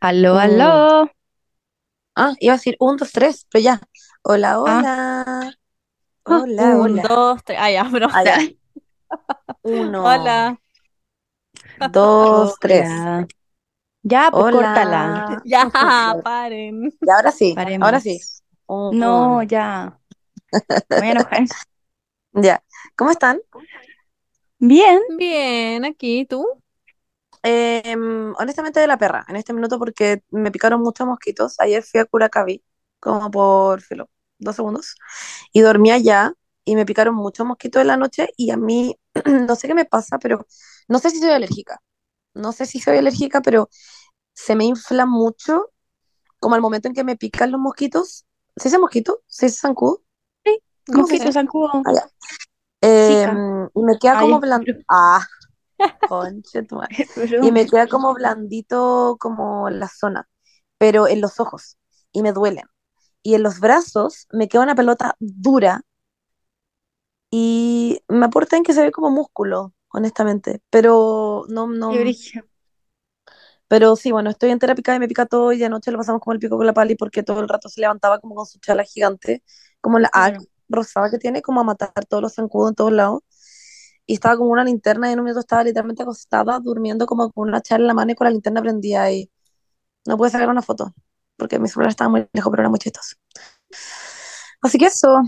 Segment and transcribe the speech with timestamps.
[0.00, 1.10] Aló, Un, aló.
[2.16, 3.80] ah, iba a decir un, dos, tres, pero ya.
[4.22, 5.52] Hola, Ah, hola.
[6.26, 7.02] ah, Hola, Un, hola.
[7.02, 7.58] dos, tres.
[7.60, 8.08] Ah, ya, bro.
[8.10, 8.36] Ah, ya.
[8.36, 8.48] ya.
[9.62, 10.58] Uno, Hola.
[11.78, 12.88] dos, tres.
[12.90, 13.28] Hola.
[14.02, 15.24] Ya, pues córtala.
[15.24, 15.42] Hola.
[15.44, 15.66] Ya,
[16.22, 16.90] paren.
[17.02, 18.20] Y ahora sí, ahora sí.
[18.68, 18.90] Paremos.
[18.90, 20.00] No, ya.
[20.96, 21.44] Me voy a enojar.
[22.32, 22.62] Ya.
[22.96, 23.40] ¿Cómo están?
[24.58, 25.00] Bien.
[25.08, 26.59] Bien, aquí, ¿tú?
[27.42, 31.58] Em, honestamente de la perra, en este minuto porque me picaron muchos mosquitos.
[31.60, 32.62] Ayer fui a Curacaví,
[33.00, 34.96] como por filo, dos segundos,
[35.52, 36.34] y dormí allá
[36.64, 39.86] y me picaron muchos mosquitos en la noche y a mí, no sé qué me
[39.86, 40.46] pasa, pero
[40.88, 41.80] no sé si soy alérgica.
[42.34, 43.68] No sé si soy alérgica, pero
[44.34, 45.72] se me infla mucho
[46.38, 48.26] como al momento en que me pican los mosquitos.
[48.56, 49.22] ¿Se dice mosquito?
[49.26, 50.02] ¿Se dice zancudo?
[50.44, 51.70] Sí, ¿Cómo se mosquito zancudo.
[51.84, 52.08] Ah.
[52.82, 55.26] Em, y me queda como broma, Ah,
[56.04, 56.96] conche tu madre.
[57.16, 60.28] es Y me queda como blandito como la zona,
[60.78, 61.78] pero en los ojos
[62.12, 62.64] y me duelen.
[63.22, 65.82] Y en los brazos me queda una pelota dura
[67.30, 70.60] y me aporta en que se ve como músculo, honestamente.
[70.70, 72.14] Pero no, no,
[73.68, 76.32] pero sí, bueno, estoy entera picada y me pica todo y anoche lo pasamos como
[76.34, 78.84] el pico con la pali porque todo el rato se levantaba como con su chala
[78.84, 79.42] gigante,
[79.80, 80.46] como la Claro.
[80.68, 83.20] rosada que tiene, como a matar todos los zancudos en todos lados.
[84.06, 87.48] Y estaba como una linterna y en un minuto estaba literalmente acostada, durmiendo como con
[87.48, 89.30] una chala en la mano y con la linterna prendida y
[90.06, 90.94] no pude sacar una foto
[91.40, 93.16] porque mi celular estaba muy lejos, pero era muy chistoso.
[94.60, 95.22] Así que eso,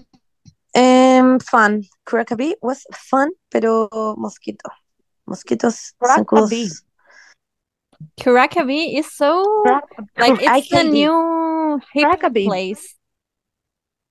[0.75, 1.83] em, fun.
[2.05, 4.70] Curacaví was fun, pero mosquito.
[5.25, 5.97] Mosquitos.
[8.20, 9.43] Curacaví is so,
[10.17, 10.91] like, it's the Curacaví.
[10.93, 12.97] new hip place.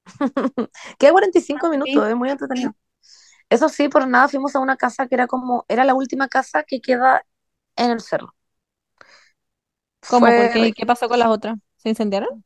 [0.98, 1.78] Queda 45 Curacaví.
[1.78, 2.74] minutos, es muy entretenido.
[3.52, 6.64] Eso sí, por nada fuimos a una casa que era como, era la última casa
[6.64, 7.26] que queda
[7.76, 8.34] en el cerro.
[10.10, 10.26] ¿Cómo?
[10.26, 10.72] Fue ¿Por qué?
[10.72, 11.58] ¿Qué pasó con las otras?
[11.76, 12.46] ¿Se incendiaron?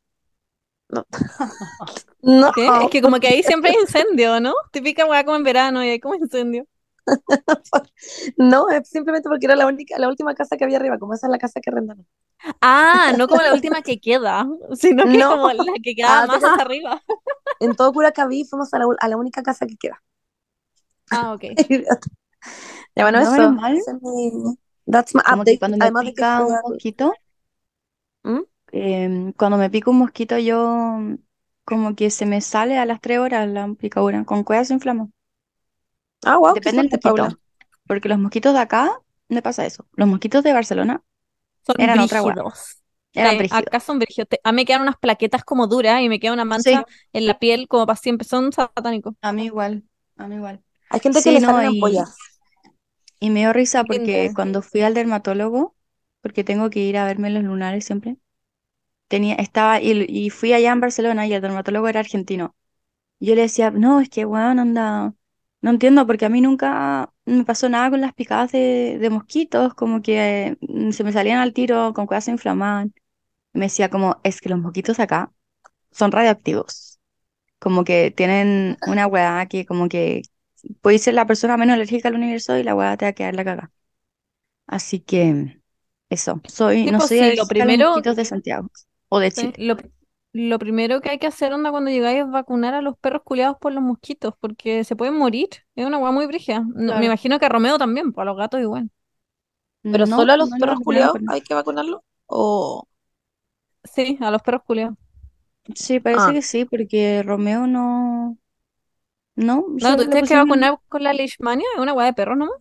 [0.89, 1.05] No,
[2.23, 2.65] no, ¿Qué?
[2.65, 4.53] Es que como que ahí siempre hay incendio, ¿no?
[4.71, 6.65] Típica weá como en verano y hay como incendio.
[8.37, 11.27] no, es simplemente porque era la única, la última casa que había arriba, como esa
[11.27, 12.07] es la casa que arrendaron.
[12.61, 16.27] Ah, no como la última que queda, sino que No, como la que queda ah,
[16.27, 17.03] más hasta arriba.
[17.59, 20.01] en todo Curacaví fuimos a la, a la única casa que queda.
[21.09, 21.45] Ah, ok.
[22.95, 23.55] Ya bueno, No, menos eso.
[23.55, 23.77] mal.
[23.77, 24.57] ese es mi-
[24.87, 25.59] that's my que update.
[25.59, 27.13] cuando me Además de que pica un mosquito,
[28.23, 28.45] ¿Mm?
[28.71, 30.99] em, cuando me pica un mosquito, yo
[31.65, 34.23] como que se me sale a las tres horas la picadura.
[34.25, 35.09] Con cueva se inflama.
[36.25, 36.99] Ah, wow, Depende del mosquito.
[37.01, 37.37] Paula.
[37.87, 38.99] Porque los mosquitos de acá
[39.29, 39.87] me pasa eso.
[39.93, 41.03] Los mosquitos de Barcelona
[41.65, 42.39] Son eran otra hueá.
[43.15, 43.71] Eran brígidos.
[43.71, 44.27] acá son brígidos.
[44.43, 47.27] A mí me quedan unas plaquetas como duras y me queda una Sí, mancha en
[47.27, 48.27] la piel como para siempre.
[48.27, 49.15] Son satánicos.
[49.21, 49.83] a mí igual.
[50.17, 50.63] A mí igual.
[50.95, 52.15] Hay gente que le no, salen y, ampollas.
[53.19, 55.75] y me dio risa porque cuando fui al dermatólogo,
[56.21, 58.17] porque tengo que ir a verme los lunares siempre,
[59.07, 62.55] tenía, estaba, y, y fui allá en Barcelona y el dermatólogo era argentino.
[63.19, 65.13] Yo le decía, no, es que weón, anda,
[65.61, 69.73] no entiendo, porque a mí nunca me pasó nada con las picadas de, de mosquitos,
[69.75, 72.93] como que mm, se me salían al tiro, con cosas se inflamaban.
[73.53, 75.31] Y me decía como, es que los mosquitos acá
[75.91, 76.99] son radioactivos.
[77.59, 80.23] Como que tienen una weá que como que
[80.81, 83.35] puede ser la persona menos alérgica al universo y la weá te va a quedar
[83.35, 83.71] la caga.
[84.67, 85.61] Así que
[86.09, 88.69] eso, soy, no soy sí, lo primero, mosquitos de Santiago
[89.09, 89.55] o de Chile.
[89.57, 89.77] lo,
[90.33, 93.57] lo primero que hay que hacer onda cuando llegáis es vacunar a los perros culiados
[93.59, 95.49] por los mosquitos, porque se pueden morir.
[95.75, 96.63] Es una hueá muy brígida.
[96.75, 98.89] No- me imagino que a Romeo también, pues a los gatos igual.
[99.89, 102.03] Pero No, solo a los no perros culiados hay que vacunarlo.
[102.27, 102.87] O.
[103.83, 104.95] Sí, a los perros culiados.
[105.75, 108.37] Sí, parece Ah, que sí, porque Romeo no,
[109.35, 112.59] no, No, tú tienes que vacunar con la leishmania, es una hueá de perros nomás.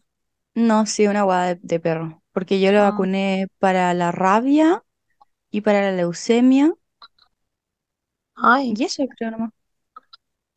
[0.55, 4.85] no, sí, una guada de, de perro, porque yo lo Ah, vacuné para la rabia
[5.51, 6.75] y para la leucemia
[8.37, 8.77] ay.
[8.77, 9.51] y eso creo nomás.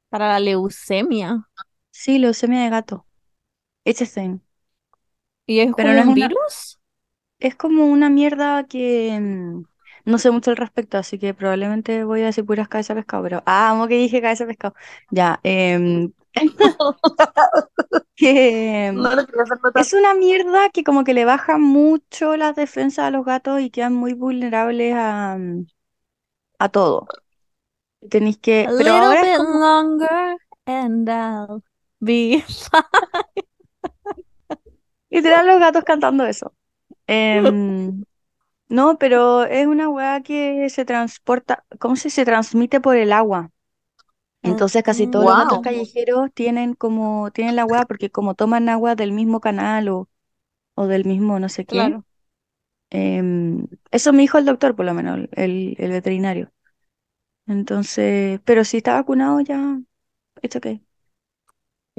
[0.09, 1.47] para la leucemia.
[1.91, 3.07] Sí, leucemia de gato,
[3.85, 4.39] ese thing.
[5.45, 6.79] ¿Y es Pero como no es un una, virus?
[7.39, 9.63] es como una mierda que mm,
[10.07, 13.23] no sé mucho al respecto, así que probablemente voy a decir puras cabezas de pescado,
[13.23, 14.75] pero ah, amo que dije cabeza de pescado.
[15.11, 16.11] Ya, em,
[18.15, 19.59] que No notar.
[19.75, 23.69] Es una mierda que como que le baja mucho las defensas a los gatos y
[23.69, 25.37] quedan muy vulnerables a,
[26.59, 27.07] a todo.
[28.09, 30.37] Tenéis que, A pero little ahora bit como, longer
[30.67, 31.63] and I'll
[32.01, 32.43] be
[35.09, 36.53] literal los gatos cantando eso.
[37.07, 38.01] Em,
[38.69, 43.51] no, pero es una weá que se transporta, ¿cómo se se transmite por el agua?
[44.43, 48.95] Entonces casi todos los gatos callejeros tienen como, tienen la weá porque como toman agua
[48.95, 50.09] del mismo canal o,
[50.75, 52.05] o del mismo no sé qué, Claro.
[52.91, 56.53] Em, eso me dijo el doctor, por lo menos, el, el veterinario.
[57.47, 59.79] Entonces, pero si está vacunado ya,
[60.43, 60.86] it's okay.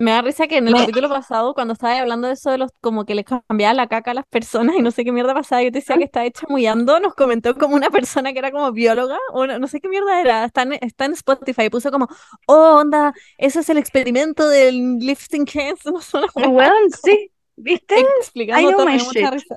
[0.00, 2.58] Me da risa que en el Me- capítulo pasado, cuando estaba hablando de eso de
[2.58, 5.34] los, como que les cambiaba la caca a las personas y no sé qué mierda
[5.34, 8.70] pasaba, yo te decía que estaba chamullando, nos comentó como una persona que era como
[8.70, 12.06] bióloga, o no, no sé qué mierda era, está en, está en Spotify, puso como,
[12.46, 15.98] oh, onda, ese es el experimento del lifting hands, no
[16.36, 17.94] wea Weón, sí, ¿viste?
[17.94, 19.56] explicando todo, me mucha risa.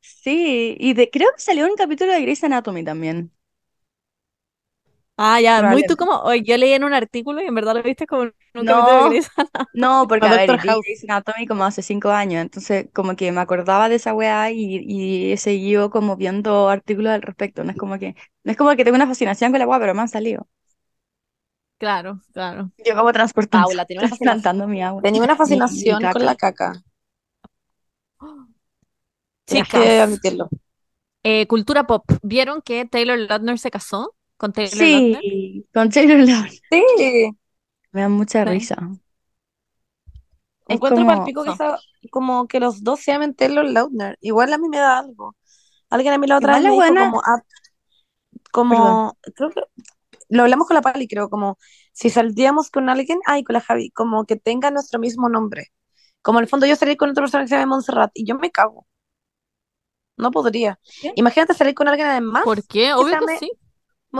[0.00, 3.32] Sí, y de, creo que salió un capítulo de Grey's Anatomy también.
[5.16, 5.96] Ah, ya, muy tú Probablemente.
[5.96, 8.64] como, oye, yo leí en un artículo y en verdad lo viste como en un
[8.64, 9.30] capítulo de No, Grey's
[9.72, 10.86] no, porque A a ver, Doctor vi House.
[10.86, 14.78] Grey's Anatomy como hace cinco años, entonces como que me acordaba de esa weá y,
[14.86, 17.64] y he seguido como viendo artículos al respecto.
[17.64, 18.14] No es como que,
[18.44, 20.48] no es como que tengo una fascinación con la weá, pero me han salido.
[21.78, 22.70] Claro, claro.
[22.76, 24.52] Yo como transportando, Paula, tenía una fascinación.
[24.52, 26.26] trasplantando mi agua, Tenía una mi, mi fascinación con caca.
[26.26, 26.82] la caca.
[29.46, 30.48] Tienes que Chicas, admitirlo.
[31.22, 35.22] eh, cultura pop, ¿vieron que Taylor Lautner se casó con Taylor Lautner?
[35.22, 36.62] Sí, con Taylor Lautner.
[36.70, 37.30] Sí.
[37.92, 38.50] Me da mucha Sí.
[38.50, 38.76] risa.
[40.68, 41.54] Es Encuentro como, palpico que No.
[41.54, 41.78] esa-
[42.10, 44.18] como que los dos se llamen Taylor Lautner.
[44.20, 45.36] Igual a mí me da algo.
[45.90, 47.42] Alguien a mí la otra igual vez la me dijo como, ah,
[48.68, 49.62] perdón, como, creo que
[50.30, 51.58] lo hablamos con la Pali, creo, como
[51.92, 55.68] si saldríamos con alguien, ay, con la Javi, como que tenga nuestro mismo nombre.
[56.22, 58.36] Como en el fondo yo salí con otra persona que se llama Montserrat y yo
[58.38, 58.86] me cago.
[60.16, 60.78] No podría.
[61.00, 61.12] ¿qué?
[61.16, 62.92] Imagínate salir con alguien además ¿Por qué?
[62.94, 63.52] Obvio que sí.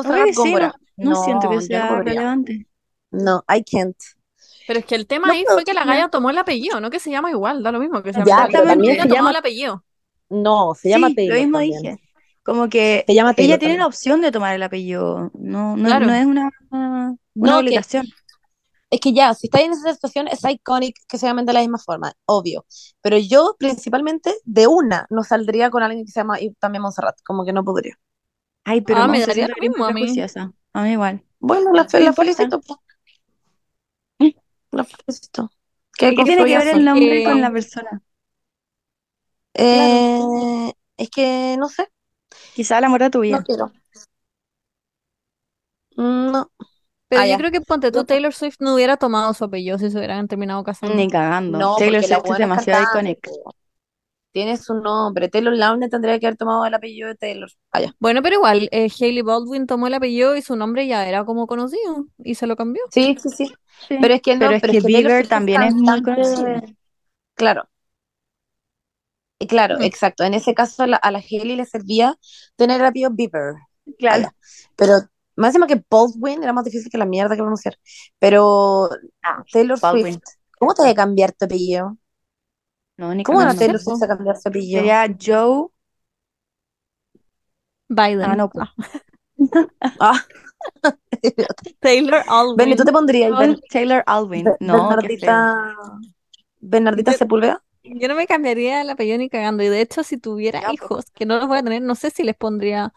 [0.01, 0.73] Sí, no, Góngora.
[0.97, 2.67] no siento que sea relevante.
[3.11, 3.97] No, I can't.
[4.67, 6.81] Pero es que el tema No ahí fue que la No, Gaya tomó el apellido,
[6.81, 9.15] no que se llama igual, da lo mismo que se llame Ya, también se tomó
[9.15, 9.85] llama, el apellido.
[10.31, 11.83] no, se llama Sí, lo mismo también.
[11.83, 11.99] dije.
[12.43, 16.13] Como que Se llama ella tiene la opción de tomar el apellido, no, no, no
[16.15, 18.07] es una, una No, que obligación.
[18.91, 21.61] es que ya, si estáis en esa situación, es iconic que se llamen de la
[21.61, 22.67] misma forma, obvio.
[23.01, 27.17] Pero yo, principalmente, de una, no saldría con alguien que se llama y también Montserrat,
[27.25, 27.97] como que no podría.
[28.65, 30.03] Ay, pero Ah, me daría lo mismo muy a mí.
[30.03, 30.53] prejuiciosa.
[30.73, 31.25] A mí igual.
[31.41, 32.61] Bueno, la, No fe- la felicito,
[34.73, 35.51] la felicito.
[35.99, 38.03] Que ¿Y qué tiene que ver el nombre con la persona?
[39.69, 39.95] claro.
[40.69, 41.89] Eh, es que no sé,
[42.55, 43.45] Quizá el amor de tu no vida.
[43.45, 43.73] quiero.
[45.97, 46.51] Mm, No.
[47.09, 47.39] Pero Ah, yo ya.
[47.39, 50.65] creo que ponte tú, Taylor Swift no hubiera tomado su apellido si se hubieran terminado
[50.65, 50.95] casando.
[50.97, 51.59] Ni cagando.
[51.59, 53.31] No, Taylor Swift es demasiado icónica.
[54.33, 55.29] Tiene su nombre.
[55.29, 57.51] Taylor Lautner tendría que haber tomado el apellido de Taylor.
[57.71, 57.95] Ah, ya.
[58.01, 61.47] Bueno, pero igual, eh, Hailey Baldwin tomó el apellido y su nombre ya era como
[61.47, 62.83] conocido y se lo cambió.
[62.91, 63.47] Sí, sí, sí.
[63.89, 63.97] Sí.
[64.01, 65.63] Pero es que no, Pero es pero que es que Taylor Bieber Swift es también
[65.63, 66.61] es muy conocido.
[67.35, 67.69] Claro,
[69.39, 70.25] y claro, exacto.
[70.25, 72.17] En ese caso a la, a la Hailey le servía
[72.57, 73.55] tener el apellido Bieber.
[73.57, 74.23] Ah, Claro.
[74.23, 74.35] ya.
[74.77, 74.93] Pero
[75.37, 77.77] más encima que Baldwin era más difícil que la mierda que pronunciar.
[78.19, 78.89] Pero
[79.23, 80.15] Ah, Taylor Baldwin.
[80.15, 80.25] Swift,
[80.59, 81.97] ¿cómo te voy a cambiar tu apellido?
[82.97, 84.81] No, ni ¿Cómo No Taylor Swift a cambiar su apellido?
[84.81, 85.69] Sería Joe.
[87.89, 88.23] Biden.
[88.23, 88.49] Ah, no.
[88.49, 88.69] pues.
[90.01, 90.25] Ah.
[91.81, 92.25] Taylor
[92.57, 94.05] Benny, ¿tú te pondrías Ben- Taylor.
[94.29, 94.75] Be- No.
[94.89, 95.75] Bernardita,
[96.61, 97.63] Bernardita Yo, Sepúlveda?
[97.83, 99.63] yo no me cambiaría el apellido ni cagando.
[99.63, 100.75] Y de hecho, si tuviera Ya, pues.
[100.75, 102.93] hijos, que no los voy a tener, no sé si les pondría,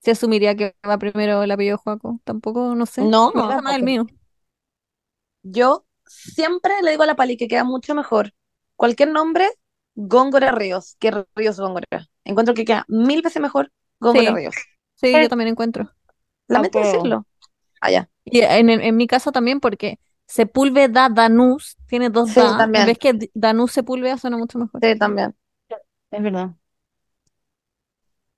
[0.00, 2.20] si asumiría que va primero el apellido Joaco.
[2.24, 3.02] Tampoco, no sé.
[3.02, 4.06] No, gusta más el mío.
[5.42, 8.32] yo siempre le digo a la Pali que queda mucho mejor
[8.76, 9.48] cualquier nombre,
[9.94, 11.86] Góngora Ríos, que Ríos Góngora.
[12.24, 14.54] Encuentro que queda mil veces mejor Góngora Sí, Ríos.
[14.94, 15.90] sí, yo también encuentro.
[16.48, 16.96] Lamento Apruebo.
[16.96, 17.26] decirlo.
[17.80, 18.08] Allá.
[18.24, 22.56] Y en, mi caso también, porque Sepúlveda Danús tiene dos Sí, da.
[22.58, 22.86] También.
[22.86, 24.80] vez que Danús Sepúlveda suena mucho mejor.
[24.82, 25.34] Sí, también.
[26.10, 26.50] Es verdad.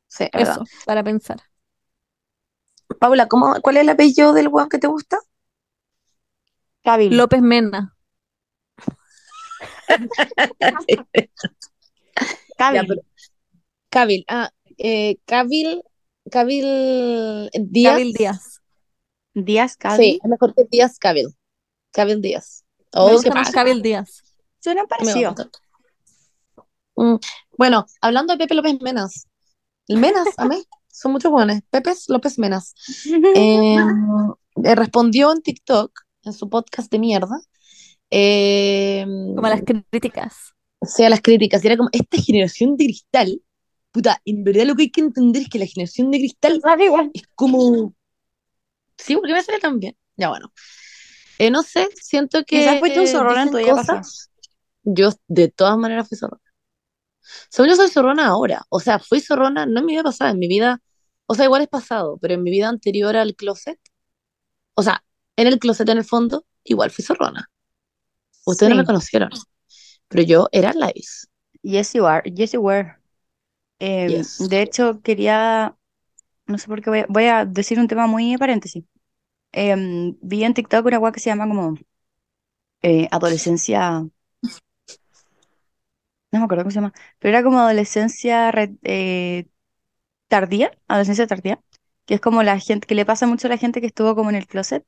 [0.07, 0.63] Sí, es verdad.
[0.63, 1.39] Eso, para pensar.
[2.99, 5.19] Paula, ¿cómo, ¿cuál es el apellido del weón que te gusta?
[6.83, 7.17] Cabil.
[7.17, 7.97] López Mena.
[9.89, 10.73] Ya,
[12.57, 12.87] Cabil.
[12.89, 13.03] pero-
[13.91, 14.25] Cabil.
[14.29, 15.83] Ah, eh, Cabil,
[16.31, 17.93] Cabil Díaz.
[17.95, 18.61] Cabil Díaz.
[19.35, 20.19] Díaz Sí, Cabil.
[20.23, 21.29] es mejor que Díaz Cabil.
[21.93, 22.65] Cabil Díaz.
[22.79, 23.55] Me Oh, gusta qué más pasa.
[23.59, 24.23] Cabil Díaz.
[24.61, 25.35] Suena parecido.
[26.97, 27.17] Mm,
[27.57, 29.27] Bueno, hablando de Pepe López Menas.
[29.87, 31.61] El Menas, a mí, son muchos buenos.
[31.71, 32.75] Pepe López Menas.
[33.37, 33.77] Eh,
[34.65, 35.93] eh, respondió en TikTok,
[36.25, 37.41] en su podcast de mierda,
[38.11, 40.55] eh, Como las críticas.
[40.79, 41.63] o sea, las críticas.
[41.63, 43.43] Y era como, esta generación de cristal,
[43.91, 47.11] puta, en verdad lo que hay que entender es que la generación de cristal igual.
[47.15, 47.95] es como...
[48.97, 49.97] Sí, porque me sale tan bien.
[50.17, 50.53] Ya bueno.
[51.39, 54.03] Eh, no sé, siento que Quizás fuiste un zorrón en tu vida pasada.
[54.83, 56.43] Yo de todas maneras fui zorrona.
[57.51, 58.63] Según yo soy zorrona ahora.
[58.71, 60.81] O sea, fui zorrona no en mi vida pasada, en mi vida,
[61.27, 63.79] o sea, igual es pasado, pero en mi vida anterior al closet,
[64.75, 65.05] o sea,
[65.37, 67.51] en el closet en el fondo, igual fui zorrona.
[68.49, 69.31] Ustedes no me conocieron,
[70.09, 71.29] pero yo era Lives.
[71.63, 72.29] Yes, you are.
[72.31, 72.97] Yes, you were.
[73.79, 74.49] Em, Yes.
[74.49, 75.77] de hecho, quería,
[76.47, 78.85] no sé por qué voy a, voy a decir un tema muy paréntesis.
[79.53, 81.77] Em, vi en TikTok una weá que se llama como
[82.83, 84.07] eh, adolescencia,
[86.31, 88.53] no me acuerdo cómo se llama, pero era como adolescencia
[88.83, 89.47] eh,
[90.29, 91.61] tardía, adolescencia tardía,
[92.07, 94.31] que es como la gente, que le pasa mucho a la gente que estuvo como
[94.31, 94.85] en el closet.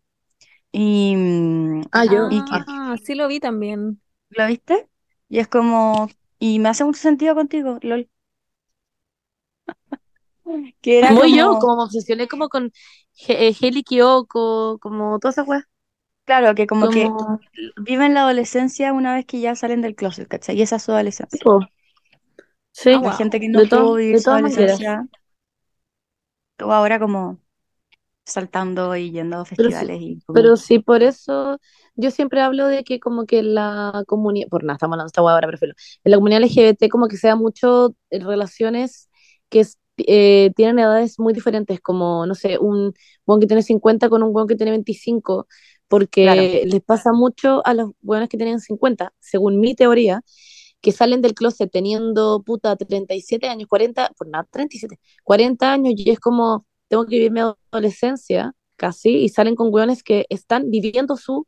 [0.72, 2.28] Y, mm, Ah, yo.
[2.28, 4.00] y que, Ah, sí lo vi también.
[4.30, 4.88] ¿lo viste?
[5.28, 6.08] Y es como,
[6.38, 8.08] y me hace mucho sentido contigo, LOL.
[10.80, 12.72] Que era Muy yo, como, como me obsesioné como con
[13.28, 15.64] eh, Hailey Kiyoko, como todas esas weas.
[16.24, 17.40] claro, que como que Como...
[17.76, 20.56] viven la adolescencia una vez que ya salen del closet, ¿cachai?
[20.58, 21.46] Y esa es su adolescencia.
[21.46, 21.70] tipo,
[22.72, 23.12] Sí, Ah, La wow.
[23.12, 24.80] gente que no de, pudo vivir de su maneras.
[24.80, 25.08] adolescencia,
[26.56, 27.40] todo ahora como
[28.30, 31.58] saltando y yendo a Pero festivales y como, pero sí, por eso
[31.96, 35.20] yo siempre hablo de que como que la comunidad, por nada, estamos hablando de esta
[35.22, 39.08] ahora, prefiero, en la comunidad LGBT como que sea mucho eh, relaciones
[39.48, 42.94] que es- eh, tienen edades muy diferentes, como, no sé, un
[43.26, 45.46] buen que tiene 50 con un buen que tiene 25,
[46.20, 50.22] claro, porque les pasa mucho a los buenos que tienen 50, según mi teoría,
[50.80, 56.10] que salen del closet teniendo puta 37 años, 40, por nada, 37, 40 años y
[56.10, 57.40] es como, tengo que vivir mi
[57.72, 61.46] adolescencia casi, y salen con hueones que están viviendo su,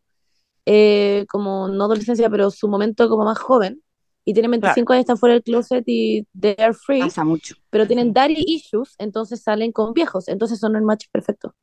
[0.66, 3.82] eh, como no adolescencia, pero su momento como más joven,
[4.24, 7.56] y tienen claro, 25 años, están fuera del closet y they are free, pasa mucho.
[7.70, 11.54] pero tienen daddy issues, entonces salen con viejos, entonces son el match perfecto,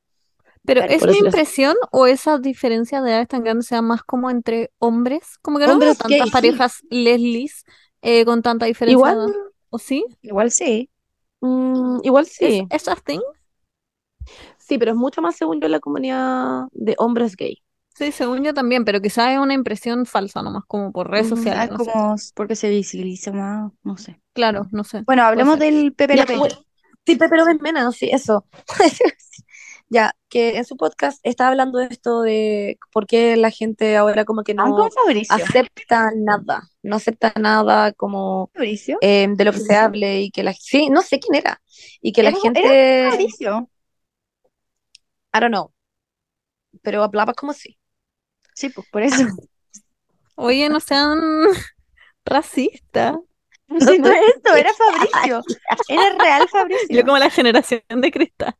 [0.65, 0.93] Pero Claro.
[0.93, 1.27] ¿es mi decir así.
[1.27, 5.37] impresión o esa diferencia de edades tan grande sea más como entre hombres?
[5.41, 6.31] Como que no veo tantas gays, sí.
[6.31, 7.63] parejas leslis
[8.01, 9.35] eh, con tanta diferencia Igual.
[9.71, 10.05] ¿O sí?
[10.21, 10.89] Igual sí.
[11.41, 13.21] mm, igual ¿Es, sí, es a thing?
[14.69, 17.57] Sí, pero es mucho más según yo en la comunidad de hombres gay.
[17.95, 21.65] Sí, según yo también, pero quizás es una impresión falsa nomás, como por redes sociales,
[21.65, 21.91] Es no sé.
[21.91, 24.21] como porque se visibiliza más, no sé.
[24.33, 25.05] Claro, no sé.
[25.05, 26.37] Bueno, hablemos del Ya, PPLP.
[26.37, 26.55] bueno,
[27.05, 28.45] sí, pero ven menos, sí, eso.
[29.91, 34.23] Ya, que en su podcast está hablando de esto de por qué la gente ahora
[34.25, 35.35] como que Ah, no Fabricio.
[35.35, 38.99] acepta nada, no acepta nada como Fabricio.
[39.01, 41.61] eh, de lo que se hable y que la, sí, no sé quién era,
[42.01, 43.69] y que la Era, era gente, Fabricio.
[45.33, 45.73] I don't know,
[46.81, 47.79] pero hablaba como sí.
[48.53, 49.23] Sí, pues por eso.
[50.35, 51.19] Oye, no sean
[52.25, 53.17] racistas.
[53.79, 55.45] No, si no es esto, era Fabricio.
[55.87, 56.47] Era real
[56.89, 57.05] Yo Fabricio.
[57.05, 58.55] como la generación de cristal.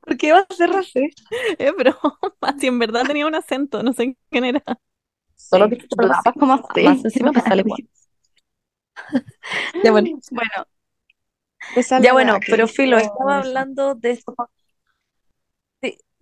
[0.00, 1.22] ¿Por qué va a ser racista?
[1.58, 2.18] Es broma,
[2.58, 4.62] si en verdad tenía un acento, no sé quién era.
[5.50, 6.66] Solo Sí, algo dudabas como así.
[6.74, 6.82] sí.
[6.82, 7.80] Más encima me sale igual.
[9.82, 10.66] Ya bueno, Bueno,
[11.96, 14.34] ya la bueno, que pero Filo, estaba hablando de esto.
[14.36, 14.65] Sí,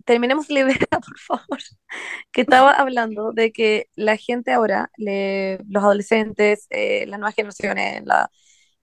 [0.05, 1.59] terminemos la idea, por favor.
[2.31, 8.03] Que estaba hablando de que la gente ahora, le- los adolescentes, eh, las nuevas generaciones,
[8.05, 8.29] la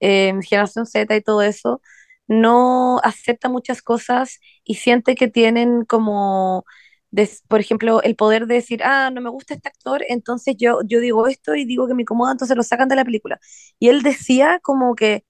[0.01, 1.81] eh, generación Z y todo eso,
[2.29, 6.65] no acepta muchas cosas y siente que tienen como,
[7.11, 10.81] des- por ejemplo, el poder de decir, ah, no me gusta este actor, entonces yo,
[10.87, 13.41] yo digo esto y digo que me incomoda, entonces lo sacan de la película.
[13.79, 15.25] Y él decía como que,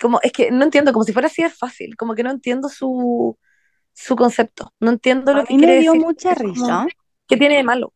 [0.00, 2.68] como, es que no entiendo, como si fuera así de fácil, como que no entiendo
[2.68, 3.38] su,
[4.00, 6.00] su concepto, no entiendo A lo que mí me dio decir.
[6.06, 6.86] mucha Es como, risa.
[7.26, 7.94] ¿qué tiene de malo?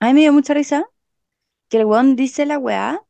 [0.00, 0.86] A mí me dio mucha risa
[1.68, 3.02] que el weón dice la weá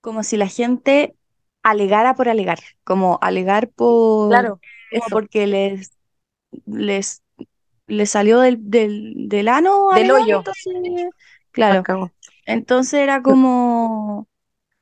[0.00, 1.16] como si la gente
[1.62, 2.60] alegara por alegar.
[2.84, 5.92] Como alegar por, Claro, eso, porque les,
[6.66, 7.22] les,
[7.86, 11.10] les salió del, del, del ano del alegar, hoyo, entonces,
[11.50, 11.82] claro.
[12.46, 14.28] Entonces era como.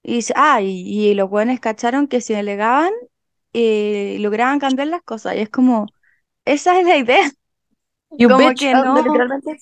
[0.02, 2.92] Y, ah, y, y los weones cacharon que si alegaban,
[3.52, 5.36] eh, lograban cambiar las cosas.
[5.36, 5.86] Y es como,
[6.44, 7.30] esa es la idea.
[8.18, 9.58] You Como bitch, que ah, no, literalmente.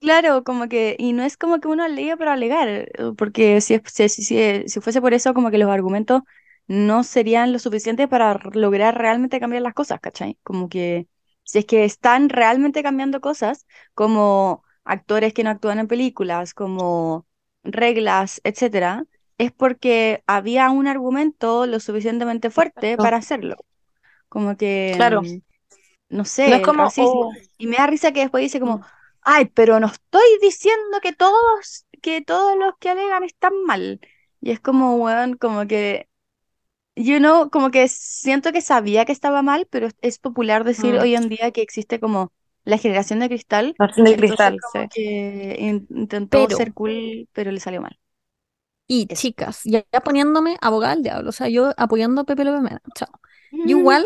[0.00, 4.08] claro, como que, y no es como que uno alegue para alegar, porque si, si,
[4.08, 6.22] si, si, si fuese por eso, como que los argumentos
[6.66, 10.38] no serían lo suficiente para lograr realmente cambiar las cosas, ¿cachai?
[10.42, 11.08] Como que
[11.44, 17.26] si es que están realmente cambiando cosas, como actores que no actúan en películas, como
[17.64, 19.04] reglas, etcétera,
[19.38, 23.56] es porque había un argumento lo suficientemente fuerte para hacerlo.
[24.28, 25.40] Como que, Claro, mm,
[26.10, 27.28] no no es sé, como, racismo.
[27.28, 28.84] oh, Y me da risa que después dice como, mm,
[29.22, 34.00] ay, pero no estoy diciendo que todos, que todos los que alegan están mal.
[34.40, 36.08] Y es como, weón, como que,
[36.96, 40.98] you know, como que siento que sabía que estaba mal, pero es, popular decir mm,
[40.98, 42.32] hoy en día que existe como
[42.64, 43.80] la generación de cristal.
[43.96, 44.88] De cristal, como sí.
[44.88, 47.98] que in- intentó Pero, ser cool, pero le salió mal.
[48.86, 49.30] y Eso.
[49.30, 53.08] chicas, ya, poniéndome abogada del diablo, o sea, yo apoyando a Pepe López Mena, chao.
[53.52, 53.60] Mm.
[53.62, 54.04] Yo igual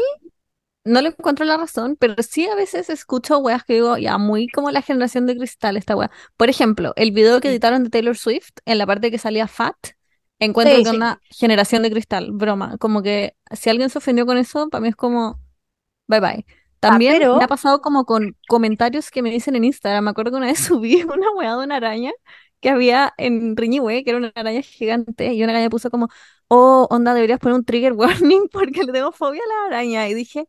[0.85, 4.49] no le encuentro la razón, pero sí a veces escucho weas que digo, ya, muy
[4.49, 6.11] como la generación de cristal esta wea.
[6.37, 9.77] Por ejemplo, el video que editaron de Taylor Swift, en la parte que salía Fat,
[10.41, 10.97] Encuentro Sí, que sí.
[10.97, 12.77] una generación de cristal, broma.
[12.79, 15.41] Como que si alguien se ofendió con eso, para mí es como,
[16.07, 16.47] bye bye.
[16.87, 20.05] Ah, También pero me ha pasado como con comentarios que me dicen en Instagram.
[20.05, 22.13] Me acuerdo que una vez subí una weá de una araña
[22.61, 26.09] que había en Riñihue, que era una araña gigante, y una araña puso como,
[26.49, 30.09] oh, onda, deberías poner un trigger warning porque le tengo fobia a la araña.
[30.09, 30.47] Y dije,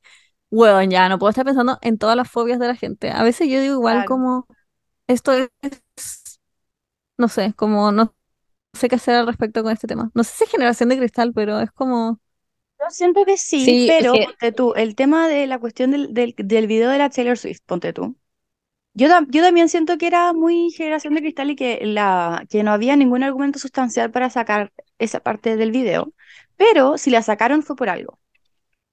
[0.52, 3.12] weón, ya, no puedo estar pensando en todas las fobias de la gente.
[3.12, 4.06] A veces yo digo igual claro.
[4.06, 4.48] como,
[5.08, 5.50] esto es,
[7.18, 8.16] no sé, como no
[8.74, 10.12] sé qué hacer al respecto con este tema.
[10.16, 12.20] No sé si es generación de cristal, pero es como,
[12.80, 15.92] Yo siento que sí, Sí, es pero que ponte tú, el tema de la cuestión
[15.92, 18.18] del, del, del video de la Taylor Swift, ponte tú.
[18.94, 22.64] Yo, tam- yo también siento que era muy generación de cristal y que, la, que
[22.64, 26.14] no había ningún argumento sustancial para sacar esa parte del video,
[26.58, 28.20] pero si la sacaron fue por algo.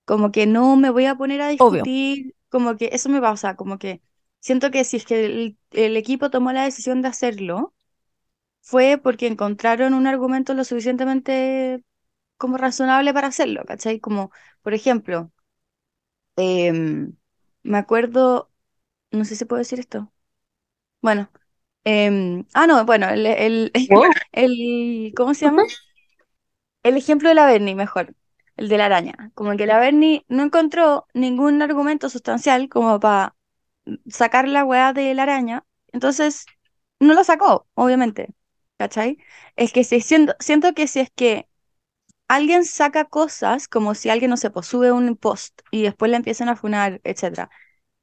[0.04, 1.88] Como que no me voy a poner a obvio.
[1.88, 4.02] discutir, como que eso me pasa, como que
[4.40, 7.75] siento que si es que el, el equipo tomó la decisión de hacerlo,
[8.62, 11.85] fue porque encontraron un argumento lo suficientemente
[12.38, 14.00] como razonable para hacerlo, ¿cachai?
[14.00, 14.32] Como,
[14.62, 15.32] por ejemplo,
[16.37, 17.16] em,
[17.62, 18.50] me acuerdo,
[19.12, 20.12] no sé si puedo decir esto.
[21.02, 21.30] Bueno,
[21.85, 23.73] em, ah, no, bueno, el, el,
[24.32, 25.64] el, ¿cómo se llama?
[26.85, 28.14] El ejemplo de la Bernie, mejor,
[28.56, 29.32] el de la araña.
[29.35, 33.35] Como que la Bernie no encontró ningún argumento sustancial como para
[34.09, 36.47] sacar la weá de la araña, entonces
[37.00, 38.28] no lo sacó, obviamente,
[38.78, 39.18] ¿cachai?
[39.56, 41.49] Es que si siento, siento que si es que
[42.28, 46.16] alguien saca cosas, como si alguien, no sé, pues sube un post y después le
[46.16, 47.50] empiezan a funar, etcétera,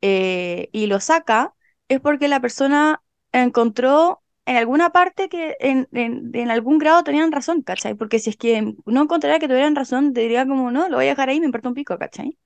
[0.01, 1.56] eh, y lo saca,
[1.89, 3.03] es porque la persona
[3.34, 4.18] encontró
[4.50, 7.96] en alguna parte que en, en, en algún grado tenían razón, ¿cachai?
[7.96, 11.10] Porque si es que no encontraría que tuvieran razón, diría como, no, lo voy a
[11.10, 12.38] dejar ahí, me importa un pico, ¿cachai?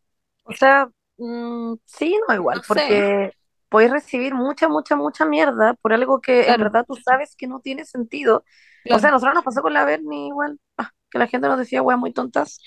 [0.44, 3.34] O sea, mm, sí, no igual, No sé, porque
[3.70, 7.60] puedes recibir mucha, mucha, mucha mierda por algo que en verdad tú sabes que no
[7.62, 8.44] tiene sentido.
[8.90, 11.58] O sea, a nosotros nos pasó con la Bernie igual, ah, que la gente nos
[11.60, 12.60] decía weas muy tontas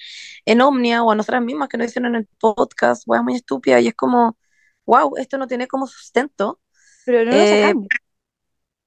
[0.44, 3.82] en Omnia o a nosotras mismas que nos dicen en el podcast, weas muy estúpidas,
[3.82, 4.38] y es como,
[4.86, 6.60] wow, esto no tiene como sustento.
[7.04, 7.90] Pero no lo Eh, sacamos.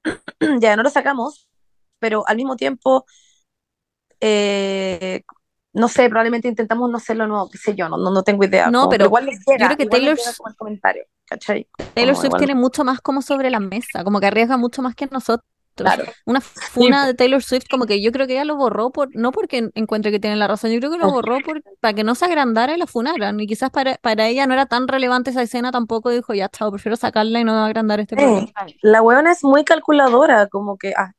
[0.59, 1.47] ya no lo sacamos,
[1.99, 3.05] pero al mismo tiempo,
[4.19, 5.23] eh,
[5.73, 8.69] no sé, probablemente intentamos no hacerlo nuevo, qué sé yo, no, no, no tengo idea,
[8.69, 11.67] No, como, pero igual les yo creo que Taylor, llega como el comentario, ¿cachai?
[11.93, 15.07] Taylor Swift tiene mucho más como sobre la mesa, como que arriesga mucho más que
[15.07, 15.45] nosotros.
[15.81, 16.15] Claro.
[16.25, 19.09] Una Sí, funa de Taylor Swift, como que yo creo que ella lo borró por,
[19.15, 22.03] no porque encuentre que tiene la razón, yo creo que lo borró por, para que
[22.03, 23.39] no se agrandara y la funaran.
[23.39, 26.71] Y quizás para, para ella no era tan relevante esa escena, tampoco dijo, ya chao,
[26.71, 28.47] prefiero sacarla y no agrandar este problema.
[28.47, 28.73] Sí, Claro.
[28.81, 31.11] la buena es muy calculadora, como que, ah,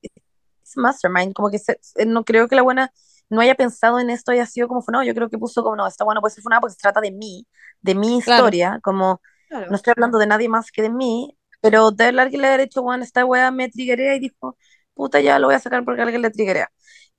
[0.65, 2.93] es mastermind, como que se- no creo que la buena
[3.31, 5.77] no haya pensado en esto y haya sido como no, yo creo que puso como,
[5.77, 7.47] no, esta buena puede ser funada porque se trata de mí,
[7.83, 9.21] de mi Claro, historia, como,
[9.69, 9.77] no Claro.
[9.77, 12.83] estoy hablando de nadie más que de mí, pero de verdad alguien le haber hecho,
[12.83, 14.57] bueno, esta wea me triguea y dijo,
[14.95, 16.71] puta, ya lo voy a sacar porque alguien le triguea.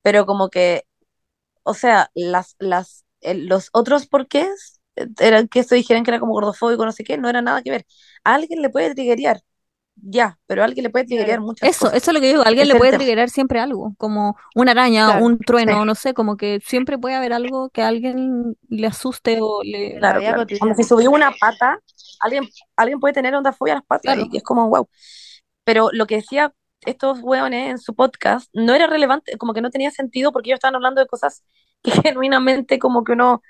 [0.01, 0.83] Pero como que,
[1.63, 6.33] o sea, las, las, los otros porqués eh, eran que se dijeran que era como
[6.33, 7.85] gordofóbico, no sé qué, no era nada que ver.
[8.23, 9.41] Alguien le puede triguear,
[9.95, 11.41] ya, pero a alguien le puede triguear Claro.
[11.41, 11.97] muchas eso, cosas.
[11.97, 15.05] eso es lo que digo, a alguien le puede triggerar siempre algo, como una araña,
[15.07, 15.25] Claro.
[15.25, 18.87] un Sí, trueno, no sé, como que siempre puede haber algo que a alguien le
[18.87, 19.99] asuste o le...
[19.99, 20.47] la claro, claro.
[20.57, 20.75] Cuando cotidiana.
[20.75, 21.79] si subí una pata,
[22.19, 22.43] alguien,
[22.75, 24.87] alguien puede tener onda fobia a las patas Claro, y es como, wow.
[25.63, 26.53] Pero lo que decía
[26.85, 30.57] estos hueones en su podcast no era relevante, como que no tenía sentido porque ellos
[30.57, 31.43] estaban hablando de cosas
[31.83, 33.41] que genuinamente como que uno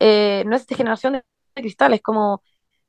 [0.00, 1.24] eh, no es de generación de
[1.54, 2.42] cristales, como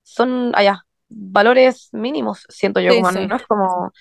[0.03, 3.27] son allá, valores mínimos, siento yo, sí, como sí.
[3.27, 3.91] no es como,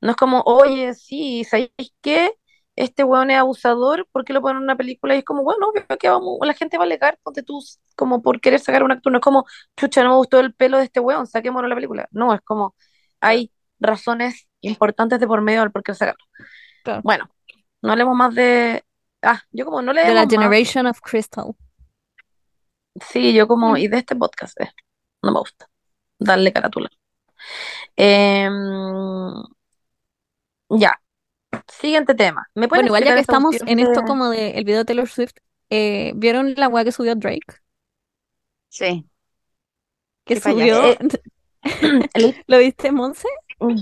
[0.00, 2.32] no es como, oye, sí, ¿sabéis qué?
[2.76, 5.14] Este hueón es abusador, ¿por qué lo ponen en una película?
[5.14, 7.62] Y es como, bueno, obvio que vamos, la gente va a alegar, ponte tú,
[7.96, 10.78] como por querer sacar un actor, no es como, chucha, no me gustó el pelo
[10.78, 12.08] de este hueón, saquémoslo la película.
[12.10, 12.74] No, es como,
[13.20, 16.24] hay razones importantes de por medio al por qué sacarlo.
[16.82, 17.00] Claro.
[17.04, 17.30] Bueno,
[17.82, 18.84] no hablemos más de,
[19.22, 21.54] ah, yo como no De la más, Generation of Crystal.
[23.08, 23.76] sí, yo como, Mm.
[23.76, 24.70] y de este podcast, eh,
[25.22, 25.68] no me gusta,
[26.18, 26.90] darle carátula.
[27.96, 29.44] Em,
[30.70, 31.00] ya,
[31.68, 32.48] siguiente tema.
[32.54, 34.04] ¿Me Bueno, igual ya que esta estamos en esto de...
[34.04, 35.34] como de el video de Taylor Swift,
[35.70, 37.44] eh, ¿vieron la weá que subió Drake?
[38.68, 39.08] Sí,
[40.24, 40.98] Que subió, Eh,
[42.46, 43.28] ¿lo viste, Monse?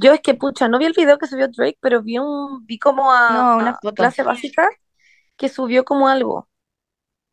[0.00, 2.78] yo es que, pucha, no vi el video que subió Drake, pero vi un, vi
[2.78, 4.68] como a, No, una a clase básica
[5.36, 6.48] que subió como algo.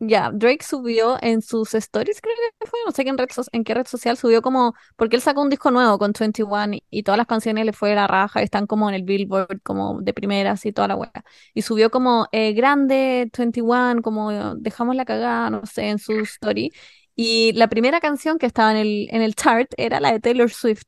[0.01, 3.17] Ya, Drake subió en sus stories, creo que fue, no sé en,
[3.51, 6.83] en qué red social subió como, porque él sacó un disco nuevo con 21 y,
[6.89, 10.13] y todas las canciones le fue la raja, están como en el Billboard, como de
[10.13, 11.11] primeras y toda la weá.
[11.53, 16.71] Y subió como eh, grande 21, como dejamos la cagada, no sé, en su story.
[17.15, 20.49] Y la primera canción que estaba en el, en el chart era la de Taylor
[20.49, 20.83] Swift,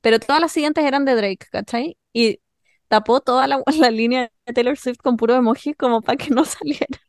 [0.00, 1.98] pero todas las siguientes eran de Drake, ¿cachai?
[2.14, 2.40] Y
[2.88, 6.44] tapó toda la, la línea de Taylor Swift con puro emoji como para que no
[6.46, 7.05] saliera.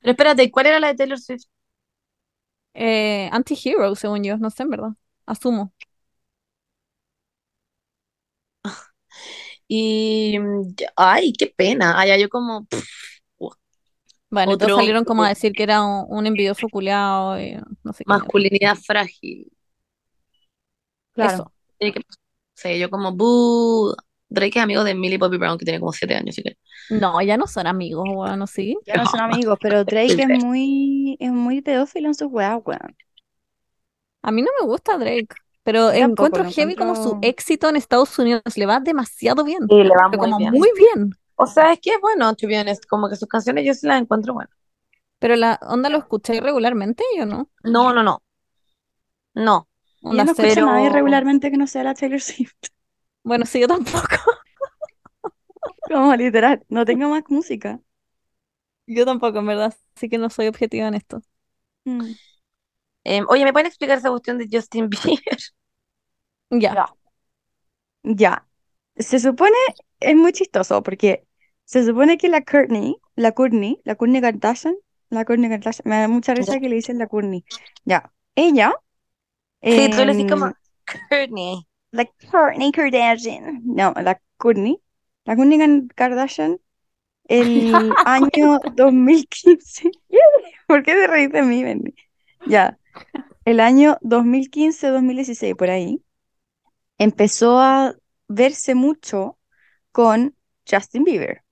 [0.00, 1.44] Pero espérate, ¿cuál era la de Taylor Swift?
[2.74, 4.90] Eh, anti-hero, según yo, no sé, en verdad.
[5.26, 5.72] Asumo.
[9.68, 11.98] Y, mm, ya- ay, qué pena.
[11.98, 12.84] Ay, ya yo como, pff,
[14.30, 17.92] Bueno, entonces Otro- salieron como a decir que era un, un envidioso culiao y no
[17.92, 18.14] sé qué.
[18.14, 18.18] mierda.
[18.18, 19.50] masculinidad frágil.
[21.12, 21.44] Claro.
[21.44, 21.52] Eso.
[21.78, 21.92] Que-
[22.54, 23.94] sí, yo como, buh.
[24.28, 26.56] Drake es amigo de Millie Bobby Brown, que tiene como siete años, así que.
[26.90, 28.76] No, ya no son amigos, bueno, sí.
[28.86, 32.96] Ya no son amigos, pero Drake es muy, es muy pedófilo en sus weas, weón.
[34.22, 35.28] A mí no me gusta Drake,
[35.62, 39.60] pero tampoco, encuentro lo heavy como su éxito en Estados Unidos le va demasiado bien.
[39.68, 40.50] Sí, le va Pero muy como bien.
[40.52, 41.10] muy bien.
[41.36, 43.86] O sea, es que es bueno, to be honest, como que sus canciones yo sí
[43.86, 44.52] las encuentro buenas.
[45.18, 47.48] Pero la onda lo escuché regularmente, yo no.
[47.62, 48.22] No, no, no.
[49.34, 49.68] No.
[50.02, 52.54] Yo no escucho a nadie pero- regularmente que no sea la Taylor Swift.
[53.26, 54.06] Bueno, sí, yo tampoco.
[55.88, 57.80] Como literal, no tengo más música.
[58.86, 59.74] Yo tampoco, en verdad.
[59.96, 61.22] Así que no soy objetiva en esto.
[61.86, 62.16] Mm.
[63.04, 65.38] Eh, oye, ¿me pueden explicar esa cuestión de Justin Bieber?
[66.50, 66.74] Ya.
[66.74, 66.86] Ya.
[68.02, 68.46] Ya.
[68.96, 69.56] Se supone,
[70.00, 71.26] es muy chistoso porque
[71.64, 74.76] se supone que la Courtney, la Courtney, la Courtney Kardashian,
[75.10, 76.60] la Courtney Kardashian, me da mucha risa Ya.
[76.60, 77.44] que le dicen la Courtney.
[77.84, 78.12] Ya.
[78.36, 78.74] Ella,
[79.68, 80.52] Sí, tú le decís em, como
[81.08, 81.66] Courtney.
[81.96, 83.62] La Kourtney Kardashian.
[83.64, 84.80] No, la Kourtney.
[85.24, 86.58] La Kourtney Kardashian,
[87.28, 87.72] el
[88.06, 89.90] año 2015.
[90.66, 91.94] ¿Por qué te reís de mí, Benny?
[92.46, 92.78] Ya.
[93.44, 96.02] El año 2015-2016, por ahí,
[96.98, 97.94] empezó a
[98.28, 99.38] verse mucho
[99.92, 100.34] con
[100.68, 101.42] Justin Bieber.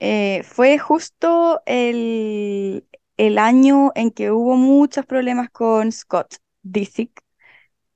[0.00, 7.22] Eh, fue justo el, el año en que hubo muchos problemas con Scott Disick,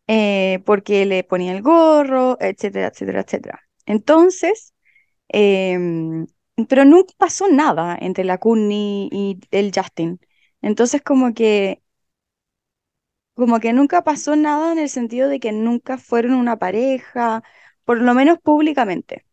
[0.07, 3.61] eh, porque le ponía el gorro, etcétera, etcétera, etcétera.
[3.87, 4.75] Entonces,
[5.29, 6.27] em,
[6.69, 10.21] pero nunca pasó nada entre la Courtney y el Justin.
[10.63, 11.83] Entonces, como que,
[13.35, 17.43] como que nunca pasó nada en el sentido de que nunca fueron una pareja,
[17.85, 19.25] por lo menos públicamente.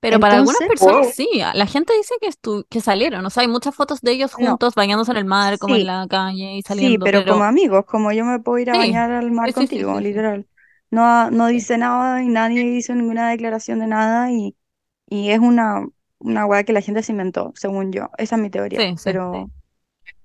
[0.00, 1.12] Pero para algunas personas Wow.
[1.14, 1.28] sí.
[1.54, 3.24] La gente dice que, estu- que salieron.
[3.26, 4.46] O sea, hay muchas fotos de ellos No.
[4.48, 5.80] juntos bañándose en el mar, como Sí.
[5.80, 7.04] en la calle y Sí, saliendo.
[7.04, 9.66] pero como amigos, como yo me puedo ir a Sí, bañar al mar sí, sí,
[9.66, 10.04] sí, contigo, sí, sí.
[10.04, 10.48] literal.
[10.90, 14.56] No, no dice nada y nadie hizo ninguna declaración de nada y,
[15.08, 15.86] y es una,
[16.18, 18.10] una weá que la gente se inventó, según yo.
[18.18, 18.78] Esa es mi teoría.
[18.80, 19.50] Sí, sí, Pero...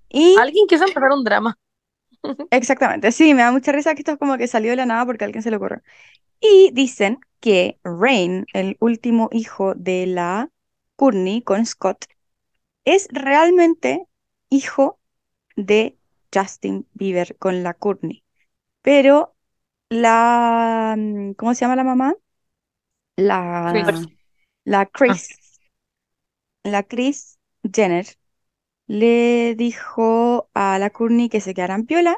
[0.10, 1.58] Y Alguien quiso empezar un drama.
[2.50, 5.06] exactamente, sí, me da mucha risa que esto es como que salió de la nada
[5.06, 5.82] porque a alguien se le ocurrió.
[6.40, 10.50] Y dicen que Rain, el último hijo de la
[10.96, 12.06] Courtney con Scott,
[12.86, 14.08] es realmente
[14.50, 15.00] hijo
[15.56, 15.98] de
[16.34, 18.24] Justin Bieber con la Courtney.
[18.82, 19.36] Pero
[19.90, 22.16] la, mm, ¿cómo se llama la mamá?
[23.18, 24.08] La, Kris.
[24.66, 25.30] la Chris,
[26.64, 28.06] la Chris Jenner
[28.88, 32.18] le dijo a la Courtney que se quedaran piola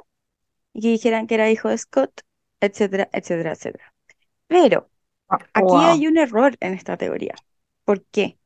[0.73, 2.21] y que dijeran que era hijo de Scott,
[2.59, 3.93] etcétera, etcétera, etcétera.
[4.47, 4.89] Pero
[5.53, 5.83] aquí Wow.
[5.85, 7.35] hay un error en esta teoría.
[7.85, 8.39] ¿Por qué?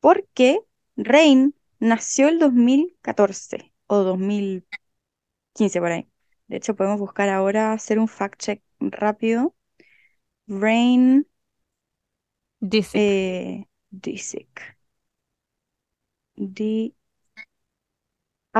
[0.00, 0.60] Porque
[0.96, 6.08] Rain nació el 2014 o 2015 por ahí.
[6.48, 9.54] De hecho, podemos buscar ahora, hacer un fact check rápido.
[10.48, 11.26] Rain
[12.62, 13.04] Dice.
[13.04, 14.76] eh, Disick.
[16.36, 16.92] D.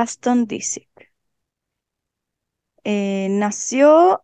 [0.01, 1.11] Aston Disick.
[2.83, 4.23] Eh, nació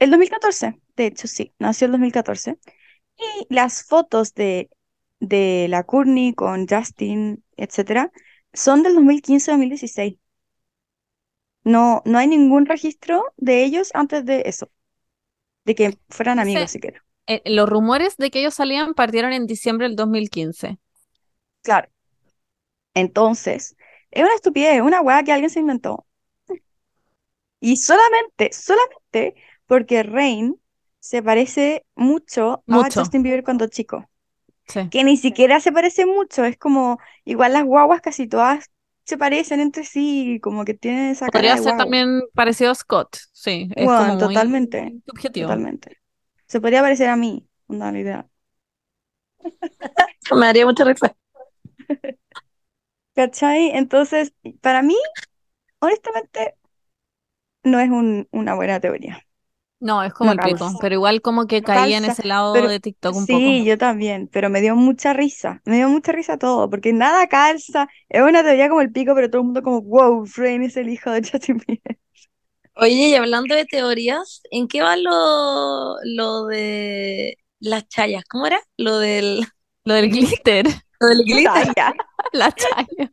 [0.00, 0.80] el 2014.
[0.96, 2.58] De hecho, sí, nació el 2014.
[3.18, 4.70] Y las fotos de,
[5.20, 8.12] de la Courtney con Justin, etcétera,
[8.52, 10.18] son del 2015-2016.
[11.64, 14.70] No, no hay ningún registro de ellos antes de eso,
[15.64, 17.04] de que fueran amigos siquiera.
[17.26, 20.78] Eh, los rumores de que ellos salían partieron en diciembre del 2015.
[21.62, 21.88] Claro.
[22.94, 23.76] Entonces,
[24.10, 26.06] es una estupidez, es una weá que alguien se inventó.
[27.60, 29.34] Y solamente, solamente
[29.66, 30.60] porque Rain
[31.08, 32.90] se parece mucho a.
[32.94, 34.08] Justin Bieber cuando chico.
[34.68, 34.90] Sí.
[34.90, 38.70] Que ni siquiera se parece mucho, es como, igual las guaguas casi todas
[39.04, 41.76] se parecen entre sí, como que tienen esa cara Podría de ser guagua.
[41.76, 43.16] también parecido a Scott.
[43.32, 45.48] Sí, es Bueno, como muy totalmente, subjetivo.
[45.48, 45.98] totalmente.
[46.46, 48.28] Se podría parecer a mí, una idea.
[50.34, 51.14] Me daría mucha risa.
[53.14, 53.70] ¿Cachai?
[53.76, 54.94] Entonces, para mí,
[55.80, 56.56] honestamente,
[57.64, 59.25] no es un- una buena teoría.
[59.86, 62.52] No, es como No el pico, pero igual como que No caí en ese lado
[62.52, 63.66] pero de TikTok un sí, poco.
[63.66, 67.88] yo también, pero me dio mucha risa, me dio mucha risa todo, porque nada calza,
[68.08, 70.88] es una teoría como el pico, pero todo el mundo como, wow, Rain es el
[70.88, 71.98] hijo de Justin Bieber.
[72.74, 78.60] Oye, y hablando de teorías, ¿en qué va lo, lo de las chayas, ¿cómo era?
[78.76, 79.46] Lo del,
[79.84, 80.66] Lo del glitter.
[81.00, 81.74] lo del glitter.
[81.76, 81.94] Chaya.
[82.32, 83.12] La chaya.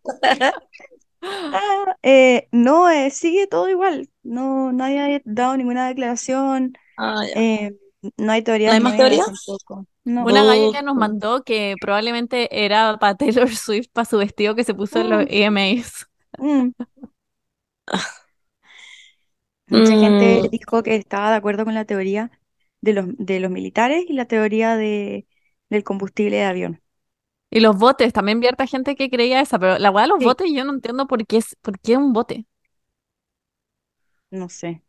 [1.51, 4.09] Ah, eh, no, eh, sigue todo igual.
[4.23, 6.73] No, nadie ha dado ninguna declaración.
[6.97, 7.33] Ah, ya.
[7.35, 7.77] eh,
[8.17, 9.25] no hay teorías ¿No hay más nuevas teorías?
[9.25, 9.87] tampoco.
[10.05, 10.23] No.
[10.25, 10.73] Una galla Oh.
[10.73, 14.99] ya nos mandó que probablemente era para Taylor Swift, para su vestido que se puso
[15.01, 15.43] en los E Mm.
[15.45, 16.07] EMAs.
[16.39, 16.73] Mm.
[19.67, 20.49] Mucha gente Mm.
[20.51, 22.31] dijo que estaba de acuerdo con la teoría
[22.81, 25.27] de los, de los militares y la teoría de,
[25.69, 26.82] del combustible de avión.
[27.55, 30.19] Y los botes, también vi harta gente que creía esa, pero la weá de los
[30.19, 30.25] Sí.
[30.25, 32.47] botes yo no entiendo por qué es, por qué un bote.
[34.31, 34.81] No sé.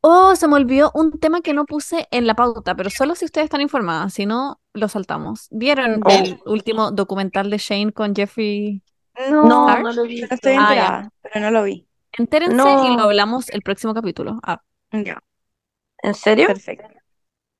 [0.00, 3.24] Oh, se me olvidó un tema que no puse en la pauta, pero solo si
[3.26, 5.48] ustedes están informadas, si no, lo saltamos.
[5.50, 6.14] ¿Vieron Ya.
[6.14, 8.82] el último documental de Shane con Jeffrey?
[9.30, 9.82] No, No, Star?
[9.82, 10.34] no lo he visto.
[10.34, 10.70] estoy Ah, ya.
[10.80, 11.86] enterada, pero no lo vi.
[12.12, 12.96] Entérense y No.
[12.96, 14.38] lo hablamos el próximo capítulo.
[14.42, 15.22] Ah, Ya,
[16.02, 16.46] ¿En serio?
[16.46, 16.88] perfecto.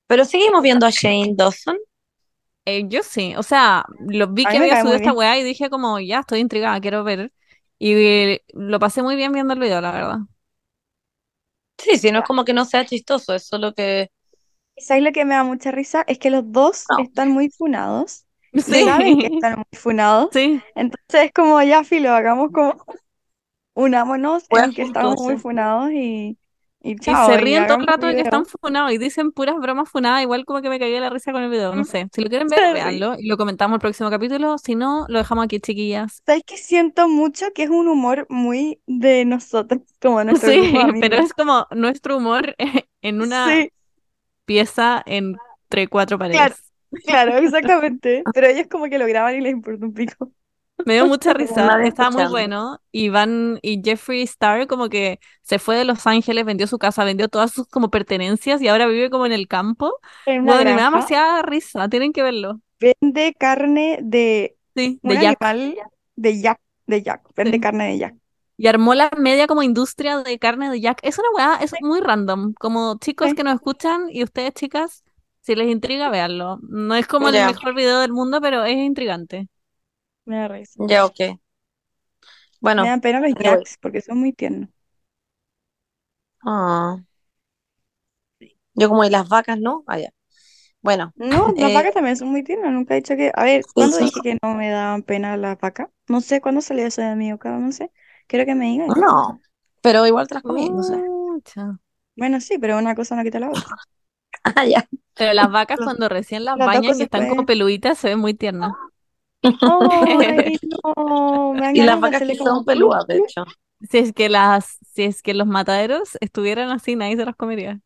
[0.07, 1.77] Pero seguimos viendo a Shane Dawson.
[2.69, 5.71] Eh, yo sí, o sea, lo vi A que había subido esta weá y dije
[5.71, 7.33] como, ya, estoy intrigada, quiero ver.
[7.79, 10.19] Y eh, lo pasé muy bien viendo el video, la verdad.
[11.79, 14.11] Sí, sí, no es como que no sea chistoso, es solo que
[14.77, 16.05] ¿Y ¿Sabes lo que me da mucha risa?
[16.07, 16.99] Es que los dos No.
[16.99, 18.27] están muy funados
[18.57, 18.85] Sí.
[18.85, 20.31] saben que están muy funados.
[20.33, 22.75] Sí, Entonces es como, ya, filo, hagamos como,
[23.75, 26.39] unámonos en que estamos muy funados y,
[26.93, 29.89] y se y ríen todo el rato de que están funados y dicen puras bromas
[29.91, 31.85] funadas, igual como que me de la risa con el video, no Mm.
[31.85, 32.09] sé.
[32.13, 32.75] Si lo quieren ver, Sí.
[32.75, 34.59] véanlo y lo comentamos el próximo capítulo.
[34.59, 36.23] Si no, lo dejamos aquí, chiquillas.
[36.27, 41.17] ¿Sabes que siento mucho que es un humor muy de nosotros, como nuestro Sí, pero
[41.17, 42.55] es como nuestro humor
[43.03, 43.71] en una Sí,
[44.45, 46.73] pieza entre cuatro claro, paredes.
[47.05, 48.25] claro, exactamente.
[48.33, 50.33] Pero ellos como que lo graban y les importa un pico.
[50.85, 52.81] Me dio mucha risa, estaba muy bueno.
[52.93, 57.05] Y van, y Jeffree Star como que se fue de Los Ángeles, vendió su casa,
[57.05, 59.93] vendió todas sus como pertenencias y ahora vive como en el campo.
[60.27, 62.61] En Bueno, me da demasiada risa, tienen que verlo.
[62.81, 65.39] vende carne de Sí, de Jack.
[65.41, 65.77] animal
[66.17, 67.61] de Jack, de Jack, vende Sí.
[67.61, 68.15] carne de Jack.
[68.57, 70.99] Y armó la media como industria de carne de Jack.
[71.03, 72.55] Es una weá, es muy random.
[72.59, 73.35] Como chicos Sí.
[73.35, 75.05] que nos escuchan y ustedes chicas,
[75.43, 76.59] si les intriga, véanlo.
[76.63, 79.49] No es como el mejor video del mundo, pero es intrigante.
[80.29, 80.85] Me da risa.
[80.89, 81.21] Ya, ok.
[82.61, 83.45] Bueno, Me dan pena los anyway.
[83.45, 84.69] Jacks porque son muy tiernos.
[86.45, 86.99] Ah.
[88.75, 89.85] Yo como, ¿y las vacas no?
[89.87, 90.11] Ah, ya.
[90.83, 92.73] Bueno, No, las eh, vacas también son muy tiernas.
[92.73, 93.33] Nunca he dicho que.
[93.35, 94.05] A ver, ¿cuándo sí.
[94.05, 95.89] dije que no me daban pena las vacas?
[96.09, 97.91] No sé cuándo salió eso de mi boca, no sé.
[98.29, 98.89] Quiero que me digan.
[98.89, 99.41] no,
[99.83, 101.03] pero igual te las comí, no sé.
[102.17, 103.63] Bueno, sí, pero una cosa no quita la otra.
[104.45, 104.89] Ah, ya.
[105.15, 108.35] Pero las vacas cuando recién las Las bañan y están como peluditas se ven muy
[108.35, 108.73] tiernas.
[109.43, 110.59] Ay,
[110.97, 113.45] no, me dan Y las vacas que son pelúas, de hecho.
[113.89, 117.81] Si es que las, si es que los mataderos estuvieran así, nadie se las comería.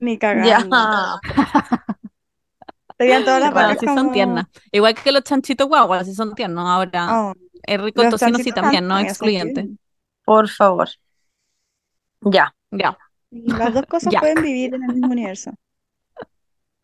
[0.00, 0.58] ni Ya.
[0.58, 1.20] cagando.
[2.98, 4.46] Serían todas las Bueno, vacas sí son tiernas.
[4.72, 6.66] Igual que los chanchitos guaguas, sí son tiernos.
[6.66, 9.68] Ahora, Oh, el rico el tocino sí también, no excluyente.
[10.24, 10.88] Por favor.
[12.22, 12.52] Ya.
[12.72, 12.98] Ya,
[13.30, 14.20] Las dos cosas ya.
[14.20, 15.52] pueden vivir en el mismo universo.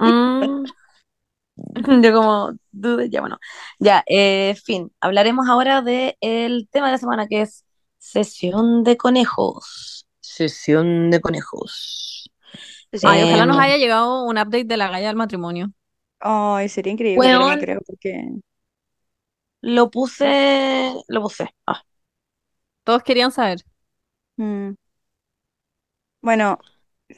[0.01, 0.67] Mm.
[2.03, 3.39] Yo como dude, ya bueno.
[3.79, 4.93] Ya, eh, fin.
[5.01, 7.65] Hablaremos ahora del tema de la semana que es
[7.99, 10.07] sesión de conejos.
[10.21, 12.31] Sesión de conejos.
[13.03, 15.73] Ay, ojalá Em, nos haya llegado un update de la galla del matrimonio.
[16.21, 17.59] Ay, sería increíble, pero no Weón.
[17.59, 18.31] creo porque.
[19.63, 21.49] Lo puse, lo puse.
[21.67, 21.83] Ah,
[22.85, 23.59] Todos querían saber.
[24.39, 24.75] mm.
[26.21, 26.59] Bueno,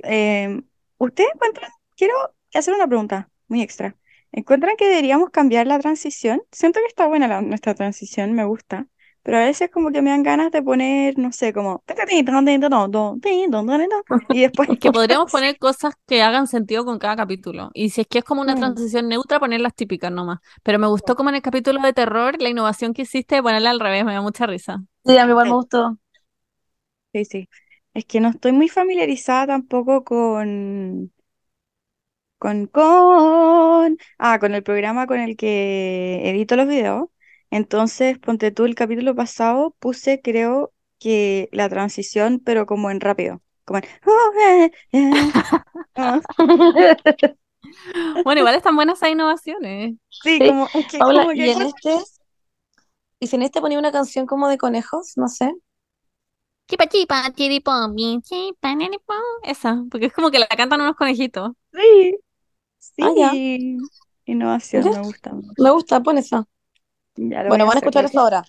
[0.04, 0.62] eh,
[0.98, 1.70] ¿ustedes encuentran?
[1.96, 2.14] Quiero
[2.54, 3.96] hacer una pregunta muy extra.
[4.36, 6.42] ¿Encuentran que deberíamos cambiar la transición?
[6.52, 8.88] Siento que está buena la- nuestra transición, me gusta,
[9.22, 11.82] pero a veces como que me dan ganas de poner, no sé, como
[14.28, 17.70] y después Es que podríamos poner cosas que hagan sentido con cada capítulo.
[17.74, 18.54] Y si es que es como una Mm.
[18.54, 20.38] transición neutra, poner las típicas nomás.
[20.62, 23.70] Pero me gustó como en el capítulo de terror, la innovación que hiciste de ponerla
[23.70, 24.82] al revés, me da mucha risa.
[25.04, 25.56] sí, a mí igual me Sí.
[25.56, 25.98] gustó.
[27.12, 27.48] Sí, sí.
[27.94, 31.12] Es que no estoy muy familiarizada tampoco con,
[32.44, 37.08] con, con, ah, con el programa con el que edito los videos.
[37.50, 43.40] Entonces, ponte tú el capítulo pasado, puse, creo que la transición, pero como en rápido.
[43.64, 45.10] Como en, oh, eh, eh,
[45.96, 46.20] ah.
[48.24, 49.94] Bueno, igual están buenas esas innovaciones.
[50.10, 50.46] Sí, Sí.
[50.46, 51.98] como, es que Paula, como que y en este,
[53.20, 55.50] y si en este ponía una canción como de conejos, no sé.
[56.68, 57.30] Chipa chipa,
[58.76, 59.14] nenipo.
[59.44, 61.52] Esa, porque es como que la cantan unos conejitos.
[61.72, 62.18] sí,
[63.00, 63.30] Ah, ya.
[63.30, 63.78] sí.
[64.26, 65.00] Innovación, Mira.
[65.00, 65.32] me gusta.
[65.32, 65.62] mucho.
[65.62, 66.44] Me gusta, pon esa.
[67.16, 68.44] Ya lo Bueno, voy a van a escuchar eso ahora.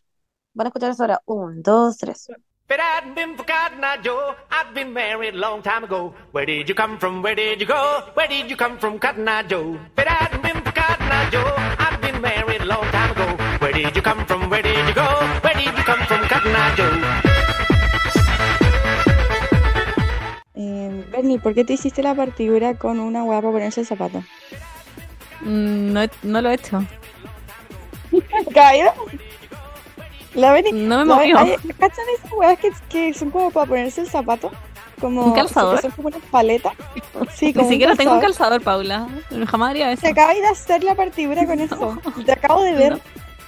[0.54, 1.22] Van a escuchar eso ahora.
[1.26, 2.30] Un, dos, tres.
[2.68, 6.16] It hadn't been for Cotton Eye Joe, I'd been married a long time ago.
[6.32, 7.22] Where did you come from?
[7.22, 8.02] Where did you go?
[8.16, 9.78] Where did you come from, Cotton Eye Joe?
[9.98, 13.38] It hadn't been for Cotton Eye Joe, I'd been married a long time ago.
[13.60, 14.50] Where did you come from?
[14.50, 15.06] Where did you go?
[15.44, 17.25] Where did you come from, Cotton Eye Joe?
[21.16, 24.20] Bernie, ¿por qué te hiciste la partidura con una hueá para ponerse el zapato?
[25.42, 26.84] Mm, No, he- no lo he hecho.
[28.54, 28.92] ¿Caído?
[30.34, 31.36] La Bernie, No me movió.
[31.38, 34.52] ¿Cachan esas hueás que, que son como para ponerse el zapato?
[35.00, 35.82] Como, ¿Un calzador?
[35.82, 36.74] son como una paleta.
[37.34, 38.62] Sí, Ni como un siquiera tengo un calzador.
[38.62, 39.08] Paula.
[39.48, 40.02] Jamás haría eso.
[40.02, 41.98] Te acabas de hacer la partidura con eso.
[42.26, 43.02] Te acabo de ver.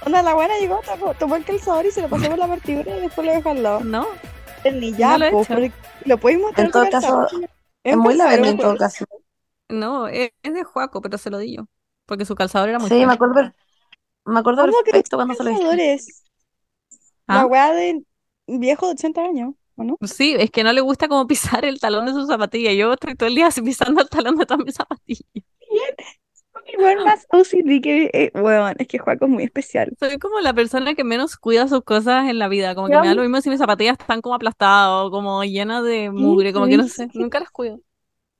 [0.06, 2.96] Onda, la buena llegó, tomó, tomó el calzador y se lo pasó por la partidura
[2.96, 3.80] y después lo dejó al lado.
[3.80, 4.06] No,
[4.62, 5.56] Bernie, ya, No lo he po, hecho.
[6.04, 6.66] lo podéis mostrar.
[6.66, 7.50] En todo caso, calzador.
[7.90, 9.04] Es muy la calzador, Berni en todo caso.
[9.68, 11.68] no, es, es de Juaco, pero se lo di yo.
[12.06, 13.52] Porque su calzador era muy Sí, me acuerdo,
[14.24, 16.24] me acuerdo ¿Cómo que perfecto cuando se lo calzadores?
[17.26, 17.40] ¿Ah?
[17.40, 18.02] La weá de
[18.46, 19.96] viejo de 80 años, ¿o no?
[20.02, 22.72] Sí, es que no le gusta como pisar el talón de su zapatilla.
[22.72, 25.26] Yo estoy todo el día pisando el talón de todas mis zapatillas.
[26.72, 29.92] Igual más OCD que, eh, weón, es que Juaco es muy especial.
[29.98, 32.74] Soy como la persona que menos cuida sus cosas en la vida.
[32.74, 35.84] Como que me da lo mismo si mis zapatillas están como aplastadas o como llenas
[35.84, 36.52] de mugre.
[36.52, 37.80] Como que no sé, nunca las cuido.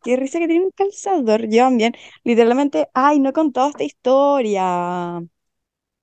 [0.03, 1.49] Qué risa que tiene un calzador.
[1.49, 5.21] Yo también, literalmente, ay, no he contado esta historia.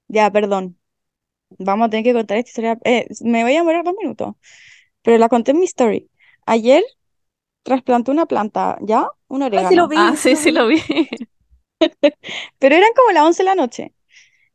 [0.08, 0.78] Ya, perdón.
[1.58, 2.78] Vamos a tener que contar esta historia.
[2.84, 4.36] Eh, me voy a morir dos minutos,
[5.02, 6.10] pero la conté en mi story.
[6.46, 6.84] Ayer
[7.64, 9.08] trasplanté una planta, ¿ya?
[9.28, 9.70] Un orégano.
[9.70, 10.82] sí lo vi, Ah, sí sí, lo vi.
[12.60, 13.94] Pero eran como las 11 de la noche.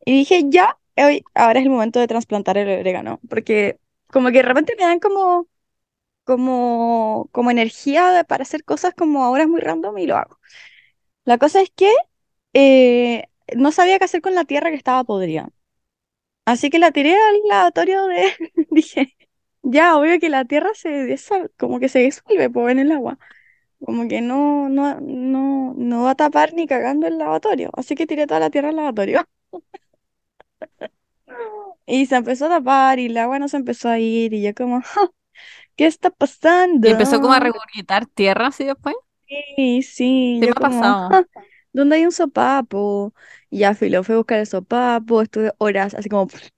[0.07, 3.21] Y dije, ya, hoy, ahora es el momento de trasplantar el orégano.
[3.29, 5.49] Porque como que de repente me dan como,
[6.25, 10.41] como, como energía para hacer cosas como ahora es muy random y lo hago.
[11.25, 11.93] La cosa es que
[12.55, 15.51] eh, no sabía qué hacer con la tierra que estaba podrida.
[16.45, 18.35] Así que la tiré al lavatorio de...
[18.71, 19.17] Dije,
[19.63, 21.17] ya, obvio que la tierra se
[21.59, 23.19] como que se disuelve pues, en el agua.
[23.85, 27.71] Como que no, no, no, no va a tapar ni cagando el lavatorio.
[27.75, 29.27] Así que tiré toda la tierra al lavatorio.
[31.87, 34.33] Y se empezó a tapar y el agua no se empezó a ir.
[34.35, 35.01] Y yo como, "Ja,
[35.77, 36.89] ¿qué está pasando?
[36.89, 38.95] Y empezó como a regurgitar tierra así después.
[39.57, 41.09] Sí, sí, Sí yo me ha como, pasado.
[41.09, 41.25] "Ja,
[41.73, 43.15] ¿dónde hay un sopapo?
[43.49, 46.29] Y ya filo, fui a buscar el sopapo, estuve horas así como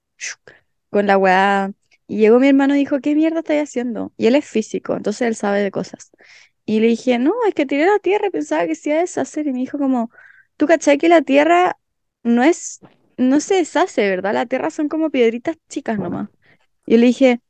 [0.89, 1.71] con la weá.
[2.07, 4.13] Y llegó mi hermano y dijo, ¿qué mierda estáis haciendo?
[4.17, 6.11] Y él es físico, entonces él sabe de cosas.
[6.65, 9.01] Y le dije, no, es que tiré la tierra y pensaba que se iba a
[9.01, 9.47] deshacer.
[9.47, 10.11] Y me dijo como,
[10.57, 11.77] ¿tú cachai que la tierra
[12.23, 12.79] no es,
[13.17, 14.33] no se deshace, ¿verdad?
[14.33, 16.29] La tierra son como piedritas chicas nomás.
[16.85, 17.41] Y yo le dije,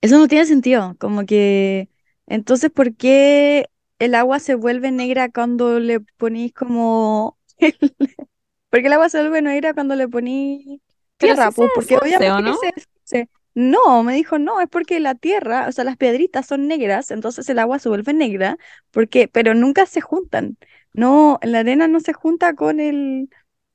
[0.00, 1.88] eso no tiene sentido, como que,
[2.26, 3.66] entonces, ¿por qué
[3.98, 7.38] el agua se vuelve negra cuando le ponís como...
[8.70, 10.80] ¿Por qué el agua se vuelve negra cuando le ponís
[11.18, 11.52] tierra?
[11.52, 12.58] Pues porque deshace, ¿o obviamente no?
[12.58, 13.30] se deshace.
[13.54, 17.48] No, me dijo, no, es porque la tierra, o sea, las piedritas son negras, entonces
[17.50, 18.58] el agua se vuelve negra,
[18.90, 20.56] porque, pero nunca se juntan.
[20.94, 23.28] No, la arena no se junta con el,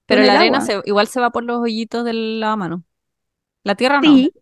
[0.05, 0.61] Pero con el la arena agua.
[0.61, 2.83] se, igual se va por los hoyitos de la mano.
[3.63, 4.17] La tierra no.
[4.17, 4.33] Sí,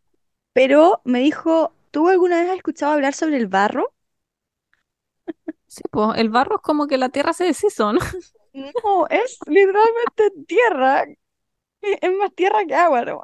[0.54, 3.94] pero me dijo, ¿tú alguna vez has escuchado hablar sobre el barro?
[5.68, 8.00] Sí, pues el barro es como que la tierra se deshizo, ¿no?
[8.54, 11.06] No, es literalmente tierra.
[11.82, 13.22] Es más tierra que agua, ¿no?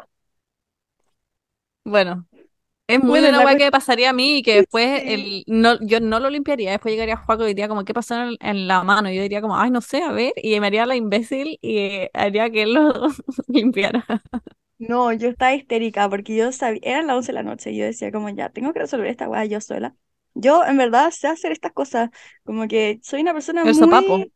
[1.84, 2.28] Bueno,
[2.88, 6.00] es muy Bueno, una la que pasaría a mí y que después el, no, yo
[6.02, 6.72] no lo limpiaría.
[6.72, 9.10] Después llegaría Juaco y diría como, ¿qué pasó en, en la mano?
[9.12, 10.34] Y yo diría como, ay, no sé, a ver.
[10.38, 12.94] Y me haría la imbécil y haría que él lo
[13.48, 14.06] limpiara.
[14.78, 17.86] No, yo estaba histérica porque yo sabía, eran las 11 de la noche y yo
[17.86, 19.96] decía como ya, tengo que resolver esta weá yo sola.
[20.34, 22.10] Yo en verdad sé hacer estas cosas,
[22.44, 24.28] como que soy una persona El sopapo.
[24.28, 24.34] muy,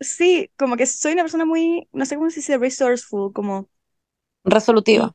[0.00, 3.68] sí, como que soy una persona muy, no sé cómo se dice, resourceful, como,
[4.54, 5.14] Resolutiva.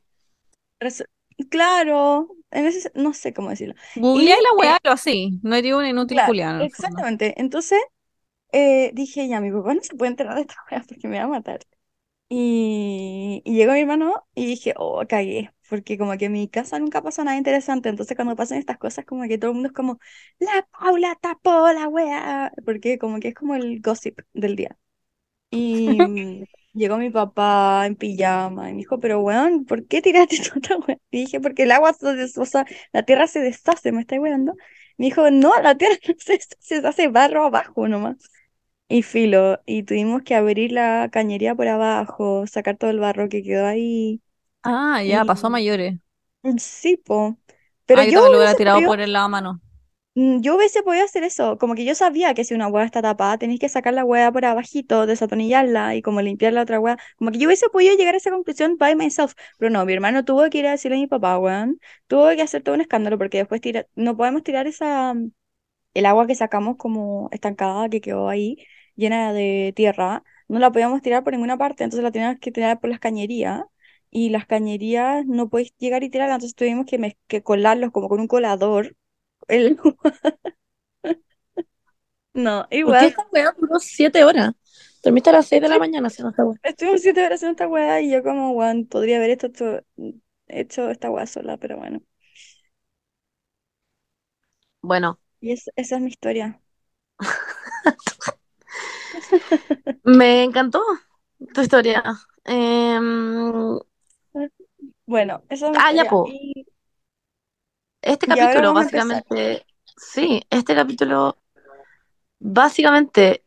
[0.80, 1.04] res-
[1.48, 3.76] claro, en ese, no sé cómo decirlo.
[3.96, 5.40] Googleá Y, la eh, weá, pero así.
[5.44, 7.08] No eres una inútil claro, culiana, en fondo.
[7.08, 7.40] exactamente.
[7.42, 7.80] Entonces
[8.54, 11.26] eh, dije, ya, mi papá no se puede enterar de esta weá porque me va
[11.26, 11.62] a matar.
[12.30, 16.80] Y, y llegó mi hermano y dije, oh, cagué, porque como que en mi casa
[16.80, 19.74] nunca pasa nada interesante, entonces cuando pasan estas cosas como que todo el mundo es
[19.76, 20.00] como,
[20.40, 24.78] la Paula tapó la wea, porque como que es como el gossip del día.
[25.52, 26.04] Y
[26.44, 30.78] mm, llegó mi papá en pijama y me dijo, pero weón, ¿por qué tiraste esta
[30.78, 30.98] wea?
[31.12, 34.54] Y dije, porque el agua, o sea, la tierra se deshace, ¿me estás weando?
[34.98, 38.18] Me dijo, no, la tierra no se deshace, se hace barro abajo nomás.
[38.90, 43.44] Y filo, y tuvimos que abrir la cañería por abajo, sacar todo el barro que
[43.44, 44.22] quedó ahí.
[44.64, 46.00] Ah, ya, pasó a mayores.
[46.60, 47.40] sí, po.
[47.86, 49.62] Pero Ah, yo yo también lo hubiera tirado por el lavamano.
[50.16, 53.02] Mm, Yo hubiese podido hacer eso, como que yo sabía que si una hueá está
[53.02, 56.98] tapada, tenéis que sacar la hueá por abajito, desatornillarla y como limpiar la otra hueá.
[57.18, 60.26] Como que yo hubiese podido llegar a esa conclusión by myself, pero no, mi hermano
[60.26, 63.18] tuvo que ir a decirle a mi papá, weón, tuvo que hacer todo un escándalo
[63.18, 65.14] porque después tira, no podemos tirar esa,
[65.94, 68.58] el agua que sacamos como estancada que quedó ahí,
[68.96, 72.80] llena de tierra, no la podíamos tirar por ninguna parte, entonces la teníamos que tirar
[72.80, 73.64] por las cañerías.
[74.12, 78.20] Y las cañerías no podéis llegar y tirarlas, entonces tuvimos que, que colarlos como con
[78.22, 78.96] un colador.
[79.48, 79.78] El,
[82.34, 83.08] no, ¿Por qué igual.
[83.08, 84.54] esta weá duró siete horas?
[85.04, 86.60] Dormiste a las seis de la mañana haciendo esta weá.
[86.64, 89.82] Estuvimos siete horas haciendo esta weá y yo como, weón, podría haber hecho, esto-
[90.48, 92.02] hecho esta weá sola, pero bueno.
[94.82, 96.62] Bueno, Y es- esa es mi historia.
[100.04, 100.82] me encantó
[101.54, 102.04] tu historia.
[102.46, 103.80] Em,
[105.06, 106.10] Bueno, esa es mi ah, ya, historia.
[106.10, 106.20] po.
[106.24, 106.66] Y,
[108.02, 109.66] Este capítulo básicamente,
[109.98, 111.38] sí, este capítulo
[112.40, 113.46] básicamente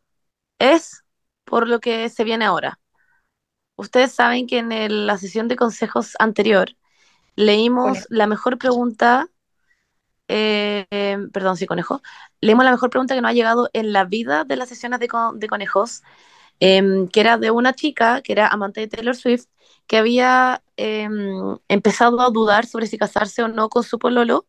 [0.59, 1.03] es
[1.45, 2.79] por lo que se viene ahora.
[3.77, 6.69] Ustedes saben que en el- la sesión de consejos anterior
[7.35, 9.29] leímos la mejor pregunta,
[10.27, 12.01] eh, eh, perdón, sí, conejo,
[12.41, 15.07] leímos la mejor pregunta que nos ha llegado en la vida de las sesiones de,
[15.07, 16.01] con- de conejos,
[16.59, 19.47] em, que era de una chica que era amante de Taylor Swift,
[19.87, 24.47] que había em, empezado a dudar sobre si casarse o no con su pololo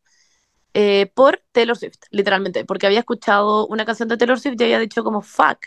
[0.75, 4.79] eh, por Taylor Swift, literalmente, porque había escuchado una canción de Taylor Swift y había
[4.81, 5.59] dicho como, fuck,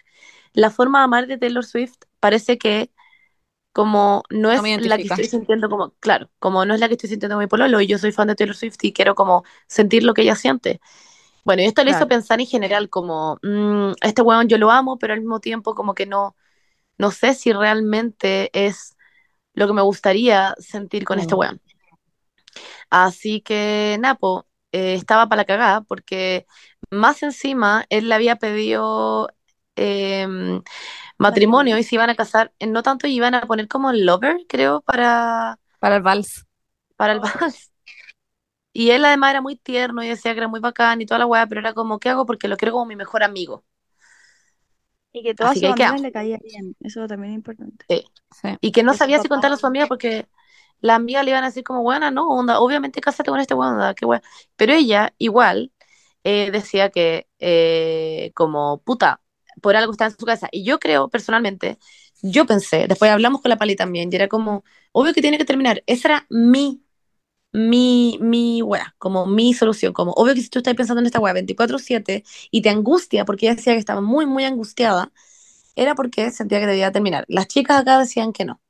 [0.54, 2.92] la forma de amar de Taylor Swift parece que
[3.74, 6.88] como no No es me la que estoy sintiendo como, claro, como no es la
[6.88, 9.44] que estoy sintiendo mi pololo y yo soy fan de Taylor Swift y quiero como
[9.68, 10.82] sentir lo que ella siente.
[11.46, 12.10] Bueno, y esto le hizo Claro.
[12.10, 15.96] pensar en general como, mm, este weón yo lo amo, pero al mismo tiempo como
[15.96, 16.36] que no,
[17.00, 18.97] no sé si realmente es
[19.58, 21.40] lo que me gustaría sentir con este Mm.
[21.40, 21.62] weón.
[22.90, 26.46] Así que, Napo, eh, estaba para la cagada porque
[26.92, 29.30] más encima él le había pedido
[29.76, 30.62] em,
[31.18, 35.60] matrimonio y se iban a casar, no tanto iban a poner como lover, creo, para,
[35.80, 36.46] Para el vals.
[36.96, 37.72] para el vals.
[38.74, 41.26] Y él además era muy tierno y decía que era muy bacán y toda la
[41.26, 42.26] weá, pero era como, ¿qué hago?
[42.26, 43.66] Porque lo quiero como mi mejor amigo.
[45.18, 46.76] Y que todas Así sus que amigas le caía bien.
[46.82, 47.86] Eso también es importante.
[47.90, 48.06] Sí.
[48.42, 48.50] Sí.
[48.62, 50.28] Y que no Que sabía si contarle a su amiga porque
[50.82, 53.94] la amiga le iban a decir como, buena, no, onda, obviamente cásate con este onda,
[53.96, 54.22] qué weá.
[54.56, 55.72] Pero ella, igual,
[56.24, 59.22] eh, decía que, eh, como, puta,
[59.62, 60.50] por algo está en su casa.
[60.52, 61.78] Y yo creo, personalmente,
[62.22, 65.46] yo pensé, después hablamos con la Pali también, y era como, obvio que tiene que
[65.46, 65.84] terminar.
[65.88, 66.84] Esa era mi,
[67.58, 69.94] mi, mi weá, como mi solución.
[69.94, 73.48] Como, obvio que si tú estás pensando en esta weá 24-7 y te angustia, porque
[73.48, 75.12] ella decía que estaba muy, muy angustiada,
[75.76, 77.26] era porque sentía que debía terminar.
[77.28, 78.62] Las chicas acá decían que no.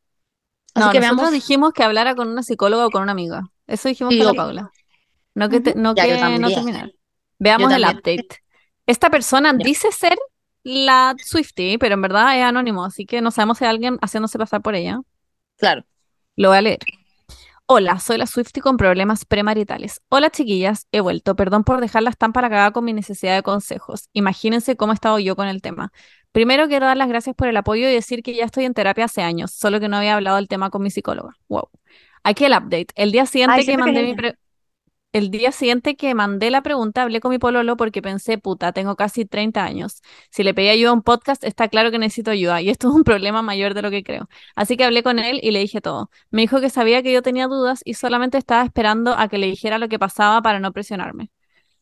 [0.74, 1.34] Así No, que nosotros veamos.
[1.34, 3.50] dijimos que hablara con una psicóloga o con una amiga.
[3.68, 4.36] Eso dijimos Sí, con.
[4.36, 4.72] Paula.
[5.36, 6.92] No que, te- no Ya, que no terminar.
[7.40, 8.28] Veamos el update.
[8.86, 9.64] Esta persona Ya.
[9.64, 10.18] dice ser
[10.64, 14.38] la Swiftie, pero en verdad es anónimo, así que no sabemos si hay alguien haciéndose
[14.38, 15.00] pasar por ella.
[15.58, 15.86] Claro.
[16.36, 16.80] Lo voy a leer.
[17.70, 20.02] Hola, soy la Swiftie con problemas premaritales.
[20.08, 21.36] Hola, chiquillas, he vuelto.
[21.36, 24.08] Perdón por dejarlas tan para cagar con mi necesidad de consejos.
[24.14, 25.92] Imagínense cómo he estado yo con el tema.
[26.32, 29.06] Primero quiero dar las gracias por el apoyo y decir que ya estoy en terapia
[29.06, 31.34] hace años, solo que no había hablado del tema con mi psicóloga.
[31.50, 31.70] Wow.
[32.24, 32.88] Aquí el update.
[32.96, 34.38] El día siguiente Ay, que mandé mi pre-
[35.14, 38.96] el día siguiente que mandé la pregunta, hablé con mi pololo porque pensé, puta, tengo
[38.96, 40.02] casi 30 años.
[40.30, 42.94] Si le pedí ayuda a un podcast, está claro que necesito ayuda y esto es
[42.96, 44.30] un problema mayor de lo que creo.
[44.56, 46.12] Así que hablé con él y le dije todo.
[46.30, 49.48] Me dijo que sabía que yo tenía dudas y solamente estaba esperando a que le
[49.48, 51.32] dijera lo que pasaba para no presionarme.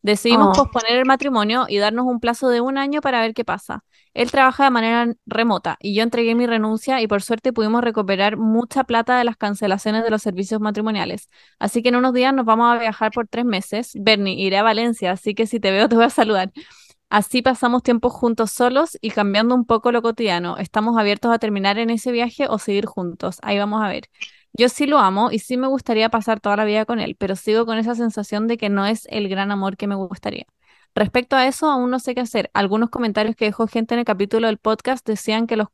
[0.02, 0.52] Decidimos Oh.
[0.52, 3.84] posponer el matrimonio y darnos un plazo de un año para ver qué pasa.
[4.16, 8.36] Él trabaja de manera remota y yo entregué mi renuncia y por suerte pudimos recuperar
[8.38, 11.28] mucha plata de las cancelaciones de los servicios matrimoniales.
[11.58, 13.92] Así que en unos días nos vamos a viajar por tres meses.
[13.94, 16.50] Bernie, iré a Valencia, así que si te veo te voy a saludar.
[17.08, 20.56] Así pasamos tiempo juntos solos y cambiando un poco lo cotidiano.
[20.58, 23.38] Estamos abiertos a terminar en ese viaje o seguir juntos.
[23.42, 24.04] Ahí vamos a ver.
[24.52, 27.36] Yo sí lo amo y sí me gustaría pasar toda la vida con él, pero
[27.36, 30.46] sigo con esa sensación de que no es el gran amor que me gustaría.
[30.96, 32.50] Respecto a eso, aún no sé qué hacer.
[32.54, 35.68] Algunos comentarios que dejó gente en el capítulo del podcast decían que los,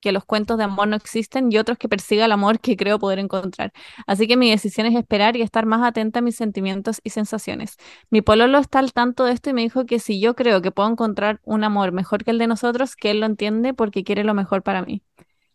[0.00, 3.00] que los cuentos de amor no existen y otros que persiga el amor que creo
[3.00, 3.72] poder encontrar.
[4.06, 7.78] Así que mi decisión es esperar y estar más atenta a mis sentimientos y sensaciones.
[8.10, 10.70] Mi pololo está al tanto de esto y me dijo que si yo creo que
[10.70, 14.22] puedo encontrar un amor mejor que el de nosotros, que él lo entiende porque quiere
[14.22, 15.02] lo mejor para mí.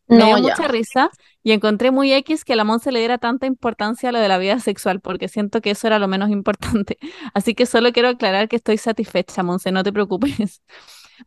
[0.08, 0.56] Me No, dio ya.
[0.56, 1.10] mucha risa
[1.44, 4.28] y encontré muy X que a la Monse le diera tanta importancia a lo de
[4.28, 6.98] la vida sexual, porque siento que eso era lo menos importante.
[7.34, 10.62] Así que solo quiero aclarar que estoy satisfecha, Monse, no te preocupes.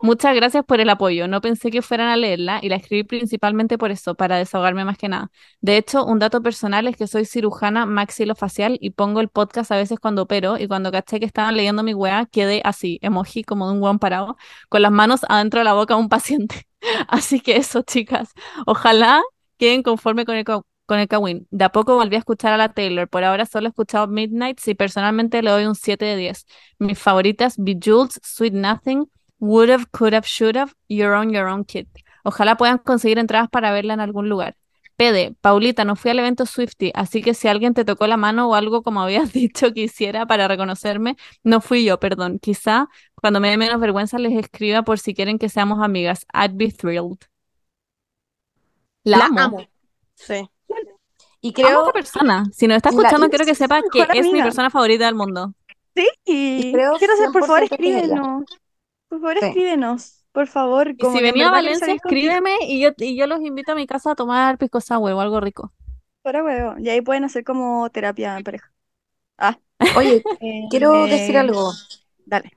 [0.01, 1.29] Muchas gracias por el apoyo.
[1.29, 4.99] No pensé que fueran a leerla y la escribí principalmente por eso, para desahogarme más
[4.99, 5.31] que nada.
[5.61, 9.77] De hecho, un dato personal es que soy cirujana maxilofacial y pongo el podcast a
[9.77, 13.67] veces cuando opero y cuando caché que estaban leyendo mi weá, quedé así, emoji como
[13.69, 14.37] de un weón parado,
[14.69, 16.65] con las manos adentro de la boca de un paciente.
[17.09, 18.31] Así que eso, chicas.
[18.67, 19.23] Ojalá
[19.59, 21.47] queden conforme con el, co- con el Kawin.
[21.51, 23.09] De a poco volví a escuchar a la Taylor.
[23.09, 26.47] Por ahora solo he escuchado Midnights y personalmente le doy un 7 de 10.
[26.79, 29.07] Mis favoritas, Bejeweled, Sweet Nothing,
[29.41, 31.87] Would've, Could've, Should've, Your Own, Your Own Kid.
[32.25, 34.57] Ojalá puedan conseguir entradas para verla en algún lugar.
[34.97, 38.49] Pede, Paulita, no fui al evento Swifty, así que si alguien te tocó la mano
[38.49, 42.39] o algo como habías dicho que hiciera para reconocerme, no fui yo, perdón.
[42.41, 46.27] Quizá cuando me dé menos vergüenza les escriba por si quieren que seamos amigas.
[46.35, 47.19] I'd be thrilled.
[49.05, 49.41] La, La amo.
[49.41, 49.67] amo.
[50.15, 50.49] Sí.
[51.41, 52.45] Y Amo a creo, esta persona.
[52.53, 55.55] Si nos está La- escuchando, quiero que sepa que es mi persona favorita del mundo.
[55.95, 58.15] Sí, Y creo quiero ser, por favor, 100% que es ella.
[58.15, 58.45] escríbenos.
[59.09, 59.47] Por favor, Sí.
[59.47, 60.25] escríbenos.
[60.33, 63.75] Por favor, como si venía a Valencia, escríbeme y yo, y yo los invito a
[63.75, 65.73] mi casa a tomar pisco sour o algo rico.
[66.23, 66.75] Fuera huevo.
[66.79, 68.73] Y ahí pueden hacer como terapia en pareja.
[69.39, 69.59] Ah,
[69.97, 71.73] Oye, eh, quiero decir algo.
[72.27, 72.53] Dale.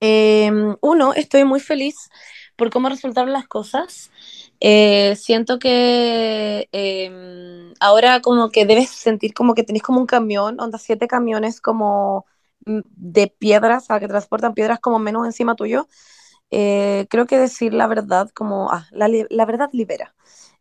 [0.00, 0.50] Eh,
[0.80, 2.10] uno, estoy muy feliz
[2.56, 4.10] por cómo resultaron las cosas.
[4.60, 10.60] Eh, siento que eh, ahora como que debes sentir como que tenés como un camión,
[10.60, 12.26] onda siete camiones como
[12.66, 15.88] de piedras, sea, que transportan piedras como menos encima tuyo.
[16.50, 20.14] Eh, creo que decir la verdad como, ah, la, la verdad libera.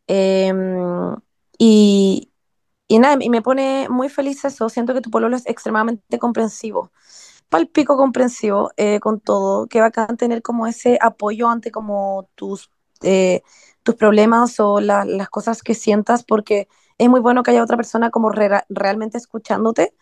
[0.07, 0.53] Eh,
[1.57, 2.31] y,
[2.87, 4.69] y nada, y me pone muy feliz eso.
[4.69, 6.91] Siento que tu pololo es extremadamente comprensivo
[7.49, 12.71] palpico comprensivo eh, con todo, qué bacán tener como ese apoyo ante como tus,
[13.03, 13.43] eh,
[13.83, 16.67] tus problemas o la- las cosas que sientas, porque
[16.99, 19.95] es muy bueno que haya otra persona como re- realmente escuchándote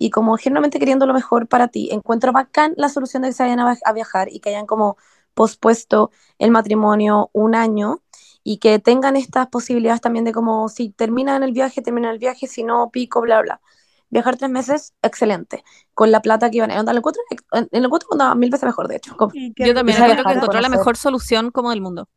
[0.00, 1.90] y como genuinamente queriendo lo mejor para ti.
[1.92, 4.96] Encuentro bacán la solución de que se vayan a, viajar y que hayan como
[5.34, 8.00] pospuesto el matrimonio un año
[8.42, 12.46] y que tengan estas posibilidades también de como si terminan el viaje, terminan el viaje,
[12.46, 13.60] si no, pico, bla, bla.
[14.08, 15.64] Viajar tres meses, excelente.
[15.92, 17.22] Con la plata que iban a onda, lo encuentro,
[17.52, 19.14] en- lo encuentro onda mil veces mejor, de hecho.
[19.18, 22.08] Como- Yo también encuentro que encontró la mejor solución como del mundo.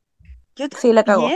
[0.55, 1.29] Yo Sí, la cagó.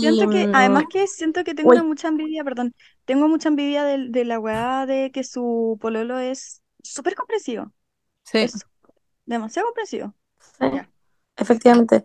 [0.00, 1.84] Siento que, mm, además que siento que tengo uy.
[1.84, 2.74] mucha envidia, perdón,
[3.04, 7.72] tengo mucha envidia de, de la weá de que su pololo es súper comprensivo.
[8.24, 8.48] Sí.
[9.26, 10.14] Demasiado comprensivo.
[10.58, 10.90] Sí, Ya.
[11.36, 12.04] efectivamente.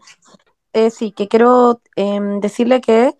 [0.74, 3.14] Eh, sí, que quiero em, decirle que,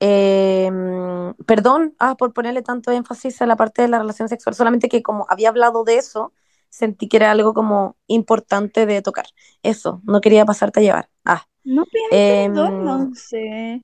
[0.00, 4.88] em, perdón ah, por ponerle tanto énfasis a la parte de la relación sexual, solamente
[4.88, 6.32] que como había hablado de eso,
[6.70, 9.26] sentí que era algo como importante de tocar.
[9.62, 11.10] Eso, no quería pasarte a llevar.
[11.24, 13.82] Ah, No pidas Em, perdón, Monse.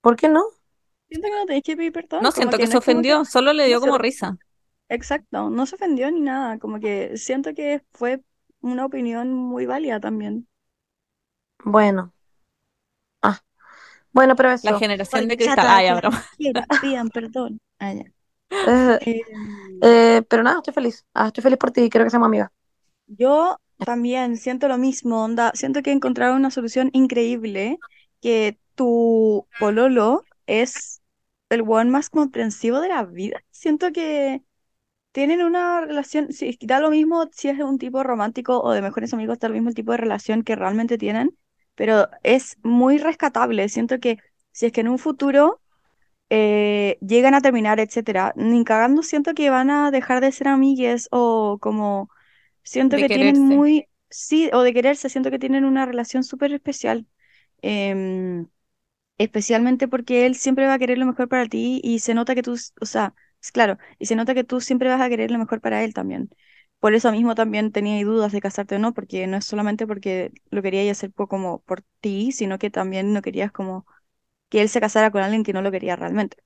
[0.00, 0.44] ¿por qué no?
[1.08, 2.22] Siento que no tenés que pedir perdón.
[2.24, 4.38] No, siento que no se ofendió, solo le no dio como risa.
[4.88, 6.58] Exacto, no se ofendió ni nada.
[6.58, 8.22] Como que siento que fue
[8.60, 10.48] una opinión muy válida también.
[11.64, 12.12] Bueno.
[13.22, 13.40] Ah,
[14.12, 14.78] bueno, pero La eso.
[14.78, 15.66] generación de cristal.
[15.66, 15.78] chata,
[16.70, 17.60] Ah, pidan perdón.
[17.78, 18.04] Ah, ya.
[18.50, 21.06] Eh, Em, eh, pero nada, estoy feliz.
[21.14, 22.50] Ah, estoy feliz por ti y quiero que seamos amigas.
[23.06, 25.52] Yo también siento lo mismo, onda.
[25.54, 27.78] Siento que encontraron una solución increíble,
[28.20, 31.02] que tu pololo es
[31.50, 33.40] el one más comprensivo de la vida.
[33.50, 34.42] Siento que
[35.12, 39.12] tienen una relación, sí, da lo mismo si es un tipo romántico o de mejores
[39.14, 41.36] amigos, da lo mismo el tipo de relación que realmente tienen,
[41.74, 43.68] pero es muy rescatable.
[43.68, 44.18] Siento que
[44.52, 45.60] si es que en un futuro
[46.30, 51.08] eh, llegan a terminar, etcétera, ni cagando siento que van a dejar de ser amigues
[51.10, 52.10] o como
[52.68, 56.52] siento De que tienen muy, sí, o de quererse, siento que tienen una relación súper
[56.52, 57.06] especial.
[57.62, 58.48] Em,
[59.18, 62.42] especialmente porque él siempre va a querer lo mejor para ti y se nota que
[62.42, 65.38] tú, o sea, es claro, y se nota que tú siempre vas a querer lo
[65.38, 66.30] mejor para él también.
[66.80, 70.32] Por eso mismo también tenía dudas de casarte o no, porque no es solamente porque
[70.50, 73.86] lo querías hacer como por ti, sino que también no querías como
[74.50, 76.38] que él se casara con alguien que no lo quería realmente.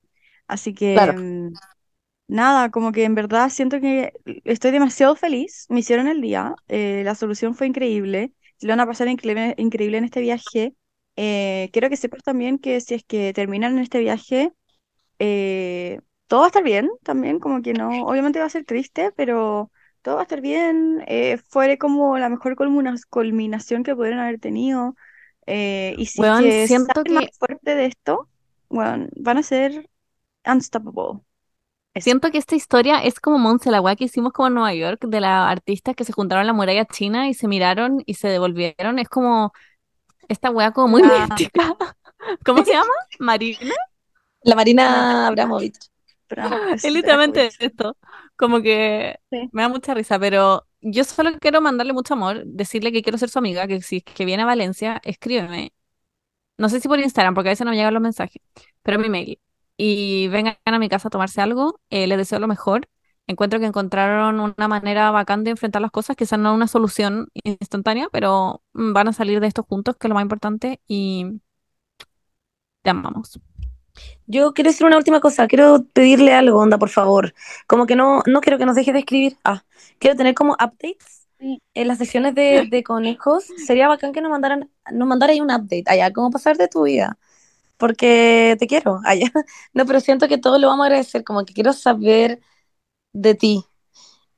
[0.47, 1.15] Así que, Claro.
[2.27, 4.13] Nada, como que en verdad siento que
[4.45, 5.65] estoy demasiado feliz.
[5.69, 8.33] Me hicieron el día, eh, la solución fue increíble.
[8.57, 10.75] Se lo van a pasar increíble, increíble en este viaje.
[11.15, 14.51] Eh, quiero que sepas también que si es que terminan en este viaje,
[15.19, 19.11] eh, todo va a estar bien también, como que no, obviamente va a ser triste,
[19.15, 19.71] pero
[20.01, 21.03] todo va a estar bien.
[21.07, 24.95] Eh, fue como la mejor culmina- culminación que pudieron haber tenido.
[25.95, 28.29] Y si es Weón, que siento salen más que fuerte de esto,
[28.69, 29.89] bueno, van a ser
[30.45, 31.21] unstoppable.
[31.95, 35.05] Siento que esta historia es como Monse, la weá que hicimos como en Nueva York,
[35.07, 38.27] de las artistas que se juntaron en la muralla china y se miraron y se
[38.29, 38.97] devolvieron.
[38.97, 39.53] Es como
[40.27, 41.27] esta weá como muy Ah.
[41.29, 41.75] mística.
[42.45, 42.87] ¿Cómo se llama?
[43.19, 43.73] Marina.
[44.43, 45.77] La Marina Abramovich.
[46.27, 46.43] Pero,
[46.75, 47.97] Es literalmente esto.
[48.37, 49.49] Como que Sí.
[49.51, 53.29] me da mucha risa, pero yo solo quiero mandarle mucho amor, decirle que quiero ser
[53.29, 55.73] su amiga, que si es que viene a Valencia, escríbeme.
[56.57, 58.41] No sé si por Instagram, porque a veces no me llegan los mensajes,
[58.83, 59.39] pero mi mail.
[59.77, 62.87] Y vengan a mi casa a tomarse algo, eh, les deseo lo mejor.
[63.27, 68.09] Encuentro que encontraron una manera bacán de enfrentar las cosas, quizás no una solución instantánea,
[68.11, 71.41] pero mm, van a salir de esto juntos, que es lo más importante, y
[72.81, 73.39] te amamos.
[74.27, 77.33] Yo quiero decir una última cosa, quiero pedirle algo, onda, por favor.
[77.67, 79.37] Como que no, no quiero que nos dejes de escribir.
[79.43, 79.65] Ah,
[79.99, 81.27] quiero tener como updates
[81.73, 83.45] en las sesiones de, de conejos.
[83.65, 86.83] Sería bacán que nos mandaran, nos mandara ahí un update, allá, cómo pasar de tu
[86.83, 87.17] vida.
[87.77, 89.31] Porque te quiero, allá.
[89.73, 92.41] No, pero siento que todo lo vamos a agradecer, como que quiero saber
[93.13, 93.65] de ti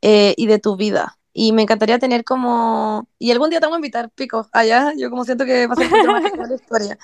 [0.02, 1.20] eh, y de tu vida.
[1.34, 3.10] Y me encantaría tener como...
[3.20, 4.94] Y algún día te vamos a invitar, pico, allá.
[4.98, 6.98] Yo como siento que va a ser mucho más la historia.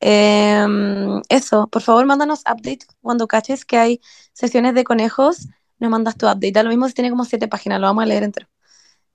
[0.00, 4.00] Em, eso, por favor, mándanos update cuando caches que hay
[4.32, 5.48] sesiones de conejos.
[5.78, 6.52] Nos mandas tu update.
[6.52, 8.48] Da lo mismo si tiene como siete páginas, lo vamos a leer entero.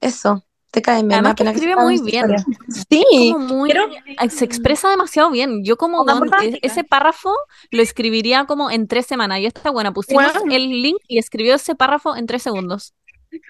[0.01, 0.43] Eso,
[0.75, 2.31] te cae, Además que pena que escribe muy bien.
[2.35, 2.45] historia.
[2.89, 3.03] Sí,
[3.33, 3.89] como muy, quiero-
[4.29, 5.63] se expresa demasiado bien.
[5.63, 6.05] Yo como
[6.41, 7.33] e- ese párrafo
[7.71, 9.39] lo escribiría como en tres semanas.
[9.39, 12.93] Y está buena, pusimos el link y escribió ese párrafo en tres segundos.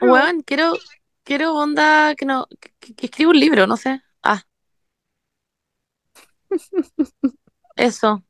[0.01, 0.73] Weón, quiero,
[1.23, 2.47] quiero onda que no,
[2.79, 4.01] que, que escriba un libro, no sé.
[4.23, 4.41] Ah.
[7.75, 8.23] Eso.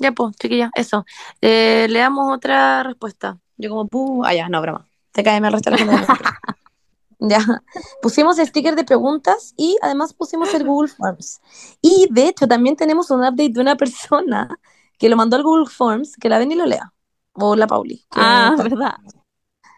[0.00, 1.04] Ya, pues, chiquilla, eso.
[1.40, 3.38] Eh, leamos otra respuesta.
[3.56, 4.86] Yo como, puh, ah, ya, no, broma.
[5.10, 6.24] Te cae mal el resto de la gente.
[7.20, 7.38] Ya.
[8.02, 11.40] Pusimos sticker de preguntas y además pusimos el Google Forms.
[11.82, 14.58] Y de hecho también tenemos un update de una persona
[14.98, 16.92] que lo mandó al Google Forms, que la ven y lo lea.
[17.32, 18.04] O la Pauli.
[18.10, 18.94] Ah, está- verdad.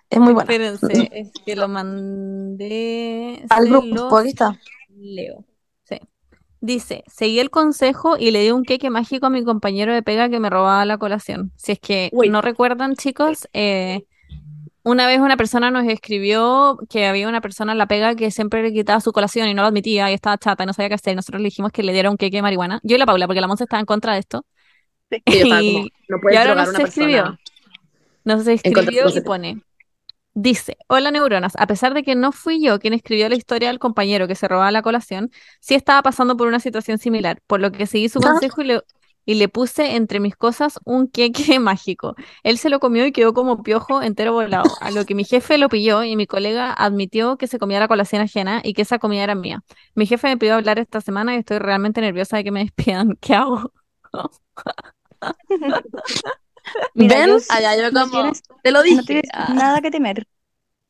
[0.09, 0.51] es muy buena.
[0.53, 3.45] Espérense, es que lo mandé.
[3.51, 4.59] Al grupo, aquí está.
[4.97, 5.45] leo.
[5.85, 5.99] Sí.
[6.61, 10.29] Dice, seguí el consejo y le di un queque mágico a mi compañero de pega
[10.29, 11.53] que me robaba la colación.
[11.57, 14.07] Si es que no recuerdan, chicos, eh,
[14.83, 18.63] una vez una persona nos escribió que había una persona en la pega que siempre
[18.63, 20.95] le quitaba su colación y no lo admitía y estaba chata y no sabía qué
[20.95, 21.17] hacer.
[21.17, 22.81] Nosotros le dijimos que le diera un queque de marihuana.
[22.83, 24.45] Yo y la Paula, porque la Monza estaba en contra de esto.
[25.27, 27.23] Y como, no ahora una escribió.
[27.25, 27.41] persona.
[28.25, 29.63] Nos contra de escribió y pone,
[30.35, 33.79] dice, hola neuronas, a pesar de que no fui yo quien escribió la historia del
[33.79, 37.73] compañero que se robaba la colación, sí estaba pasando por una situación similar, por lo
[37.73, 38.33] que seguí su Ah.
[38.33, 38.81] consejo y le,
[39.25, 42.15] y le puse entre mis cosas un queque mágico.
[42.43, 45.59] Él se lo comió y quedó como piojo entero volado, a lo que mi jefe
[45.59, 48.99] lo pilló y mi colega admitió que se comía la colación ajena y que esa
[48.99, 49.63] comida era mía.
[49.95, 53.17] Mi jefe me pidió hablar esta semana y estoy realmente nerviosa de que me despidan.
[53.21, 53.73] ¿Qué hago?
[56.95, 57.29] Mira, ¿Ven?
[57.29, 58.97] yo Allá yo no como, tienes- te lo dije.
[58.97, 59.53] No tienes Ah.
[59.55, 60.27] nada que temer.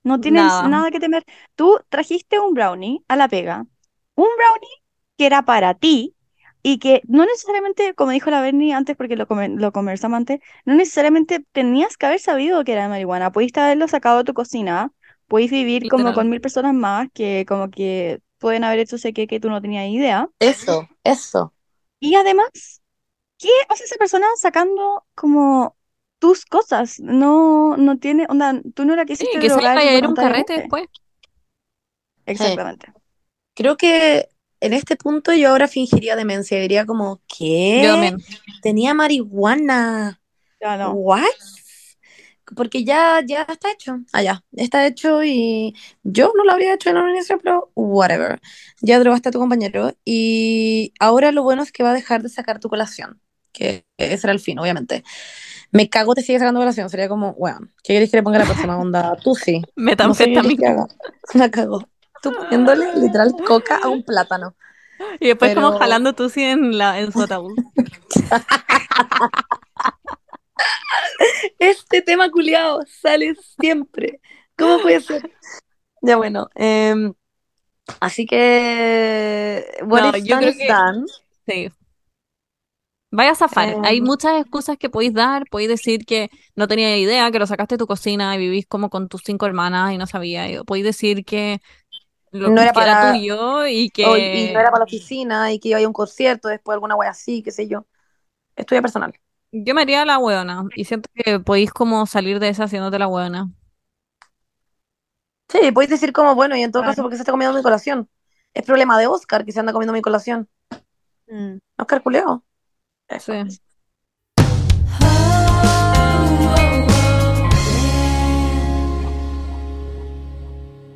[0.03, 0.69] No tienes Nada.
[0.69, 1.25] nada que temer.
[1.57, 3.67] Tú trajiste un brownie a la pega.
[4.15, 4.83] Un brownie
[5.17, 6.15] que era para ti
[6.63, 10.41] y que no necesariamente, como dijo la Bernie antes, porque lo, come- lo conversamos antes,
[10.65, 13.33] no necesariamente tenías que haber sabido que era de marihuana.
[13.33, 14.93] Pudiste haberlo sacado de tu cocina.
[15.29, 19.41] Podéis vivir como con mil personas más que como que pueden haber hecho ese que
[19.41, 20.29] tú no tenías idea.
[20.39, 21.55] Eso, eso.
[21.99, 22.83] Y además,
[23.39, 25.77] ¿qué hace esa persona sacando como
[26.21, 27.01] tus cosas?
[27.01, 30.07] No, no tiene, onda, tú no la Sí, quisiste que se le vaya a ir
[30.09, 30.89] un carrete después.
[32.27, 32.93] Exactamente.
[33.55, 34.30] Creo que
[34.61, 36.61] en este punto yo ahora fingiría demencia.
[36.61, 37.83] Diría como, ¿qué?
[37.85, 38.19] Yo también.
[38.63, 40.21] Tenía marihuana.
[40.61, 40.93] Ya no.
[40.93, 41.25] ¿What?
[42.57, 44.01] Porque ya, ya está hecho.
[44.13, 44.43] Ah, ya.
[44.53, 48.41] Está hecho y yo no lo habría hecho en un inicio, pero whatever.
[48.81, 52.29] Ya drogaste a tu compañero y ahora lo bueno es que va a dejar de
[52.29, 53.21] sacar tu colación.
[53.53, 55.05] Que ese era el fin, obviamente.
[55.73, 56.91] Me cago, te sigue sacando colación.
[56.91, 59.17] Sería como, bueno, ¿qué querés que le ponga a la próxima onda?
[59.23, 59.63] Tú sí.
[60.03, 60.57] No sé Metanfetamina.
[60.57, 60.87] que haga.
[61.35, 61.89] La cago.
[62.23, 64.55] Tú poniéndole literal coca a un plátano.
[65.19, 67.55] Y después como Pero- jalando tú sí en, la, en su ataúd.
[71.59, 74.21] Este tema culiado sale siempre.
[74.57, 75.31] ¿Cómo puede ser?
[76.03, 76.49] Ya bueno.
[76.55, 77.13] em,
[78.01, 79.65] así que.
[79.85, 81.05] What No, is yo creo que- done.
[81.47, 81.69] Sí.
[83.13, 83.71] Vaya a zafar.
[83.71, 83.85] Em.
[83.85, 85.45] Hay muchas excusas que podéis dar.
[85.51, 88.89] Podéis decir que no tenía idea, que lo sacaste de tu cocina y vivís como
[88.89, 90.47] con tus cinco hermanas y no sabía.
[90.65, 91.61] Podéis decir que,
[92.33, 94.07] lo, No era que era para- tuyo y que...
[94.07, 96.49] O- y no era para la oficina y que iba a ir a un concierto,
[96.49, 97.87] después alguna wea así, qué sé yo.
[98.57, 99.13] Estudia personal.
[99.53, 100.65] Yo me haría la hueona.
[100.77, 103.51] Y siento que podéis como salir de esa haciéndote la hueona.
[105.49, 106.93] Sí, podéis decir como, bueno, y en todo Claro.
[106.93, 108.09] caso, ¿por qué se está comiendo mi colación?
[108.55, 110.49] Es problema de Oscar que se anda comiendo mi colación.
[111.27, 111.57] Mm.
[111.79, 112.45] Oscar culeo.
[113.09, 113.33] Eso.
[113.33, 113.61] Sí.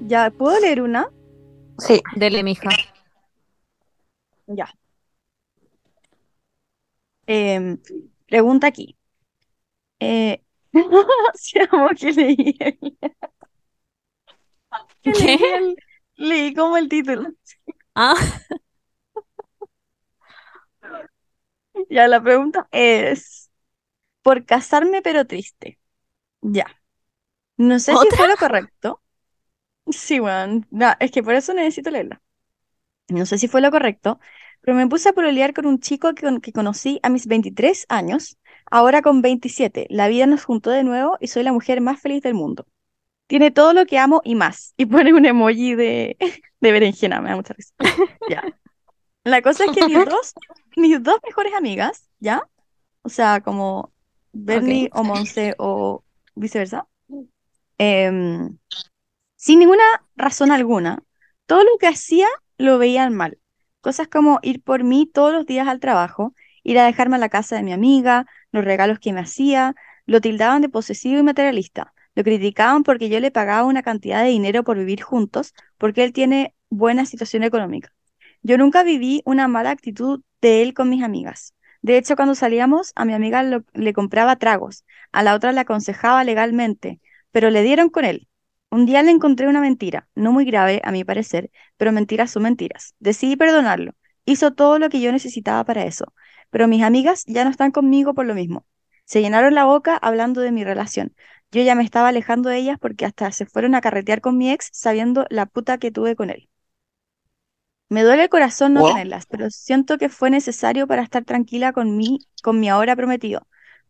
[0.06, 1.08] Ya, ¿puedo leer una?
[1.78, 2.02] Sí.
[2.16, 2.70] Dele, mija.
[4.46, 4.66] Ya.
[7.26, 7.78] Em,
[8.26, 8.96] pregunta aquí.
[10.00, 10.42] Eh,
[11.34, 12.56] si amo que leí.
[15.04, 15.54] Leí ¿Qué?
[15.56, 15.76] el-
[16.16, 17.28] Leí como el título.
[17.96, 18.14] Ah,
[21.90, 23.50] Ya, la pregunta es,
[24.22, 25.78] por casarme pero triste.
[26.42, 26.66] Ya.
[27.58, 29.02] No sé si fue lo correcto.
[29.88, 30.62] Sí, bueno,
[30.98, 32.22] es que por eso necesito leerla.
[33.08, 34.18] No sé si fue lo correcto,
[34.62, 38.38] pero me puse a pololear con un chico que, que conocí a mis 23 años,
[38.70, 39.86] ahora con 27.
[39.90, 42.66] La vida nos juntó de nuevo y soy la mujer más feliz del mundo.
[43.26, 44.74] Tiene todo lo que amo y más.
[44.76, 46.16] Y pone un emoji de,
[46.60, 47.74] de berenjena, me da mucha risa.
[48.28, 48.42] Ya.
[49.24, 50.34] La cosa es que mis dos,
[50.76, 52.48] mis dos mejores amigas, ¿ya?
[53.02, 53.92] O sea, como
[54.32, 56.04] Bernie o Monse o
[56.34, 56.86] viceversa,
[57.78, 58.58] em,
[59.44, 59.84] sin ninguna
[60.16, 61.02] razón alguna,
[61.44, 62.26] todo lo que hacía
[62.56, 63.38] lo veían mal.
[63.82, 67.28] Cosas como ir por mí todos los días al trabajo, ir a dejarme a la
[67.28, 69.74] casa de mi amiga, los regalos que me hacía,
[70.06, 71.92] lo tildaban de posesivo y materialista.
[72.14, 76.14] Lo criticaban porque yo le pagaba una cantidad de dinero por vivir juntos, porque él
[76.14, 77.92] tiene buena situación económica.
[78.42, 81.52] Yo nunca viví una mala actitud de él con mis amigas.
[81.82, 86.24] De hecho, cuando salíamos, a mi amiga le compraba tragos, a la otra le aconsejaba
[86.24, 86.98] legalmente,
[87.30, 88.26] pero le dieron con él.
[88.74, 92.42] Un día le encontré una mentira, no muy grave a mi parecer, pero mentiras son
[92.42, 92.96] mentiras.
[92.98, 93.92] Decidí perdonarlo.
[94.24, 96.12] Hizo todo lo que yo necesitaba para eso,
[96.50, 98.66] pero mis amigas ya no están conmigo por lo mismo.
[99.04, 101.14] Se llenaron la boca hablando de mi relación.
[101.52, 104.50] Yo ya me estaba alejando de ellas porque hasta se fueron a carretear con mi
[104.50, 106.48] ex sabiendo la puta que tuve con él.
[107.88, 111.96] Me duele el corazón no tenerlas, pero siento que fue necesario para estar tranquila con
[111.96, 113.46] mí, con mi ahora prometido.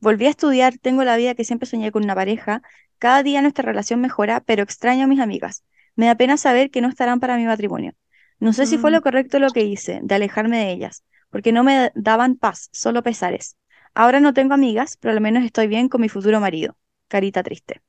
[0.06, 2.62] Volví a estudiar, tengo la vida que siempre soñé con una pareja.
[2.98, 5.64] Cada día nuestra relación mejora, pero extraño a mis amigas.
[5.96, 7.92] Me da pena saber que no estarán para mi matrimonio.
[8.38, 8.94] No sé si fue Mm.
[8.94, 13.02] lo correcto lo que hice, de alejarme de ellas, porque no me daban paz, solo
[13.02, 13.56] pesares.
[13.94, 16.76] Ahora no tengo amigas, pero al menos estoy bien con mi futuro marido.
[17.08, 17.80] Carita triste.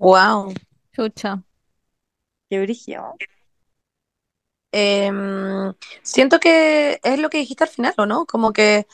[0.00, 0.54] Wow.
[0.94, 1.42] chucha.
[2.50, 3.14] Qué brillo.
[4.72, 5.72] Em,
[6.02, 8.26] siento que es lo que dijiste al final, ¿o no?
[8.26, 8.86] Como que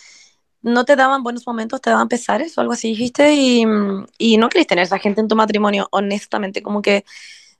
[0.64, 3.64] no te daban buenos momentos, te daban pesares o algo así dijiste y,
[4.18, 7.04] y no querés tener esa gente en tu matrimonio, honestamente, como que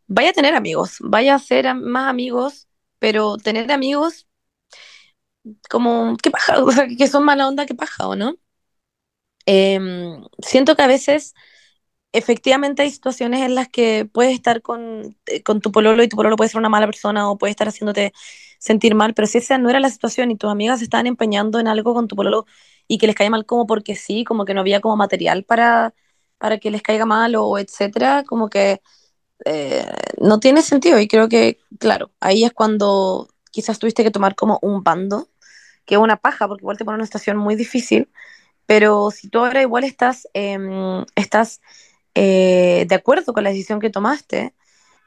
[0.09, 2.69] vaya a tener amigos, vaya a ser más amigos,
[3.01, 4.27] pero tener amigos
[5.71, 8.37] como, qué paja, o sea, que son mala onda, qué paja, ¿o no?
[9.47, 11.35] Em, siento que a veces
[12.13, 16.17] efectivamente hay situaciones en las que puedes estar con, eh, con tu pololo y tu
[16.17, 18.13] pololo puede ser una mala persona o puede estar haciéndote
[18.59, 21.69] sentir mal, pero si esa no era la situación y tus amigas estaban empeñando en
[21.69, 22.47] algo con tu pololo
[22.89, 25.95] y que les cae mal como porque sí, como que no había como material para,
[26.39, 28.81] para que les caiga mal o etcétera, como que
[29.45, 29.87] eh,
[30.19, 34.59] no tiene sentido y creo que, claro, ahí es cuando quizás tuviste que tomar como
[34.63, 35.29] un bando,
[35.87, 38.11] que una paja porque igual te pone una situación muy difícil,
[38.67, 41.61] pero si tú ahora igual estás, em, estás
[42.15, 44.55] eh, de acuerdo con la decisión que tomaste,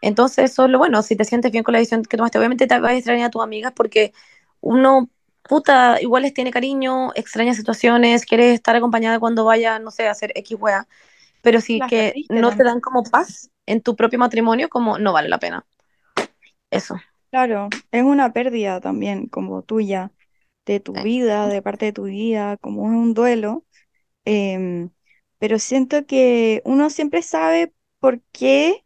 [0.02, 2.68] entonces eso es lo bueno, si te sientes bien con la decisión que tomaste, obviamente
[2.68, 4.14] te vas a extrañar a tus amigas porque
[4.62, 5.10] uno,
[5.48, 10.12] puta, igual les tiene cariño, extraña situaciones, quiere estar acompañada cuando vaya, no sé, a
[10.12, 10.88] hacer X wea,
[11.42, 15.14] pero si Las que no te dan como paz en tu propio matrimonio, como no
[15.14, 15.66] vale la pena.
[16.72, 17.04] Eso.
[17.30, 20.12] Claro, es una pérdida también como tuya,
[20.66, 21.02] de tu Sí.
[21.02, 23.66] vida, de parte de tu vida, como es un duelo.
[24.26, 24.92] em,
[25.40, 28.86] pero siento que uno siempre sabe por qué,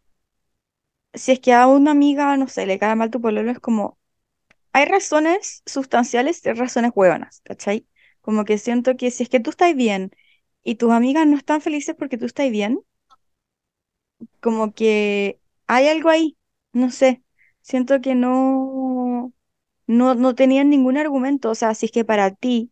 [1.14, 3.98] si es que a una amiga, no sé, le cae mal tu pololo, es como,
[4.74, 7.88] hay razones sustanciales y razones huevonas, ¿cachai?
[8.22, 10.12] Como que siento que si es que tú estás bien
[10.64, 12.80] y tus amigas no están felices porque tú estás bien,
[14.42, 16.38] como que hay algo ahí,
[16.74, 17.24] no sé,
[17.62, 19.34] siento que no,
[19.88, 22.72] no, no tenían ningún argumento, o sea, si es que para ti,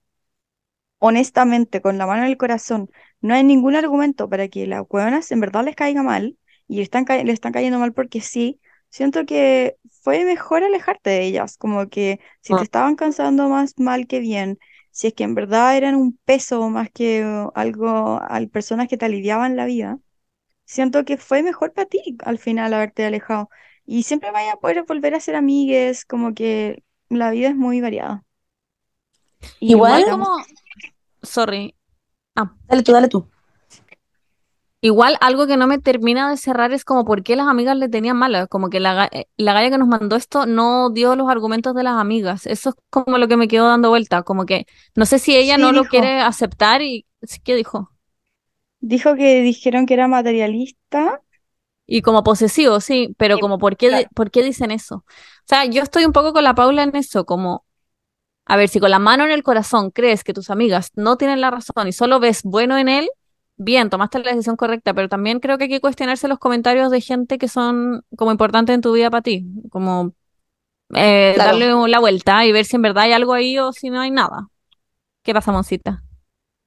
[0.99, 2.89] honestamente, con la mano en el corazón,
[3.21, 6.37] no hay ningún argumento para que las hueonas en verdad les caiga mal
[6.67, 8.59] y están, le están cayendo mal porque sí,
[8.89, 12.65] siento que fue mejor alejarte de ellas, como que si te Mm.
[12.65, 14.59] estaban cansando más mal que bien,
[14.91, 18.97] si es que en verdad eran un peso más que uh, algo, al personas que
[18.97, 19.99] te aliviaban la vida
[20.65, 23.49] siento que fue mejor para ti al final haberte alejado.
[23.85, 27.81] Y siempre vaya a poder volver a ser amigues, como que la vida es muy
[27.81, 28.23] variada.
[29.59, 30.37] Y Igual- Igual como,
[31.23, 31.75] sorry,
[32.35, 33.27] ah, Dale tú, dale tú.
[34.81, 37.89] Igual algo que no me termina de cerrar es como por qué las amigas le
[37.89, 41.29] tenían mala, como que la, eh, la galla que nos mandó esto no dio los
[41.29, 44.65] argumentos de las amigas, eso es como lo que me quedó dando vuelta, como que
[44.95, 47.05] no sé si ella Sí, no lo quiere aceptar y
[47.43, 47.91] ¿qué dijo?
[48.81, 51.21] dijo que dijeron que era materialista.
[51.85, 54.09] Y como posesivo, sí, pero Sí, como ¿por qué, claro.
[54.13, 54.97] por qué dicen eso?
[54.97, 55.03] O
[55.45, 57.65] sea, yo estoy un poco con la Paula en eso, como,
[58.45, 61.41] a ver, si con la mano en el corazón crees que tus amigas no tienen
[61.41, 63.09] la razón y solo ves bueno en él,
[63.59, 67.01] bien, tomaste la decisión correcta, pero también creo que hay que cuestionarse los comentarios de
[67.01, 70.13] gente que son como importantes en tu vida para ti, como
[70.95, 71.59] eh, Claro.
[71.59, 74.11] darle la vuelta y ver si en verdad hay algo ahí o si no hay
[74.11, 74.49] nada.
[75.23, 76.03] ¿Qué pasa, Moncita?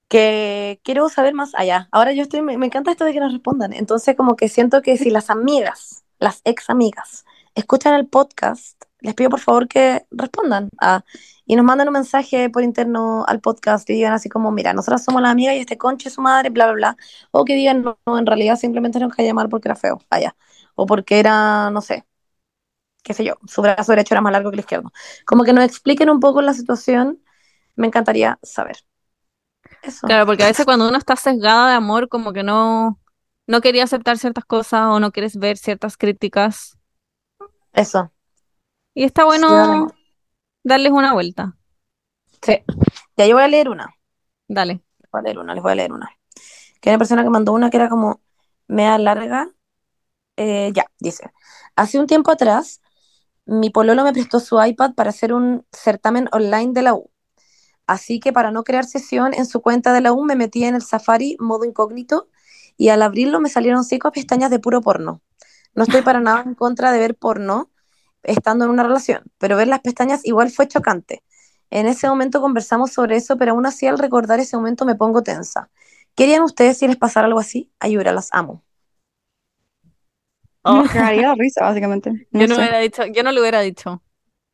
[0.09, 1.89] que quiero saber más allá.
[1.93, 3.73] Ahora yo estoy, me, me encanta esto de que nos respondan.
[3.73, 7.25] Entonces, como que siento que si las amigas, las ex amigas,
[7.55, 11.05] escuchan el podcast, les pido por favor que respondan a,
[11.45, 15.05] y nos manden un mensaje por interno al podcast y digan así como, mira, nosotras
[15.05, 16.97] somos las amigas y este conche es su madre, bla, bla, bla.
[17.31, 20.37] O que digan, no, no, en realidad simplemente nos caía mal porque era feo, allá.
[20.75, 22.07] O porque era, no sé,
[23.03, 24.93] qué sé yo, su brazo derecho era más largo que el izquierdo.
[25.27, 27.23] Como que nos expliquen un poco la situación,
[27.75, 28.77] me encantaría saber.
[29.83, 30.07] Eso.
[30.07, 33.01] Claro, porque a veces cuando uno está sesgada de amor, como que no,
[33.47, 36.79] no quería aceptar ciertas cosas o no quieres ver ciertas críticas.
[37.73, 38.13] Eso.
[38.95, 39.95] Y está bueno Sí,
[40.65, 41.57] darles una vuelta.
[42.43, 42.63] Sí.
[43.17, 43.95] Ya yo voy a leer una.
[44.49, 44.83] Dale.
[44.99, 46.11] Les voy a leer una, les voy a leer una.
[46.81, 48.21] Que hay una persona que mandó una que era como
[48.69, 49.49] media larga.
[50.37, 51.31] Eh, ya, dice.
[51.77, 52.81] Hace un tiempo atrás,
[53.47, 57.11] mi pololo me prestó su iPad para hacer un certamen online de la U.
[57.87, 60.75] Así que para no crear sesión en su cuenta de la U, me metí en
[60.75, 62.29] el Safari modo incógnito
[62.77, 65.21] y al abrirlo me salieron cinco pestañas de puro porno.
[65.75, 67.72] No estoy para nada en contra de ver porno
[68.23, 71.23] estando en una relación, pero ver las pestañas igual fue chocante.
[71.71, 75.23] En ese momento conversamos sobre eso, pero aún así al recordar ese momento me pongo
[75.23, 75.71] tensa.
[76.15, 77.71] ¿Querían ustedes si les pasara algo así?
[77.81, 78.63] Ayura, las amo.
[80.65, 80.83] Oh.
[80.83, 82.29] Me cagaría la risa, básicamente.
[82.31, 82.61] No Yo no sé.
[82.61, 84.03] hubiera dicho, yo no le hubiera dicho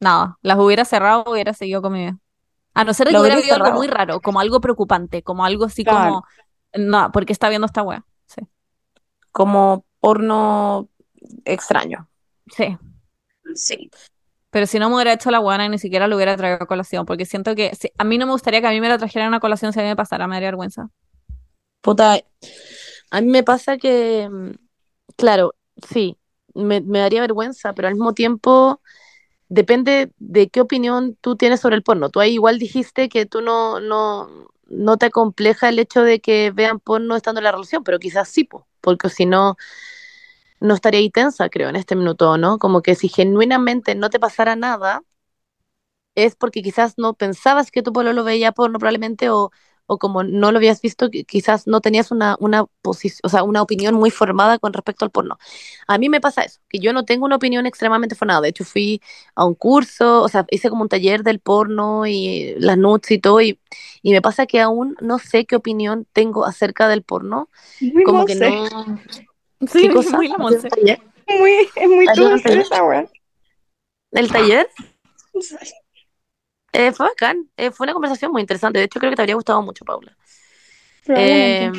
[0.01, 0.39] nada.
[0.43, 2.19] Las hubiera cerrado, hubiera seguido con mi vida.
[2.75, 5.45] A no ser de que Lo hubiera habido algo muy raro, como algo preocupante, como
[5.45, 6.23] algo así Claro.
[6.73, 8.05] como, no, porque está viendo esta wea.
[8.27, 8.43] Sí.
[9.33, 10.89] Como porno
[11.45, 12.09] extraño.
[12.47, 12.79] Sí.
[13.55, 13.91] Sí.
[14.51, 16.67] Pero si no me hubiera hecho la guana y ni siquiera lo hubiera traído a
[16.67, 18.99] colación, porque siento que si- a mí no me gustaría que a mí me la
[18.99, 20.91] trajeran a colación si a mí me pasara, me daría vergüenza.
[21.83, 22.21] Puta,
[23.11, 24.29] a mí me pasa que,
[25.17, 25.55] claro,
[25.91, 26.19] sí,
[26.55, 28.83] me, me daría vergüenza, pero al mismo tiempo
[29.49, 32.11] depende de qué opinión tú tienes sobre el porno.
[32.11, 34.29] Tú ahí igual dijiste que tú no, no,
[34.69, 38.29] no te acompleja el hecho de que vean porno estando en la relación, pero quizás
[38.29, 39.57] sí, po, porque si no,
[40.61, 42.59] no estaría ahí tensa, creo, en este minuto, ¿no?
[42.59, 45.03] Como que si genuinamente no te pasara nada,
[46.15, 49.51] es porque quizás no pensabas que tu pololo veía porno probablemente o,
[49.87, 53.45] o como no lo habías visto, qui- quizás no tenías una, una posición, o sea,
[53.45, 55.39] una opinión muy formada con respecto al porno.
[55.87, 58.41] A mí me pasa eso, que yo no tengo una opinión extremadamente formada.
[58.43, 59.01] De hecho, fui
[59.37, 63.19] a un curso, o sea, hice como un taller del porno y las nudes y
[63.21, 63.61] todo, y,
[64.03, 67.49] y me pasa que aún no sé qué opinión tengo acerca del porno.
[67.81, 68.37] Muy Como que Monse.
[68.37, 69.01] no.
[69.67, 70.17] Sí, ¿Qué cosa?
[70.17, 70.69] muy la Monse.
[71.39, 73.09] Muy, es muy dulce esa.
[74.13, 74.69] ¿El taller?
[76.73, 78.79] Eh, fue bacán, eh, fue una conversación muy interesante.
[78.79, 80.17] De hecho, creo que te habría gustado mucho, Paula.
[81.09, 81.73] Eh,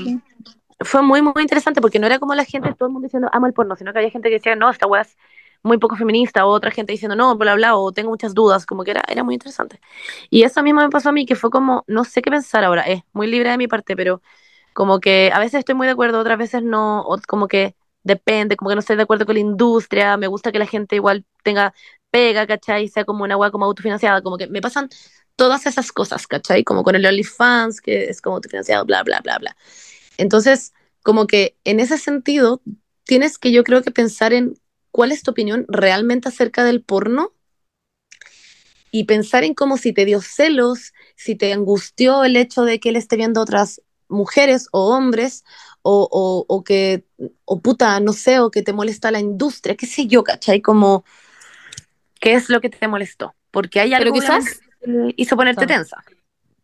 [0.80, 3.46] fue muy, muy interesante porque no era como la gente, todo el mundo diciendo amo
[3.48, 5.18] el porno, sino que había gente que decía, no, esta weá es
[5.62, 8.84] muy poco feminista, o otra gente diciendo, no, bla, bla, o tengo muchas dudas, como
[8.84, 9.80] que era, era muy interesante.
[10.30, 12.84] Y eso mismo me pasó a mí, que fue como, no sé qué pensar ahora,
[12.84, 14.22] es muy libre de mi parte, pero
[14.80, 18.70] como que a veces estoy muy de acuerdo, otras veces no, como que depende, como
[18.70, 21.74] que no estoy de acuerdo con la industria, me gusta que la gente igual tenga
[22.12, 22.88] pega, ¿cachai?
[22.88, 24.88] Sea como una weá como autofinanciada, como que me pasan
[25.36, 26.64] todas esas cosas, ¿cachai?
[26.64, 29.58] Como con el OnlyFans, que es como autofinanciado, bla, bla, bla, bla.
[30.16, 30.72] Entonces,
[31.04, 32.62] como que en ese sentido,
[33.04, 34.54] tienes que yo creo que pensar en
[34.92, 37.34] cuál es tu opinión realmente acerca del porno
[38.92, 42.88] y pensar en cómo si te dio celos, si te angustió el hecho de que
[42.88, 45.44] él esté viendo otras mujeres o hombres,
[45.82, 47.06] o, o, o que,
[47.46, 50.62] o puta, no sé, o que te molesta la industria, qué sé yo, ¿cachai?
[50.62, 51.06] Como,
[52.20, 53.36] ¿qué es lo que te molestó?
[53.52, 56.04] Porque hay Pero algo quizás- obviamente, que hizo ponerte tensa.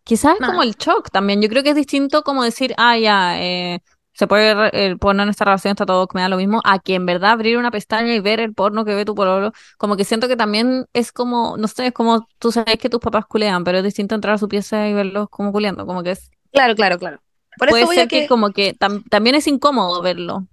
[0.04, 0.54] Quizás es Nada.
[0.54, 1.41] como el shock también.
[1.41, 3.80] Yo creo que es distinto como decir, ah, ya, eh,
[4.14, 6.93] se puede el porno en esta relación, está todo me da lo mismo, a que
[6.96, 9.52] en verdad abrir una pestaña y ver el porno que ve tu pololo.
[9.78, 13.00] Como que siento que también es como, no sé, es como tú sabes que tus
[13.00, 15.86] papás culean, pero es distinto entrar a su pieza y verlos como culeando.
[15.88, 17.20] Como que es, Claro, claro, claro.
[17.58, 20.47] Por puede eso voy ser a que, que, como que tam- también es incómodo verlo.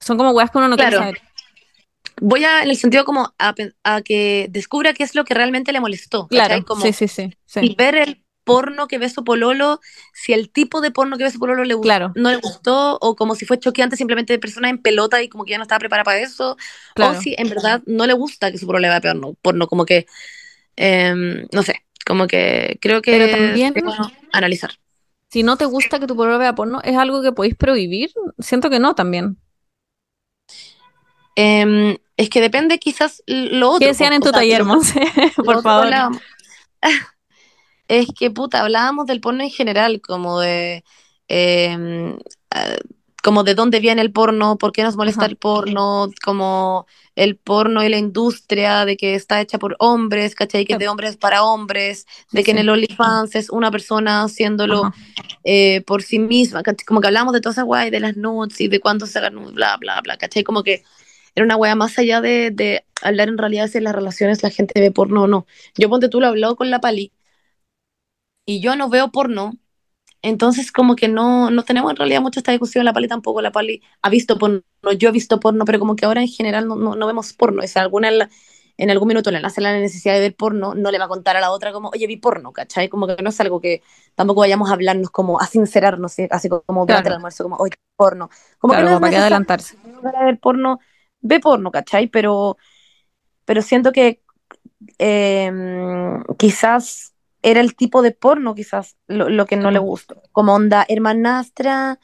[0.00, 1.04] Son como weas que uno no quiere Claro.
[1.04, 1.20] saber.
[2.20, 3.54] voy a, en el sentido como a,
[3.84, 6.64] a que descubra qué es lo que realmente le molestó, Claro.
[6.64, 7.60] Como sí, sí, sí, sí.
[7.60, 9.80] si ver el porno que ve su pololo,
[10.14, 12.12] si el tipo de porno que ve su pololo le gustó, Claro.
[12.14, 15.44] no le gustó, o como si fue choqueante simplemente de persona en pelota y como
[15.44, 16.56] que ya no estaba preparada para eso,
[16.94, 17.18] Claro.
[17.18, 20.06] o si en verdad no le gusta que su pololo vea porno, porno como que,
[20.76, 24.70] em, no sé, como que creo que Pero también- es bueno analizar.
[25.30, 28.10] Si no te gusta que tu pololo vea porno, ¿es algo que podéis prohibir?
[28.38, 29.38] Siento que no también.
[31.34, 33.80] Em, es que depende quizás lo otro.
[33.80, 35.00] ¿Qué decían po, en o tu sea, taller, Monse?
[35.36, 35.84] Por favor.
[35.86, 36.22] hablábamos.
[37.88, 40.82] Es que, puta, hablábamos del porno en general, como de...
[41.28, 42.16] eh,
[43.26, 45.26] como de dónde viene el porno, por qué nos molesta Ajá.
[45.26, 50.64] el porno, como el porno y la industria de que está hecha por hombres, ¿cachai?
[50.64, 52.60] Que es de hombres para hombres, de Sí, que en sí.
[52.60, 54.90] el OnlyFans es una persona haciéndolo
[55.44, 56.84] eh, por sí misma, ¿cachai?
[56.86, 59.20] Como que hablamos de toda esa weá y de las nudes y de cuándo se
[59.20, 60.44] ganó, bla, bla, bla, ¿cachai?
[60.44, 60.84] Como que
[61.34, 64.50] era una weá más allá de, de hablar en realidad si en las relaciones la
[64.50, 65.46] gente ve porno o no.
[65.76, 67.12] Yo ponte tú lo hablado con la Pali
[68.44, 69.52] y yo no veo porno,
[70.28, 73.52] entonces como que no, no tenemos en realidad mucho esta discusión, la Pali tampoco, la
[73.52, 74.62] Pali ha visto porno,
[74.98, 77.62] yo he visto porno, pero como que ahora en general no, no, no vemos porno,
[77.64, 78.30] o sea, alguna en, la-
[78.78, 81.36] en algún minuto le nace la necesidad de ver porno, no le va a contar
[81.36, 82.88] a la otra como, oye, vi porno, ¿cachai?
[82.90, 83.82] Como que no es algo que
[84.14, 86.28] tampoco vayamos a hablarnos como, a sincerarnos, ¿sí?
[86.30, 87.08] así como durante Claro.
[87.08, 88.28] el almuerzo, como, oye, porno.
[88.58, 89.76] Como Claro, que no como es para adelantarse.
[90.02, 90.78] para ver porno,
[91.20, 92.08] ve porno, ¿cachai?
[92.08, 92.56] Pero,
[93.44, 94.22] pero siento que
[94.98, 95.52] eh,
[96.38, 97.14] quizás
[97.48, 100.20] era el tipo de porno, quizás lo, lo que no le gustó.
[100.32, 102.00] Como onda hermanastra,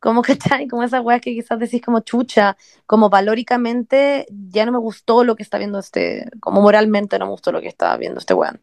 [0.00, 0.68] como ¿cachai?
[0.68, 5.34] Como esas weas que quizás decís como chucha, como valóricamente ya no me gustó lo
[5.34, 8.60] que está viendo este, como moralmente no me gustó lo que está viendo este weón.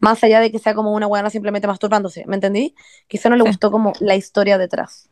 [0.00, 2.74] Más allá de que sea como una weona simplemente masturbándose, ¿me entendí?
[3.08, 3.48] Quizá no le Sí.
[3.48, 5.10] gustó como la historia detrás.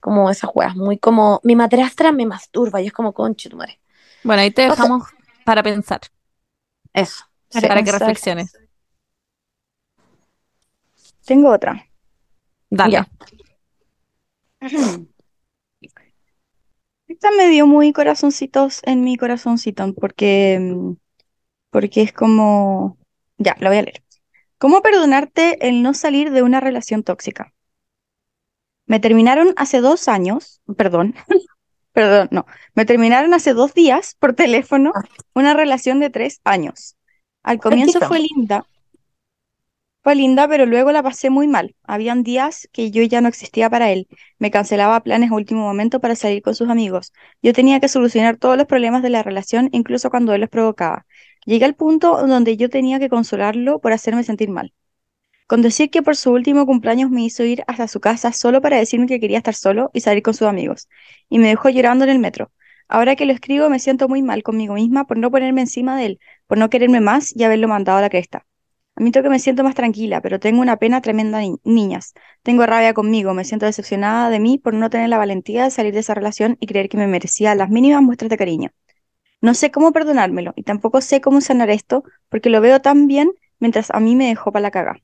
[0.00, 3.80] Como esas weas, muy como, mi madrastra me masturba y es como, conche tu madre.
[4.24, 5.08] Bueno, ahí te O sea- dejamos
[5.44, 6.00] para pensar,
[6.92, 7.24] Eso.
[7.50, 7.68] Para sí.
[7.68, 8.56] para que reflexiones.
[11.30, 11.86] Tengo otra.
[12.70, 12.92] Dale.
[12.92, 13.08] Ya.
[17.06, 20.58] Esta me dio muy corazoncitos en mi corazoncito, porque,
[21.70, 22.98] porque es como...
[23.38, 24.02] Ya, lo voy a leer.
[24.58, 27.54] ¿Cómo perdonarte el no salir de una relación tóxica?
[28.86, 31.14] Me terminaron hace dos años, perdón,
[31.92, 34.92] perdón, no, me terminaron hace dos días por teléfono
[35.32, 36.96] una relación de tres años.
[37.44, 38.66] Al comienzo fue linda,
[40.02, 41.74] fue linda, pero luego la pasé muy mal.
[41.82, 44.08] Habían días que yo ya no existía para él.
[44.38, 47.12] Me cancelaba planes a último momento para salir con sus amigos.
[47.42, 51.06] Yo tenía que solucionar todos los problemas de la relación, incluso cuando él los provocaba.
[51.44, 54.72] Llegué al punto donde yo tenía que consolarlo por hacerme sentir mal.
[55.46, 58.78] Con decir que por su último cumpleaños me hizo ir hasta su casa solo para
[58.78, 60.88] decirme que quería estar solo y salir con sus amigos.
[61.28, 62.52] Y me dejó llorando en el metro.
[62.88, 66.06] Ahora que lo escribo me siento muy mal conmigo misma por no ponerme encima de
[66.06, 68.46] él, por no quererme más y haberlo mandado a la cresta.
[69.00, 72.12] Admito que me siento más tranquila, pero tengo una pena tremenda, ni- niñas.
[72.42, 75.92] Tengo rabia conmigo, me siento decepcionada de mí por no tener la valentía de salir
[75.94, 78.70] de esa relación y creer que me merecía las mínimas muestras de cariño.
[79.42, 83.32] No sé cómo perdonármelo y tampoco sé cómo sanar esto porque lo veo tan bien
[83.60, 84.96] mientras a mí me dejó para la caga.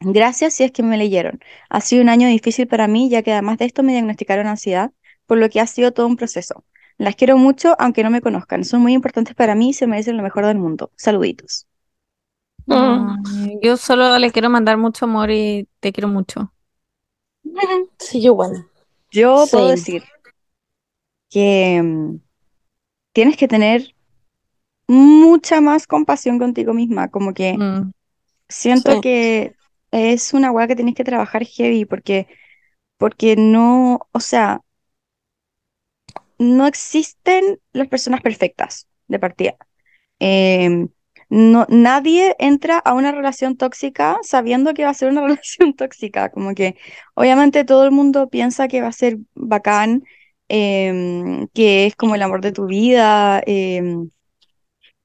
[0.00, 1.40] Gracias si es que me leyeron.
[1.70, 4.92] Ha sido un año difícil para mí, ya que además de esto me diagnosticaron ansiedad,
[5.26, 6.64] por lo que ha sido todo un proceso.
[6.98, 8.64] Las quiero mucho, aunque no me conozcan.
[8.64, 10.92] Son muy importantes para mí y se merecen lo mejor del mundo.
[10.96, 11.66] Saluditos.
[12.68, 16.52] Ay, yo solo le quiero mandar mucho amor y te quiero mucho.
[17.98, 18.68] Sí, yo igual.
[19.10, 20.02] Yo puedo decir
[21.30, 22.18] que mm,
[23.12, 23.94] tienes que tener
[24.88, 27.90] mucha más compasión contigo misma, como que Mm,
[28.48, 29.00] siento Sí.
[29.00, 29.56] que
[29.92, 32.28] es una weá que tienes que trabajar heavy porque,
[32.98, 34.62] porque no, o sea,
[36.38, 39.56] no existen las personas perfectas de partida.
[40.20, 40.88] Em,
[41.28, 46.30] no, nadie entra a una relación tóxica sabiendo que va a ser una relación tóxica.
[46.30, 46.76] Como que
[47.14, 50.04] obviamente todo el mundo piensa que va a ser bacán,
[50.48, 54.10] em, que es como el amor de tu vida, em,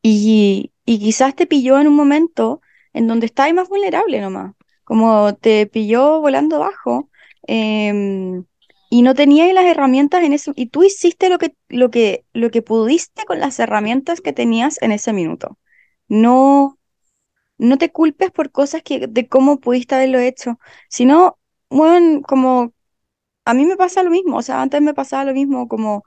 [0.02, 2.62] y, y quizás te pilló en un momento
[2.94, 4.54] en donde estabas más vulnerable nomás,
[4.84, 7.10] como te pilló volando bajo
[7.48, 8.46] em,
[8.90, 12.50] y no tenías las herramientas en eso, y tú hiciste lo que, lo que, lo
[12.52, 15.58] que pudiste con las herramientas que tenías en ese minuto.
[16.10, 16.78] No,
[17.58, 21.40] no te culpes por cosas que, de cómo pudiste haberlo hecho, sino,
[21.70, 22.74] bueno, como
[23.46, 26.04] a mí me pasa lo mismo, o sea, antes me pasaba lo mismo, como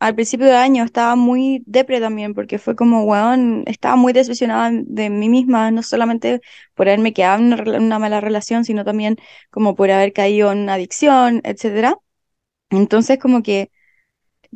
[0.00, 4.70] al principio de año estaba muy depre también, porque fue como, weón, estaba muy decepcionada
[4.72, 6.40] de mí misma, no solamente
[6.74, 9.16] por haberme quedado en una, mala relación, sino también
[9.50, 11.96] como por haber caído en una adicción, etcétera.
[12.70, 13.70] Entonces, como que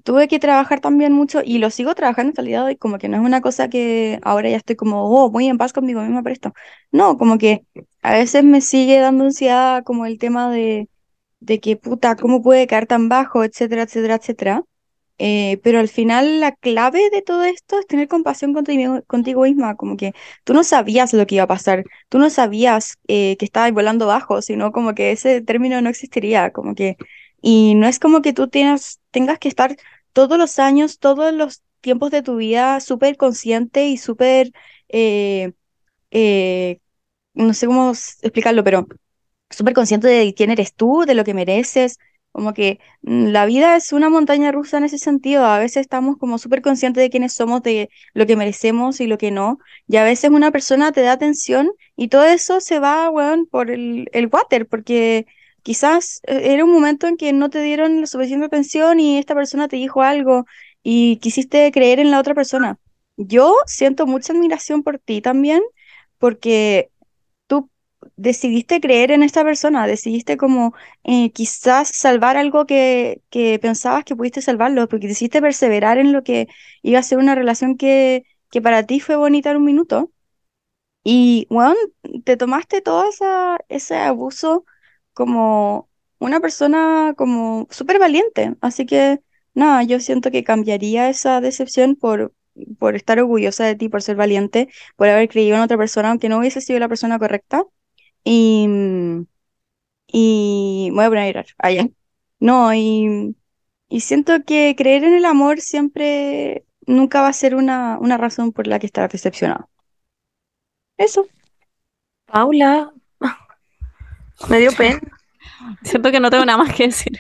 [0.05, 2.99] tuve que trabajar también mucho y lo sigo trabajando hasta el día de hoy, como
[2.99, 6.01] que no es una cosa que ahora ya estoy como, oh, muy en paz conmigo
[6.03, 6.53] misma por esto.
[6.91, 7.65] No, como que
[8.03, 10.89] a veces me sigue dando ansiedad como el tema de,
[11.41, 14.63] de que, puta, ¿cómo puede caer tan bajo, etcétera, etcétera, etcétera?
[15.19, 19.77] Eh, pero al final la clave de todo esto es tener compasión contigo, contigo misma,
[19.77, 20.13] como que
[20.45, 24.07] tú no sabías lo que iba a pasar, tú no sabías eh, que estabas volando
[24.09, 26.97] bajo, sino como que ese término no existiría, como que,
[27.43, 29.77] y no es como que tú tienes, tengas que estar
[30.15, 34.53] todos los años, todos los tiempos de tu vida súper consciente y súper,
[34.89, 35.53] eh,
[36.13, 36.81] eh,
[37.35, 38.87] no sé cómo explicarlo, pero
[39.51, 41.99] súper consciente de quién eres tú, de lo que mereces,
[42.33, 45.45] Como que mm, la vida es una montaña rusa en ese sentido.
[45.45, 49.19] A veces estamos como súper conscientes de quiénes somos, de lo que merecemos y lo
[49.19, 49.59] que no.
[49.87, 53.71] Y a veces una persona te da atención y todo eso se va, weón, por
[53.71, 55.27] el, el water, porque
[55.63, 59.35] quizás eh, era un momento en que no te dieron la suficiente atención y esta
[59.35, 60.45] persona te dijo algo
[60.83, 62.79] y quisiste creer en la otra persona.
[63.17, 65.63] Yo siento mucha admiración por ti también,
[66.19, 66.91] porque
[67.47, 67.71] tú
[68.17, 74.17] decidiste creer en esta persona, decidiste como eh, quizás salvar algo que, que pensabas que
[74.17, 76.49] pudiste salvarlo, porque decidiste perseverar en lo que
[76.83, 80.13] iba a ser una relación que, que para ti fue bonita en un minuto.
[81.05, 81.75] Y, bueno,
[82.25, 84.65] te tomaste todo esa, ese abuso
[85.15, 85.89] como
[86.19, 88.55] una persona como súper valiente.
[88.61, 89.21] Así que,
[89.55, 92.35] nada, yo siento que cambiaría esa decepción por,
[92.79, 96.29] por estar orgullosa de ti, por ser valiente, por haber creído en otra persona, aunque
[96.29, 97.65] no hubiese sido la persona correcta.
[98.25, 98.69] Y,
[100.07, 101.47] y me voy a poner a llorar.
[101.59, 101.89] Allá.
[102.41, 103.37] No, y,
[103.89, 108.53] y siento que creer en el amor siempre nunca va a ser una, una razón
[108.53, 109.69] por la que estar decepcionado.
[110.97, 111.27] Eso.
[112.27, 112.93] Paula,
[114.49, 115.01] me dio pena.
[115.83, 117.19] Siento que no tengo nada más que decir.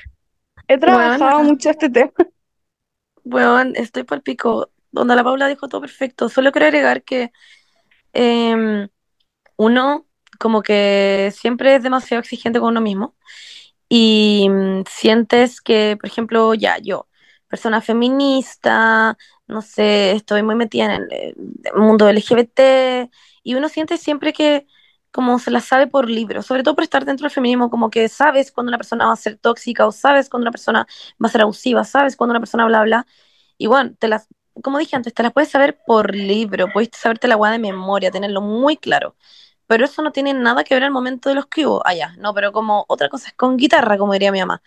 [0.68, 1.50] He trabajado Bueno.
[1.50, 2.12] mucho este tema.
[3.24, 4.70] Weón, estoy por pico.
[4.90, 6.28] Donde la Paula dijo todo perfecto.
[6.28, 7.32] Solo quiero agregar que
[8.12, 8.88] em,
[9.56, 10.06] uno
[10.38, 13.14] como que siempre es demasiado exigente con uno mismo
[13.88, 17.08] y mm, sientes que, por ejemplo, ya yo,
[17.48, 19.16] persona feminista,
[19.46, 21.34] no sé, estoy muy metida en el, eh,
[21.76, 23.10] mundo LGBT
[23.42, 24.66] y uno siente siempre que
[25.12, 28.08] como se la sabe por libro, sobre todo por estar dentro del feminismo, como que
[28.08, 30.86] sabes cuando una persona va a ser tóxica o sabes cuando una persona
[31.22, 33.06] va a ser abusiva, sabes cuando una persona bla bla.
[33.58, 34.28] Y bueno, te las,
[34.62, 38.10] como dije antes, te las puedes saber por libro, puedes saberte la weá de memoria,
[38.10, 39.16] tenerlo muy claro.
[39.66, 41.82] Pero eso no tiene nada que ver al momento de los escribo.
[41.86, 44.62] Ah, ya, no, pero como otra cosa es con guitarra, como diría mi mamá.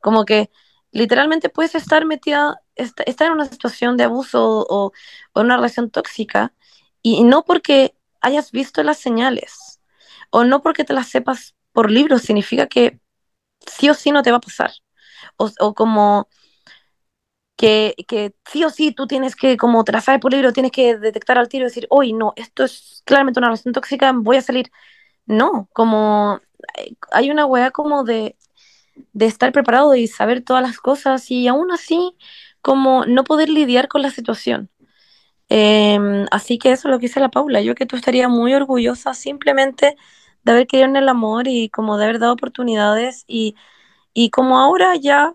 [0.00, 0.50] Como que
[0.92, 4.92] literalmente puedes estar metida, est- estar en una situación de abuso o,
[5.32, 6.52] o una relación tóxica
[7.02, 9.69] y no porque hayas visto las señales
[10.30, 13.00] o no porque te las sepas por libro, significa que
[13.66, 14.72] sí o sí no te va a pasar.
[15.36, 16.28] O, como
[17.56, 20.72] que, que sí o sí tú tienes que, como te la sabes por libro, tienes
[20.72, 24.36] que detectar al tiro y decir, hoy no, esto es claramente una relación tóxica, voy
[24.38, 24.70] a salir.
[25.26, 26.40] No, como
[27.12, 28.36] hay una weá como de,
[29.12, 32.16] de estar preparado y saber todas las cosas y aún así
[32.62, 34.70] como no poder lidiar con la situación.
[35.48, 35.98] Eh,
[36.30, 37.60] así que eso es lo que dice la Paula.
[37.62, 39.96] Yo que tú estaría muy orgullosa simplemente
[40.42, 43.54] de haber creído en el amor y como de haber dado oportunidades y,
[44.14, 45.34] y como ahora ya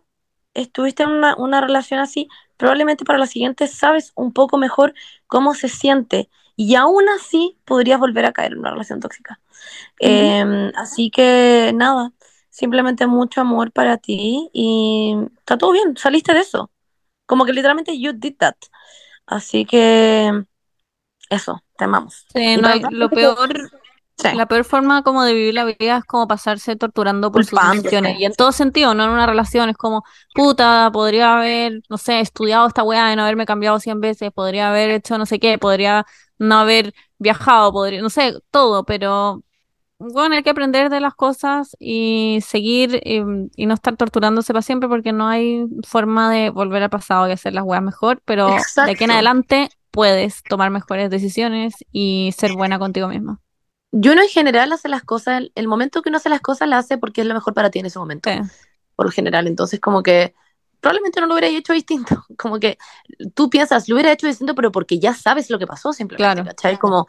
[0.53, 4.93] estuviste en una, una relación así, probablemente para la siguiente sabes un poco mejor
[5.27, 9.39] cómo se siente y aún así podrías volver a caer en una relación tóxica.
[9.99, 12.13] Eh, así que nada,
[12.49, 16.71] simplemente mucho amor para ti y está todo bien, saliste de eso.
[17.25, 18.55] Como que literalmente you did that.
[19.25, 20.45] Así que
[21.29, 22.25] eso, te amamos.
[22.33, 23.71] Sí, no, lo peor,
[24.17, 24.29] Sí.
[24.33, 28.19] la peor forma como de vivir la vida es como pasarse torturando por sus decisiones.
[28.19, 30.03] Y en todo sentido, no en una relación, es como,
[30.33, 34.69] puta, podría haber, no sé, estudiado esta weá y no haberme cambiado 100 veces, podría
[34.69, 36.05] haber hecho no sé qué, podría
[36.37, 39.43] no haber viajado, podría, no sé, todo, pero
[39.97, 43.21] bueno, hay que aprender de las cosas y seguir y,
[43.55, 47.31] y no estar torturándose para siempre porque no hay forma de volver al pasado y
[47.31, 52.53] hacer las weas mejor, pero de aquí en adelante puedes tomar mejores decisiones y ser
[52.53, 53.39] buena contigo misma.
[53.91, 56.67] Yo uno en general hace las cosas, el, el momento que uno hace las cosas
[56.67, 58.39] las hace porque es lo mejor para ti en ese momento, Sí.
[58.95, 59.47] por lo general.
[59.47, 60.33] Entonces, como que
[60.81, 62.25] probablemente no lo hubiera hecho distinto.
[62.37, 62.77] Como que
[63.33, 66.47] tú piensas, lo hubiera hecho distinto, pero porque ya sabes lo que pasó simplemente, Claro.
[66.49, 66.77] ¿cachai?
[66.77, 67.07] Como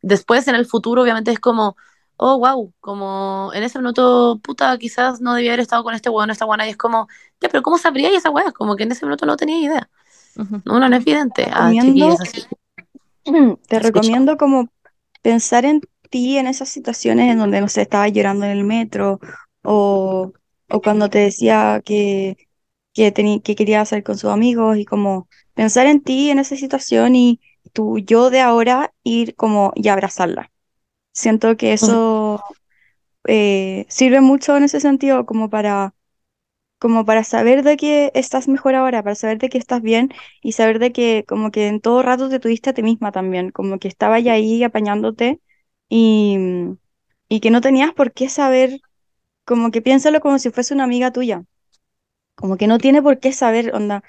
[0.00, 1.76] después en el futuro, obviamente es como,
[2.16, 6.30] oh, wow, como en ese minuto, puta, quizás no debía haber estado con este weón,
[6.30, 7.08] esta buena, y es como,
[7.40, 8.52] ya, pero ¿cómo sabría esa weá?
[8.52, 9.90] Como que en ese minuto no tenía idea.
[10.36, 10.62] Ujú.
[10.66, 11.48] Uno no es evidente.
[11.52, 12.46] Ah, Recomiendo- así.
[13.68, 14.68] Te recomiendo como
[15.20, 19.20] pensar en ti en esas situaciones en donde, no sé, estabas llorando en el metro
[19.62, 20.32] o,
[20.70, 22.36] o cuando te decía que,
[22.94, 23.12] que,
[23.44, 27.40] que quería salir con sus amigos y como pensar en ti en esa situación y
[27.72, 30.50] tu yo de ahora ir como y abrazarla.
[31.12, 32.42] Siento que eso
[33.26, 35.94] eh, sirve mucho en ese sentido como para
[36.78, 40.10] como para saber de que estás mejor ahora, para saber de que estás bien
[40.42, 43.50] y saber de que como que en todo rato te tuviste a ti misma también,
[43.50, 45.40] como que estabas ya ahí apañándote
[45.88, 46.38] y,
[47.28, 48.80] y que no tenías por qué saber,
[49.44, 51.44] como que piénsalo como si fuese una amiga tuya,
[52.36, 54.04] como que no tiene por qué saber, onda,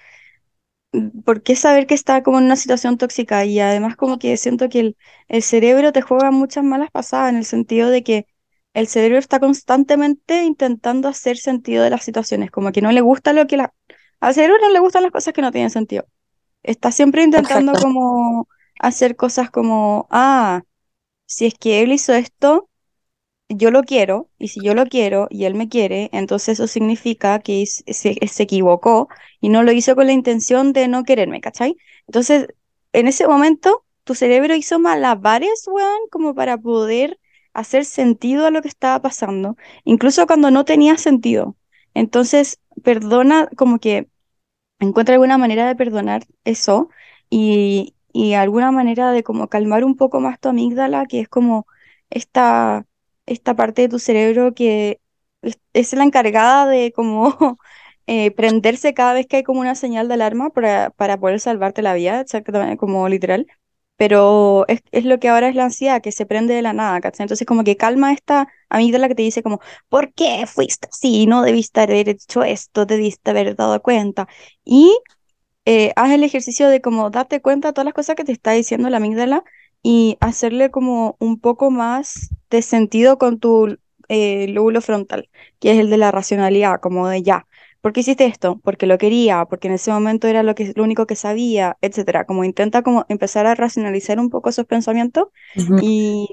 [1.23, 4.69] por qué saber que está como en una situación tóxica y además como que siento
[4.69, 4.97] que el,
[5.27, 8.25] el cerebro te juega muchas malas pasadas en el sentido de que
[8.73, 13.33] el cerebro está constantemente intentando hacer sentido de las situaciones, como que no le gusta
[13.33, 13.73] lo que la...
[14.19, 16.05] Al cerebro no le gustan las cosas que no tienen sentido.
[16.63, 17.79] Está siempre intentando Exacto.
[17.79, 18.47] como
[18.79, 20.63] hacer cosas como, ah,
[21.29, 22.69] si es que él hizo esto,
[23.49, 27.39] yo lo quiero, y si yo lo quiero y él me quiere, entonces eso significa
[27.39, 29.09] que se, se equivocó
[29.41, 31.75] y no lo hizo con la intención de no quererme, ¿cachai?
[32.07, 32.47] Entonces,
[32.93, 37.19] en ese momento, tu cerebro hizo malabares, weón, como para poder
[37.53, 41.55] hacer sentido a lo que estaba pasando, incluso cuando no tenía sentido.
[41.95, 44.09] Entonces, perdona, como que
[44.79, 46.89] encuentra alguna manera de perdonar eso
[47.29, 51.67] y, y alguna manera de como calmar un poco más tu amígdala, que es como
[52.09, 52.85] esta,
[53.25, 54.99] esta parte de tu cerebro que
[55.73, 57.37] es, la encargada de como
[58.07, 61.81] eh, prenderse cada vez que hay como una señal de alarma para, para poder salvarte
[61.81, 63.47] la vida, exactamente como literal.
[63.97, 67.01] Pero es, es lo que ahora es la ansiedad, que se prende de la nada,
[67.01, 67.25] ¿cachai?
[67.25, 69.59] Entonces como que calma esta amígdala que te dice como,
[69.89, 71.25] ¿por qué fuiste así?
[71.27, 74.27] No debiste haber hecho esto, debiste haber dado cuenta.
[74.65, 74.97] Y
[75.69, 78.51] eh, haz el ejercicio de como darte cuenta de todas las cosas que te está
[78.51, 79.43] diciendo la amígdala
[79.83, 83.77] y hacerle como un poco más de sentido con tu
[84.09, 85.29] eh, lóbulo frontal,
[85.59, 87.47] que es el de la racionalidad, como de ya.
[87.81, 88.59] ¿Por qué hiciste esto?
[88.63, 92.25] Porque lo quería, porque en ese momento era lo que, lo único que sabía, etcétera.
[92.25, 95.27] Como intenta como empezar a racionalizar un poco esos pensamientos
[95.79, 96.27] y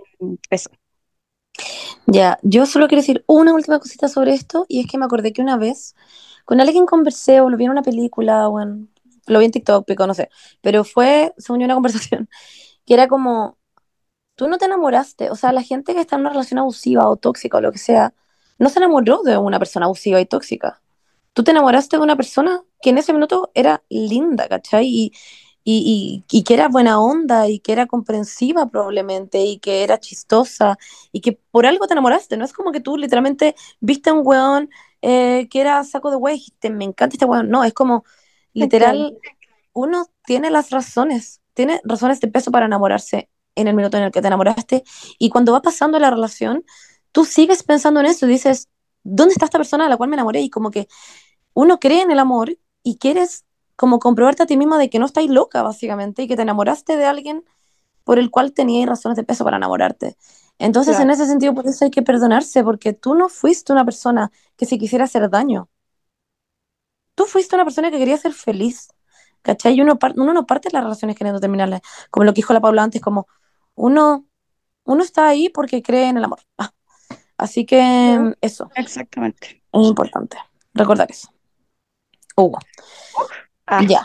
[0.51, 0.71] eso.
[2.07, 5.33] Ya, yo solo quiero decir una última cosita sobre esto, y es que me acordé
[5.33, 5.95] que una vez
[6.45, 8.89] con alguien conversé o lo vi en una película, o en-
[9.27, 10.31] lo vi en TikTok, no sé,
[10.61, 12.29] pero fue, se unió una conversación,
[12.87, 13.59] que era como,
[14.37, 17.17] tú no te enamoraste, o sea, la gente que está en una relación abusiva o
[17.17, 18.15] tóxica o lo que sea,
[18.59, 20.83] no se enamoró de una persona abusiva y tóxica.
[21.33, 24.87] Tú te enamoraste de una persona que en ese minuto era linda, ¿cachai?
[24.87, 25.13] Y,
[25.65, 30.79] y, y, que era buena onda y que era comprensiva probablemente y que era chistosa
[31.13, 34.21] y que por algo te enamoraste, no es como que tú literalmente viste a un
[34.25, 34.71] weón
[35.03, 38.05] eh, que era saco de wey y dijiste, me encanta este weón, no, es como
[38.61, 39.19] literal,
[39.73, 44.13] uno tiene las razones, tiene razones de peso para enamorarse en el minuto en el
[44.13, 44.85] que te enamoraste
[45.19, 46.65] y cuando va pasando la relación,
[47.13, 48.69] tú sigues pensando en eso y dices,
[49.03, 50.41] ¿dónde está esta persona de la cual me enamoré?
[50.43, 50.89] Y como que
[51.55, 53.45] uno cree en el amor y quieres
[53.77, 56.97] como comprobarte a ti misma de que no estáis loca, básicamente, y que te enamoraste
[56.97, 57.45] de alguien
[58.05, 60.17] por el cual tenías razones de peso para enamorarte.
[60.59, 61.05] Entonces, Claro.
[61.05, 64.67] en ese sentido, por eso hay que perdonarse, porque tú no fuiste una persona que
[64.67, 65.69] se quisiera hacer daño.
[67.17, 68.89] Tú fuiste una persona que quería ser feliz,
[69.43, 69.75] ¿cachai?
[69.75, 71.81] Y uno, uno no parte de las relaciones queriendo terminarlas,
[72.13, 73.27] como lo que dijo la Paula antes, como
[73.75, 74.25] uno,
[74.85, 76.41] uno está ahí porque cree en el amor.
[76.59, 76.71] Ah,
[77.39, 79.63] Así que eso Exactamente.
[79.73, 80.39] es importante,
[80.73, 81.29] recordar eso.
[82.37, 82.59] Hugo.
[83.67, 84.05] Ah, Ya.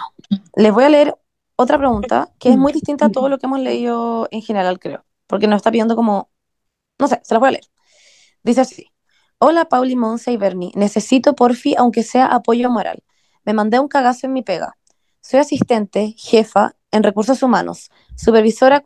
[0.56, 1.16] Les voy a leer
[1.56, 5.06] otra pregunta que es muy distinta a todo lo que hemos leído en general, creo.
[5.28, 6.30] Porque nos está pidiendo como.
[6.98, 7.66] No sé, se las voy a leer.
[8.44, 8.88] Dice así:
[9.44, 10.72] Hola, Pauli, Monse y Bernie.
[10.76, 13.04] Necesito, porfi, aunque sea apoyo moral.
[13.44, 14.78] Me mandé un cagazo en mi pega.
[15.20, 18.84] Soy asistente, jefa en recursos humanos, supervisora,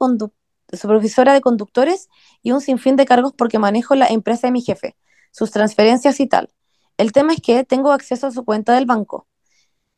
[0.72, 2.08] supervisora de conductores
[2.42, 4.96] y un sinfín de cargos porque manejo la empresa de mi jefe,
[5.32, 6.54] sus transferencias y tal.
[6.96, 9.28] El tema es que tengo acceso a su cuenta del banco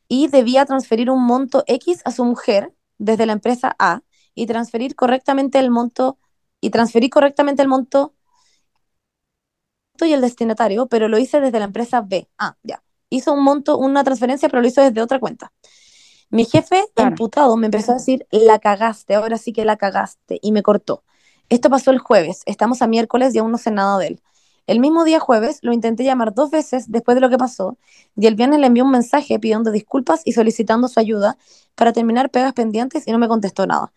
[0.08, 4.00] y debía transferir un monto X a su mujer desde la empresa A
[4.34, 6.18] y transferir correctamente el monto
[6.60, 8.16] y transferir correctamente el monto
[10.04, 12.28] y el destinatario, pero lo hice desde la empresa B.
[12.38, 12.82] Ah, ya.
[13.10, 15.52] Hizo un monto, una transferencia, pero lo hizo desde otra cuenta.
[16.30, 17.10] Mi jefe, Claro.
[17.10, 21.02] emputado, me empezó a decir, la cagaste, ahora sí que la cagaste, y me cortó.
[21.48, 24.22] Esto pasó el jueves, estamos a miércoles y aún no sé nada de él.
[24.66, 27.78] El mismo día jueves lo intenté llamar dos veces después de lo que pasó,
[28.14, 31.38] y el viernes le envié un mensaje pidiendo disculpas y solicitando su ayuda
[31.74, 33.92] para terminar pegas pendientes y no me contestó nada.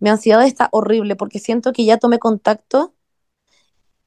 [0.00, 2.92] Mi ansiedad está horrible porque siento que ya tomé contacto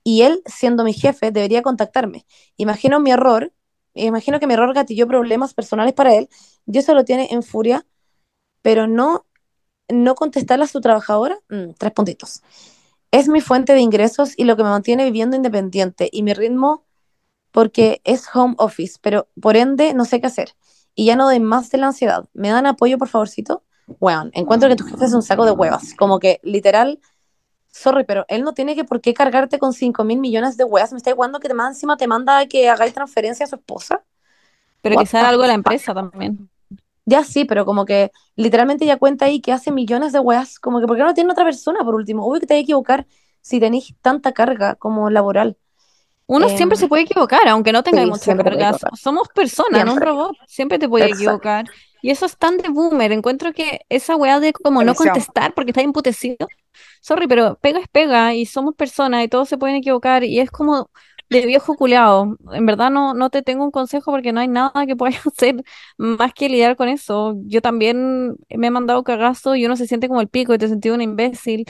[0.10, 2.26] y él, siendo mi jefe, debería contactarme.
[2.58, 3.54] Imagino mi error,
[3.94, 6.30] imagino que mi error gatilló problemas personales para él,
[6.66, 7.86] y eso lo tiene en furia,
[8.64, 9.28] pero no,
[9.88, 12.42] no contestarle a su trabajadora, mm, tres puntitos.
[13.12, 16.86] Es mi fuente de ingresos y lo que me mantiene viviendo independiente y mi ritmo
[17.52, 20.56] porque es home office, pero por ende no sé qué hacer.
[20.96, 22.28] Y ya no doy más de la ansiedad.
[22.34, 23.64] ¿Me dan apoyo, por favorcito?
[24.00, 25.94] Bueno, encuentro que tu jefe es un saco de huevas.
[25.94, 27.00] Como que literal,
[27.72, 30.92] sorry, pero él no tiene que por qué cargarte con 5 mil millones de huevas.
[30.92, 33.56] Me está igualando que te más encima te manda a que hagáis transferencia a su
[33.56, 34.04] esposa.
[34.82, 36.50] Pero What algo de la empresa también.
[37.06, 40.80] Ya sí, pero como que literalmente ya cuenta ahí que hace millones de weas, como
[40.80, 42.28] que ¿por qué no tiene otra persona por último?
[42.28, 43.08] Uy, que te hay que equivocar
[43.42, 45.58] si tenéis tanta carga como laboral.
[46.28, 48.78] Uno Em, siempre se puede equivocar, aunque no tenga sí, mucha carga.
[48.94, 50.38] Somos personas, no un robot.
[50.46, 51.16] Siempre te Exacto.
[51.16, 51.66] equivocar.
[52.04, 53.12] Y eso es tan de boomer.
[53.12, 56.48] Encuentro que esa weá de como no contestar porque está imputecido
[57.02, 60.52] sorry, pero pega es pega y somos personas y todos se pueden equivocar y es
[60.52, 60.90] como
[61.30, 62.38] de viejo culeado.
[62.52, 65.64] En verdad no, no te tengo un consejo porque no hay nada que puedas hacer
[65.98, 67.36] más que lidiar con eso.
[67.46, 70.68] Yo también me he mandado cagazo y uno se siente como el pico y te
[70.68, 71.66] sentí un imbécil.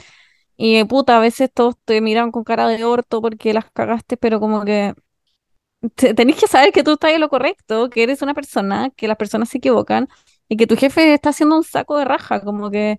[0.56, 4.40] Y puta, a veces todos te miran con cara de orto porque las cagaste, pero
[4.40, 4.94] como que
[5.94, 9.08] te- tenés que saber que tú estás en lo correcto, que eres una persona, que
[9.08, 10.08] las personas se equivocan
[10.48, 12.98] y que tu jefe está haciendo un saco de raja, como que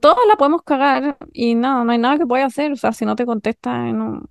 [0.00, 3.04] todos la podemos cagar y no, no hay nada que pueda hacer, o sea, si
[3.04, 4.22] no te contesta, no,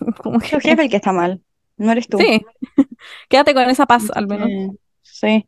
[0.22, 1.42] como que jefe el que está mal,
[1.76, 2.18] no eres tú.
[2.18, 2.44] sí,
[3.28, 4.48] quédate con esa paz al menos.
[4.48, 4.68] que,
[5.02, 5.46] sí.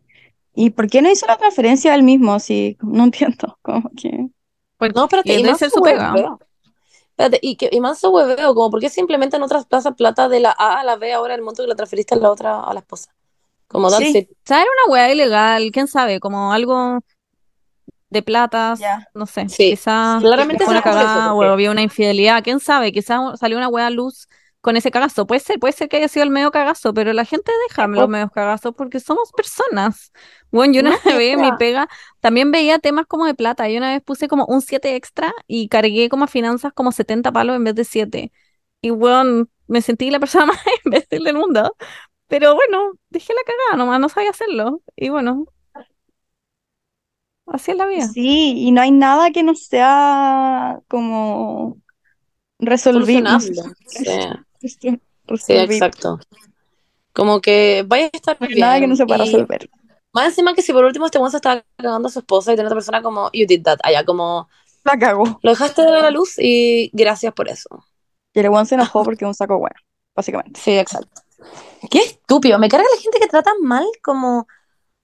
[0.55, 2.39] ¿Y por qué no hizo la transferencia él mismo?
[2.39, 3.59] Sí, no entiendo.
[3.63, 4.29] Como que...
[4.77, 6.15] Porque No, espérate, y debe manso ser su pega.
[7.11, 10.55] Espérate, y, que, y manso hueveo, como, ¿por qué simplemente no traspasas plata de la
[10.57, 12.81] A a la B ahora el monto que la transferiste a la otra, a la
[12.81, 13.15] esposa?
[13.69, 14.19] Como, Sí.
[14.19, 14.31] it.
[14.31, 17.01] O sea, era una weá ilegal, quién sabe, como algo
[18.13, 18.81] de platas,
[19.15, 22.61] no sé, Sí, quizás claramente una por eso, cagada o porque- había una infidelidad, quién
[22.61, 24.29] sabe, quizás salió una a luz
[24.61, 27.25] con ese cagazo, puede ser, puede ser que haya sido el medio cagazo, pero la
[27.25, 30.13] gente deja los medios cagazos porque somos personas.
[30.53, 31.89] Bueno, yo una No, vez mi pega
[32.21, 35.69] también veía temas como de plata, y una vez puse como un 7 extra y
[35.69, 38.33] cargué como a finanzas como 70 palos en vez de 7.
[38.81, 41.75] Y bueno, me sentí la persona más imbécil del mundo.
[42.29, 44.81] Pero bueno, dejé la cagada nomás, no sabía hacerlo.
[44.97, 45.45] Y bueno,
[47.47, 48.15] así es la vida.
[48.15, 51.81] Sí, y no hay nada que no sea como
[52.59, 53.39] resolvible.
[53.87, 54.39] Sí,
[55.37, 56.19] sí, exacto.
[57.13, 58.97] Como que vaya a estar No hay nada que no bien.
[58.97, 59.71] se pueda Y resolver.
[60.13, 62.69] más encima que si por último este se estaba cagando a su esposa y tiene
[62.69, 64.49] otra persona como, you did that, allá como,
[64.85, 65.43] La cagó.
[65.43, 67.69] lo dejaste de la luz y gracias por eso.
[68.35, 69.77] Y el weón se enojó porque es un saco bueno,
[70.17, 70.61] básicamente.
[70.61, 71.23] Sí, exacto.
[71.91, 74.47] Qué estúpido, me carga la gente que trata mal como,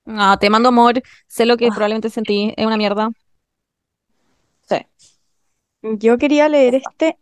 [0.08, 1.70] Ah, te mando amor, sé lo que Ah.
[1.70, 3.10] probablemente sentí, es una mierda.
[4.68, 4.76] sí.
[5.82, 7.18] Yo quería leer este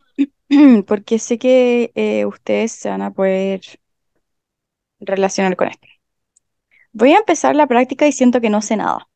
[0.87, 3.61] porque sé que eh, ustedes se van a poder
[5.01, 5.89] relacionar con este.
[6.93, 9.09] Voy a empezar la práctica y siento que no sé nada.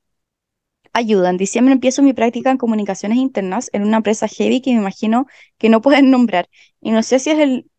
[0.93, 4.81] Ayuda, en diciembre empiezo mi práctica en comunicaciones internas en una empresa heavy que me
[4.81, 5.27] imagino
[5.59, 6.49] que no pueden nombrar.
[6.81, 7.71] Y no sé si es el,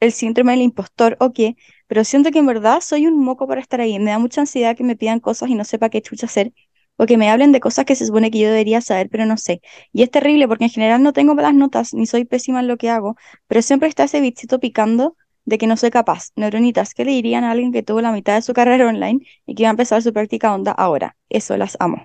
[0.00, 1.56] el síndrome del impostor o qué,
[1.88, 3.98] pero siento que en verdad soy un moco para estar ahí.
[3.98, 6.52] Me da mucha ansiedad que me pidan cosas y no sepa qué chucha hacer,
[6.96, 9.36] o que me hablen de cosas que se supone que yo debería saber, pero no
[9.36, 9.60] sé.
[9.92, 12.76] Y es terrible porque en general no tengo malas notas ni soy pésima en lo
[12.76, 13.16] que hago,
[13.46, 16.30] pero siempre está ese bichito picando de que no soy capaz.
[16.36, 19.54] Neuronitas, ¿qué le dirían a alguien que tuvo la mitad de su carrera online y
[19.54, 21.16] que va a empezar su práctica onda ahora?
[21.28, 22.04] Eso, las amo.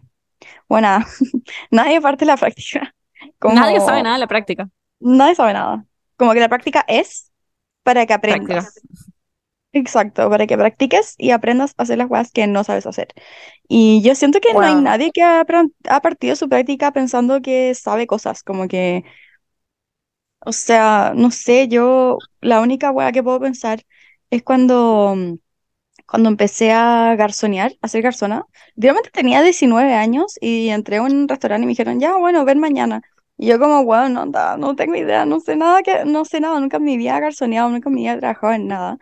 [0.69, 0.88] Bueno,
[1.72, 2.93] nadie parte de la práctica.
[3.39, 3.55] Como...
[3.55, 4.69] Nadie sabe nada de la práctica.
[4.99, 5.85] Nadie sabe nada.
[6.18, 7.31] Como que la práctica es
[7.84, 8.69] para que Práctica.
[9.75, 13.07] Exacto, para que practiques y aprendas a hacer las cosas que no sabes hacer.
[13.67, 15.43] Y yo siento que no hay nadie que ha,
[16.01, 19.03] partido su práctica pensando que sabe cosas, como que,
[20.39, 23.81] o sea, no sé, yo la única wea que puedo pensar
[24.29, 25.15] es cuando,
[26.07, 28.45] cuando empecé a garzonear, a ser garzona.
[28.75, 32.59] Literalmente tenía 19 años y entré a un restaurante y me dijeron, ya, bueno, ven
[32.59, 33.01] mañana.
[33.37, 36.39] Y yo como, wow, no, anda, no tengo idea, no sé nada que, no sé
[36.41, 38.97] nada, nunca en mi vida he garzoneado, nunca en mi vida he trabajado en nada.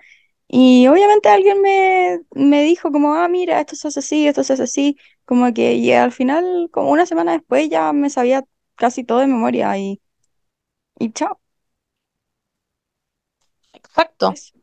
[0.54, 4.54] Y obviamente alguien me, me dijo como, ah, mira, esto se hace así, esto se
[4.54, 8.44] hace así, como que, y al final, como una semana después ya me sabía
[8.76, 10.02] casi todo de memoria y,
[11.00, 11.42] y chao.
[13.74, 14.32] Exacto.
[14.32, 14.54] Eso.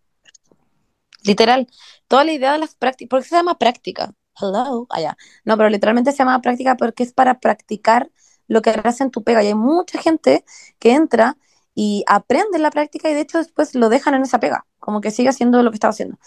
[1.24, 1.68] Literal.
[2.08, 3.10] Toda la idea de las prácticas.
[3.10, 4.14] ¿Por qué se llama práctica?
[4.40, 4.86] Hello.
[4.90, 5.16] Allá.
[5.44, 8.10] No, pero literalmente se llama práctica porque es para practicar
[8.46, 9.42] lo que harás en tu pega.
[9.42, 10.44] Y hay mucha gente
[10.78, 11.36] que entra
[11.74, 14.66] y aprende la práctica y de hecho después lo dejan en esa pega.
[14.78, 16.18] Como que sigue haciendo lo que estaba haciendo.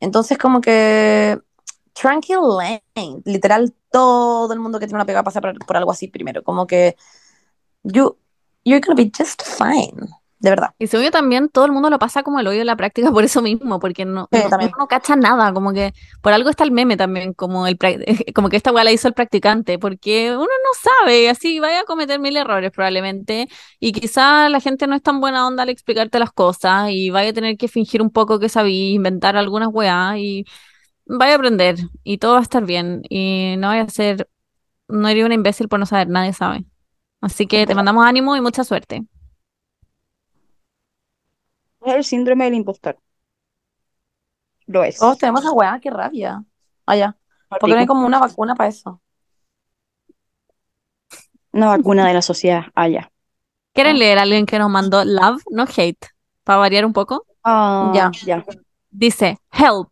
[0.00, 1.38] Entonces, como que.
[1.92, 3.22] Tranquil lane.
[3.24, 6.42] Literal, todo el mundo que tiene una pega pasa por, por algo así primero.
[6.42, 6.96] Como que.
[7.84, 8.16] You,
[8.64, 10.08] you're gonna be just fine.
[10.40, 10.70] De verdad.
[10.78, 13.10] Y según yo también, todo el mundo lo pasa como el hoyo en la práctica
[13.10, 15.92] por eso mismo, porque no, Sí, no, no cacha nada, como que
[16.22, 17.76] por algo está el meme también, como el
[18.34, 21.84] como que esta weá la hizo el practicante, porque uno no sabe, así vaya a
[21.84, 23.48] cometer mil errores probablemente,
[23.80, 27.30] y quizá la gente no es tan buena onda al explicarte las cosas, y vaya
[27.30, 30.44] a tener que fingir un poco que sabí, inventar algunas weas, y
[31.06, 34.28] vaya a aprender, y todo va a estar bien, y no vaya a ser,
[34.88, 36.64] no eres una imbécil por no saber, nadie sabe.
[37.20, 39.04] Así que te mandamos ánimo y mucha suerte.
[41.88, 42.98] Es el síndrome del impostor.
[44.66, 44.98] Lo es.
[44.98, 46.44] Todos tenemos esa weá, qué rabia.
[46.86, 47.16] Allá.
[47.48, 49.00] Porque no hay como una vacuna para eso.
[51.52, 52.64] Una vacuna de la sociedad.
[52.74, 53.10] Ah, ya.
[53.72, 53.98] ¿Quieren Ah.
[53.98, 56.06] leer a alguien que nos mandó love, no hate,
[56.44, 57.26] para variar un poco?
[57.42, 58.10] Ah, Ya.
[58.24, 58.44] ya.
[58.90, 59.88] Dice, help.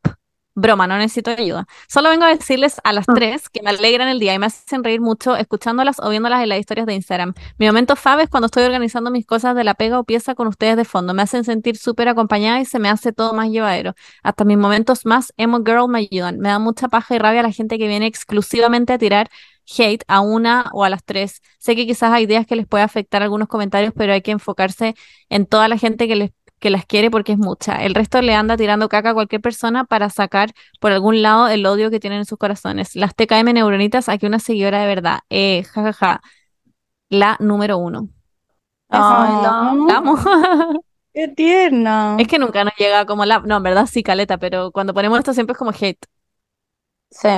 [0.59, 1.67] Broma, no necesito ayuda.
[1.87, 4.83] Solo vengo a decirles a las tres que me alegran el día y me hacen
[4.83, 7.35] reír mucho escuchándolas o viéndolas en las historias de Instagram.
[7.59, 10.47] Mi momento fave es cuando estoy organizando mis cosas de la pega o pieza con
[10.47, 11.13] ustedes de fondo.
[11.13, 13.95] Me hacen sentir súper acompañada y se me hace todo más llevadero.
[14.23, 16.39] Hasta mis momentos más emo girl me ayudan.
[16.39, 19.29] Me da mucha paja y rabia la gente que viene exclusivamente a tirar
[19.79, 21.43] hate a una o a las tres.
[21.59, 24.95] Sé que quizás hay ideas que les puede afectar algunos comentarios, pero hay que enfocarse
[25.29, 27.85] en toda la gente que les que las quiere porque es mucha.
[27.85, 31.67] El resto le anda tirando caca a cualquier persona para sacar por algún lado el
[31.67, 32.97] odio que tienen en sus corazones.
[32.97, 35.21] Las TKM neuronitas, aquí una seguidora de verdad.
[35.31, 35.65] Eh.
[37.09, 38.09] La número uno.
[38.89, 39.87] Ay, la Ah, amo.
[39.89, 40.17] La amo.
[41.15, 42.17] Qué tierna.
[42.19, 43.41] Es que nunca nos llega como la.
[43.41, 46.05] No, en verdad sí, caleta, pero cuando ponemos esto siempre es como hate.
[47.11, 47.29] Sí.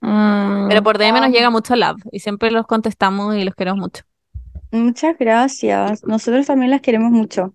[0.00, 3.80] Mm, Pero por DM nos llega mucho love y siempre los contestamos y los queremos
[3.80, 4.02] mucho.
[4.72, 6.02] Muchas gracias.
[6.04, 7.54] Nosotros también las queremos mucho.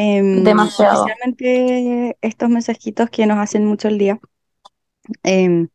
[0.00, 1.04] Em, Demasiado.
[1.06, 4.18] especialmente estos mensajitos que nos hacen mucho el día.
[5.22, 5.68] Em,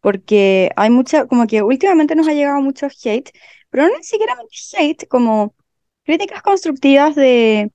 [0.00, 3.30] porque hay mucha, como que últimamente nos ha llegado mucho hate,
[3.70, 4.36] pero no ni siquiera
[4.78, 5.54] hate, como
[6.04, 7.72] críticas constructivas de,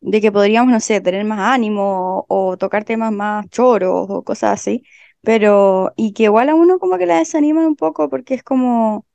[0.00, 4.52] de que podríamos, no sé, tener más ánimo o tocar temas más choros o cosas
[4.60, 4.84] así.
[5.22, 9.06] Pero, y que igual a uno como que la desaniman un poco porque es como,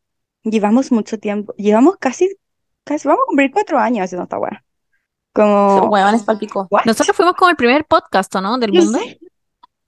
[0.44, 2.30] llevamos mucho tiempo, llevamos casi,
[2.84, 4.64] casi, vamos a cumplir cuatro años haciendo esta weá.
[5.34, 5.92] Como,
[6.26, 6.68] palpico.
[6.70, 6.86] ¿what?
[6.86, 8.58] Nosotros fuimos como el primer podcast, ¿o ¿no?
[8.58, 9.00] Del mundo.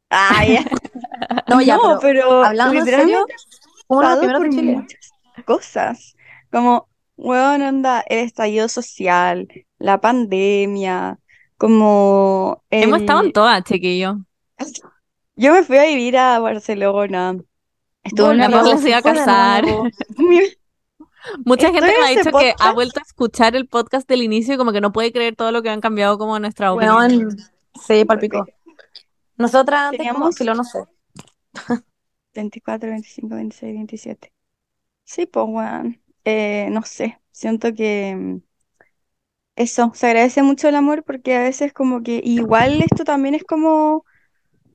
[0.09, 0.63] Ah, ya.
[1.47, 3.25] No, ya, No, pero pero hablando en serio,
[3.87, 4.75] uno por Chile.
[4.77, 5.13] muchas
[5.45, 6.15] cosas.
[6.51, 6.87] Como,
[7.17, 9.47] weón, onda, el estallido social,
[9.79, 11.19] la pandemia,
[11.57, 14.17] como Hemos estado en todas, chiquillo.
[15.35, 17.37] Yo me fui a vivir a Barcelona.
[18.03, 19.65] Estuve en La una iba a casar.
[21.45, 24.21] Mucha Estoy gente en me ha dicho que ha vuelto a escuchar el podcast del
[24.21, 26.95] inicio y como que no puede creer todo lo que han cambiado como nuestra opinión.
[26.95, 27.37] Huevón,
[27.85, 28.45] sí, palpico.
[29.37, 30.85] Nosotras antes Teníamos filo, no sé.
[32.33, 34.33] 24, 25, 26, 27.
[35.03, 36.01] Sí, pues, weón.
[36.25, 38.37] Eh, no sé, siento que mm,
[39.55, 43.43] eso, se agradece mucho el amor porque a veces como que igual esto también es
[43.43, 44.05] como,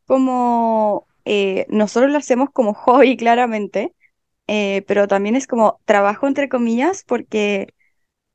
[0.07, 3.95] como eh, nosotros lo hacemos como hobby claramente,
[4.49, 7.75] eh, pero también es como trabajo entre comillas porque,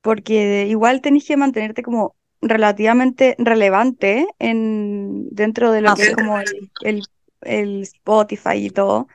[0.02, 6.12] porque igual tenés que mantenerte como relativamente relevante en, dentro de lo Ah, que es
[6.12, 7.04] como el, el,
[7.42, 9.08] el Spotify y todo.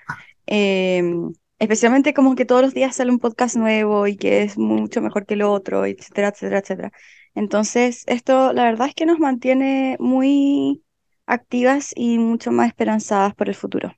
[0.46, 5.00] Em, especialmente como que todos los días sale un podcast nuevo y que es mucho
[5.02, 6.92] mejor que el otro, etcétera, etcétera, etcétera.
[7.34, 10.82] Entonces, esto la verdad es que nos mantiene muy
[11.26, 13.94] activas y mucho más esperanzadas por el futuro.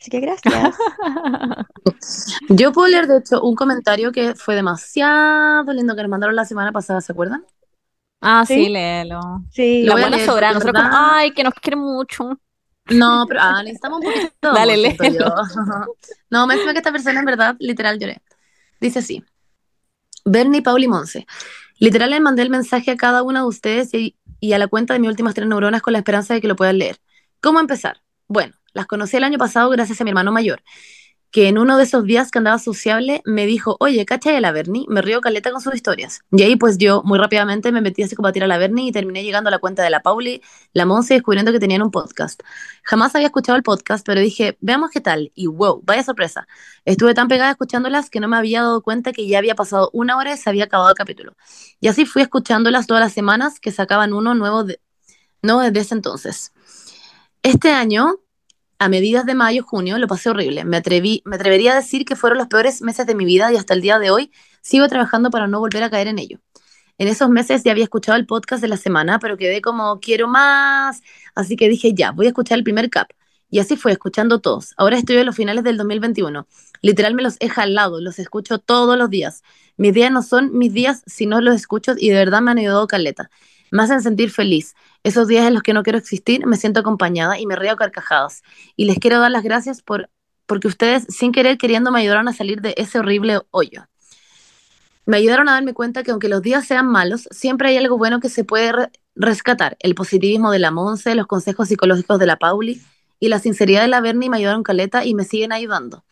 [0.00, 0.74] Así que gracias.
[2.48, 6.44] Yo puedo leer, de hecho, un comentario que fue demasiado lindo que nos mandaron la
[6.44, 7.44] semana pasada, ¿se acuerdan?
[8.20, 8.68] Ah, sí, ¿Sí?
[8.68, 9.20] léelo.
[9.50, 10.54] Sí, Lo La voy a buena leer, sobrada.
[10.54, 12.38] porque Nosotros como, ay, que nos quiere mucho.
[12.88, 15.26] No, pero ah, necesitamos un poquito Dale, léelo.
[16.30, 18.22] No, me encima que esta persona en verdad, literal, lloré.
[18.80, 19.24] Dice así.
[20.24, 21.26] Bernie, Paul y Monse.
[21.78, 24.94] Literal les mandé el mensaje a cada una de ustedes y, y a la cuenta
[24.94, 26.98] de mis últimas tres neuronas con la esperanza de que lo puedan leer.
[27.40, 28.02] ¿Cómo empezar?
[28.28, 30.62] Bueno, las conocí el año pasado gracias a mi hermano mayor,
[31.30, 34.50] que en uno de esos días que andaba sociable me dijo, oye, ¿cachai a la
[34.50, 34.84] Bernie?
[34.88, 36.22] Me río caleta con sus historias.
[36.32, 39.22] Y ahí pues yo muy rápidamente me metí a psicopatir a la Bernie y terminé
[39.22, 40.42] llegando a la cuenta de la Pauli,
[40.72, 42.42] la Monse descubriendo que tenían un podcast.
[42.82, 45.30] Jamás había escuchado el podcast, pero dije, veamos qué tal.
[45.36, 46.48] Y wow, vaya sorpresa.
[46.84, 50.16] Estuve tan pegada escuchándolas que no me había dado cuenta que ya había pasado una
[50.16, 51.36] hora y se había acabado el capítulo.
[51.78, 54.80] Y así fui escuchándolas todas las semanas que sacaban uno nuevo, de,
[55.42, 56.52] nuevo desde ese entonces.
[57.42, 58.16] Este año,
[58.80, 60.64] a medidas de mayo, junio, lo pasé horrible.
[60.64, 63.56] Me, atreví, me atrevería a decir que fueron los peores meses de mi vida y
[63.56, 64.32] hasta el día de hoy
[64.62, 66.38] sigo trabajando para no volver a caer en ello.
[66.96, 70.28] En esos meses ya había escuchado el podcast de la semana, pero quedé como, quiero
[70.28, 71.02] más.
[71.34, 73.08] Así que dije, ya, voy a escuchar el primer cap.
[73.50, 74.72] Y así fue, escuchando todos.
[74.78, 76.46] Ahora estoy en los finales del 2021.
[76.80, 79.42] Literal me los he jalado, los escucho todos los días.
[79.76, 82.58] Mis días no son mis días si no los escucho y de verdad me han
[82.58, 83.30] ayudado caleta.
[83.70, 84.74] Me hacen sentir feliz.
[85.02, 88.42] Esos días en los que no quiero existir, me siento acompañada y me río carcajadas.
[88.76, 90.10] Y les quiero dar las gracias por,
[90.46, 93.86] porque ustedes, sin querer, queriendo, me ayudaron a salir de ese horrible hoyo.
[95.06, 98.20] Me ayudaron a darme cuenta que aunque los días sean malos, siempre hay algo bueno
[98.20, 99.76] que se puede re rescatar.
[99.80, 102.80] El positivismo de la Monse, los consejos psicológicos de la Pauli
[103.18, 106.04] y la sinceridad de la Bernie me ayudaron caleta y me siguen ayudando.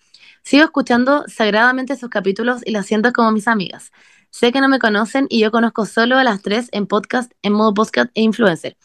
[0.42, 3.92] Sigo escuchando sagradamente sus capítulos y las siento como mis amigas.
[4.30, 7.52] Sé que no me conocen y yo conozco solo a las tres en podcast, en
[7.52, 8.76] modo podcast e influencer,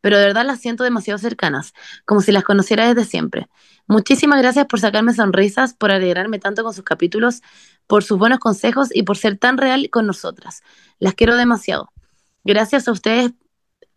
[0.00, 1.72] pero de verdad las siento demasiado cercanas,
[2.04, 3.48] como si las conociera desde siempre.
[3.86, 7.42] Muchísimas gracias por sacarme sonrisas, por alegrarme tanto con sus capítulos,
[7.86, 10.62] por sus buenos consejos y por ser tan real con nosotras.
[10.98, 11.90] Las quiero demasiado.
[12.44, 13.32] Gracias a ustedes,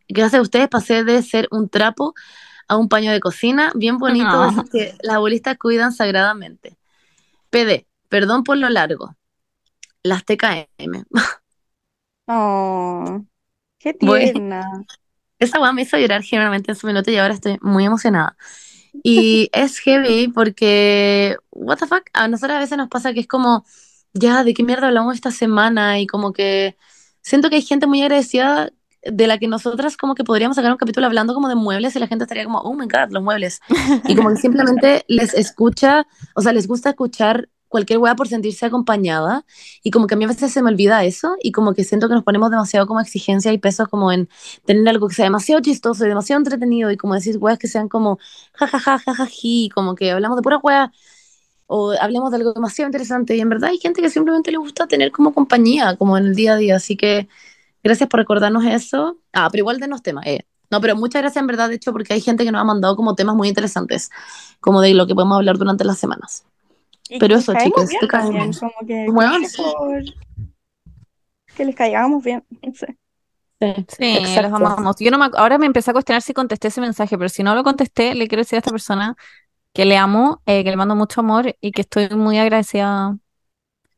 [0.08, 2.14] gracias a ustedes pasé de ser un trapo
[2.68, 4.64] a un paño de cocina, bien bonito, No.
[4.72, 6.78] que las abuelistas cuidan sagradamente.
[7.50, 9.16] PD, perdón por lo largo.
[10.04, 11.06] Las TKM.
[12.28, 13.24] Oh,
[13.80, 14.32] qué Bueno.
[14.34, 14.86] tierna.
[15.40, 18.38] Esa weá me hizo llorar generalmente en su minuto y ahora estoy muy emocionada.
[19.04, 23.28] Y es heavy porque, what the fuck, a nosotros a veces nos pasa que es
[23.28, 23.66] como,
[24.14, 26.00] ya, ¿de qué mierda hablamos esta semana?
[26.00, 26.78] Y como que
[27.22, 28.72] siento que hay gente muy agradecida
[29.04, 32.00] de la que nosotras como que podríamos sacar un capítulo hablando como de muebles y
[32.00, 33.62] la gente estaría como, oh my god, los muebles.
[34.06, 36.06] Y como que simplemente les escucha,
[36.36, 39.46] o sea, les gusta escuchar cualquier weá por sentirse acompañada
[39.82, 42.10] y como que a mí a veces se me olvida eso y como que siento
[42.10, 44.30] que nos ponemos demasiado como exigencia y peso como en
[44.66, 47.88] tener algo que sea demasiado chistoso y demasiado entretenido y como decir weas que sean
[47.88, 48.20] como
[48.54, 50.92] jajaja, jajaji, como que hablamos de pura wea
[51.68, 54.88] o hablemos de algo demasiado interesante y en verdad hay gente que simplemente le gusta
[54.88, 57.30] tener como compañía, como en el día a día, así que
[57.84, 59.18] gracias por recordarnos eso.
[59.34, 60.46] Ah, pero igual denos temas, eh.
[60.70, 62.96] No, pero muchas gracias en verdad, de hecho, porque hay gente que nos ha mandado
[62.98, 64.10] como temas muy interesantes,
[64.62, 66.51] como de lo que podemos hablar durante las semanas.
[67.18, 67.70] Pero eso, te
[68.10, 69.64] también, como que Bueno, gracias sí.
[69.64, 70.04] por
[71.56, 72.44] que les caigamos bien.
[72.62, 72.98] no sé.
[73.88, 74.96] Sí, los amamos.
[75.00, 77.54] Yo no me ahora me empecé a cuestionar si contesté ese mensaje, pero si no
[77.54, 79.16] lo contesté, le quiero decir a esta persona
[79.74, 83.18] que le amo, eh, que le mando mucho amor y que estoy muy agradecida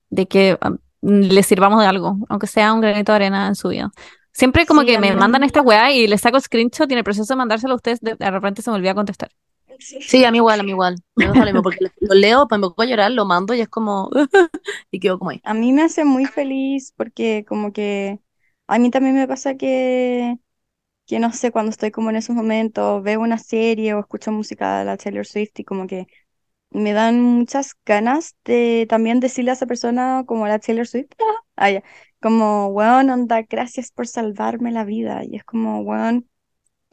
[0.10, 3.70] de que um, le sirvamos de algo, aunque sea un granito de arena en su
[3.70, 3.92] vida.
[4.34, 5.46] Siempre como Sí, que me mandan también.
[5.46, 8.16] esta weá y le saco screenshot y en el proceso de mandárselo a ustedes, de,
[8.16, 9.32] de repente se me olvida contestar.
[9.80, 10.00] Sí.
[10.02, 10.96] Sí, a mí igual, a mí igual.
[11.16, 13.70] Me lo mismo, porque lo leo, pues me pongo a llorar, lo mando y es
[13.70, 14.10] como...
[14.92, 15.42] y quedo como ahí.
[15.44, 18.20] A mí me hace muy feliz porque como que
[18.68, 20.38] a mí también me pasa que,
[21.08, 24.80] que no sé, cuando estoy como en esos momentos, veo una serie o escucho música
[24.80, 26.08] de la Taylor Swift y como que
[26.72, 31.10] me dan muchas ganas de también decirle a esa persona como la Taylor Swift,
[31.56, 31.84] ah, ya,
[32.22, 35.24] como, weón, onda, gracias por salvarme la vida.
[35.26, 36.30] Y es como, weón,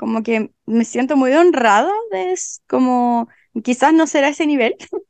[0.01, 3.29] como que me siento muy honrada de es- como,
[3.65, 4.77] quizás no será ese nivel,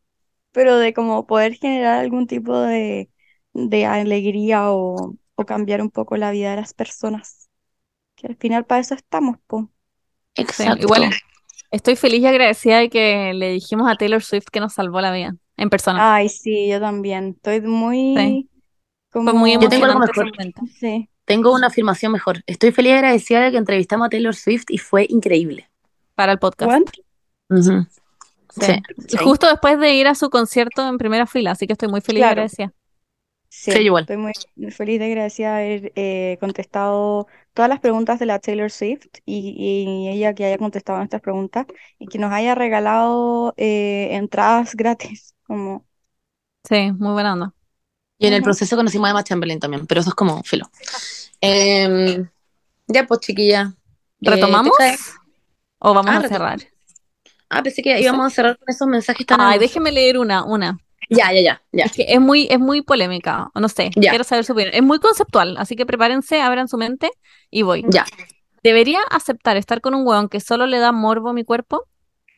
[0.52, 3.10] pero de como poder generar algún tipo de,
[3.54, 7.50] de alegría o, o cambiar un poco la vida de las personas.
[8.16, 9.70] Que al final para eso estamos, po.
[10.50, 10.78] Sí, Exacto.
[10.80, 11.10] igual
[11.70, 15.12] estoy feliz y agradecida de que le dijimos a Taylor Swift que nos salvó la
[15.12, 16.08] vida en persona.
[16.14, 17.30] Ay, sí, yo también.
[17.36, 18.48] Estoy muy Sí.
[19.12, 19.32] como...
[19.32, 20.30] Fue muy Yo tengo algo emocionante mejor.
[20.80, 21.10] Sí.
[21.30, 22.42] Tengo una afirmación mejor.
[22.46, 25.70] Estoy feliz y agradecida de que entrevistamos a Taylor Swift y fue increíble.
[26.16, 26.88] Para el podcast.
[27.48, 27.86] Ujú.
[28.48, 28.66] Sí.
[28.66, 28.82] Sí.
[29.12, 32.00] Y Justo después de ir a su concierto en primera fila, así que estoy muy
[32.00, 32.32] feliz y Claro.
[32.32, 32.72] agradecida.
[33.48, 34.02] Sí, Sí, igual.
[34.02, 34.32] estoy muy
[34.72, 39.54] feliz de agradecida de haber eh, contestado todas las preguntas de la Taylor Swift y,
[39.56, 41.66] y ella que haya contestado nuestras preguntas
[42.00, 45.36] y que nos haya regalado eh, entradas gratis.
[45.46, 45.86] Como,
[46.68, 47.54] Sí, muy buena onda.
[48.18, 50.66] Y en el proceso conocimos a Emma Chamberlain también, pero eso es como filo.
[51.40, 52.28] Em,
[52.88, 53.72] ya, pues, chiquilla.
[54.22, 54.72] Eh, ¿Retomamos?
[55.78, 56.58] ¿O vamos Ah, a cerrar?
[57.48, 60.78] Ah, pensé que íbamos a cerrar con esos mensajes tan Ay, déjeme leer una, una.
[61.08, 61.84] Ya, ya, ya, ya.
[61.86, 64.10] Es que es muy, es muy polémica, no sé, Ya.
[64.10, 64.74] quiero saber su opinión.
[64.74, 67.10] Es muy conceptual, así que prepárense, abran su mente
[67.50, 67.84] y voy.
[67.88, 68.06] Ya.
[68.62, 71.88] ¿Debería aceptar estar con un hueón que solo le da morbo a mi cuerpo?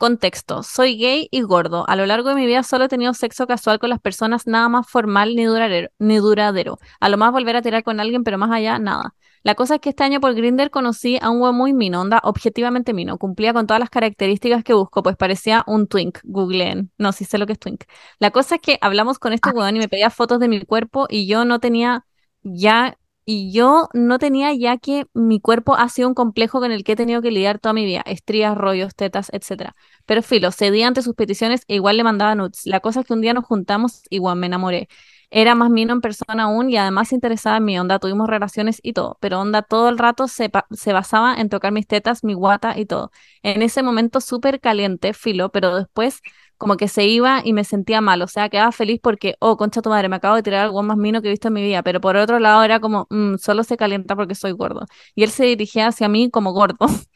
[0.03, 1.85] Contexto, soy gay y gordo.
[1.87, 4.67] A lo largo de mi vida solo he tenido sexo casual con las personas, nada
[4.67, 6.77] más formal ni duradero, ni duradero.
[6.99, 9.15] A lo más volver a tirar con alguien, pero más allá, nada.
[9.43, 12.19] La cosa es que este año por Grindr conocí a un hueón muy mino, onda,
[12.25, 13.17] objetivamente mino.
[13.17, 16.19] Cumplía con todas las características que busco, pues parecía un twink.
[16.25, 16.91] Googleen.
[16.97, 17.85] No, sí sé lo que es twink.
[18.19, 21.07] La cosa es que hablamos con este hueón y me pedía fotos de mi cuerpo
[21.09, 22.05] y yo no tenía
[22.41, 26.83] ya y yo no tenía ya que mi cuerpo ha sido un complejo con el
[26.83, 29.75] que he tenido que lidiar toda mi vida, estrías, rollos, tetas, etcétera.
[30.05, 32.61] Pero filo, cedí ante sus peticiones e igual le mandaba nudes.
[32.65, 34.87] La cosa es que un día nos juntamos, igual me enamoré.
[35.29, 38.79] Era más mino en persona aún y además se interesaba en mi onda, tuvimos relaciones
[38.83, 42.33] y todo, pero onda todo el rato se, se basaba en tocar mis tetas, mi
[42.35, 43.11] guata y todo.
[43.41, 46.21] En ese momento súper caliente, filo, pero después
[46.57, 49.81] como que se iba y me sentía mal, o sea, quedaba feliz porque, oh, concha
[49.81, 51.83] tu madre, me acabo de tirar algo más mino que he visto en mi vida,
[51.83, 54.85] pero por otro lado era como, "Mm, solo se calienta porque soy gordo.
[55.15, 56.77] Y él se dirigía hacia mí como gordo.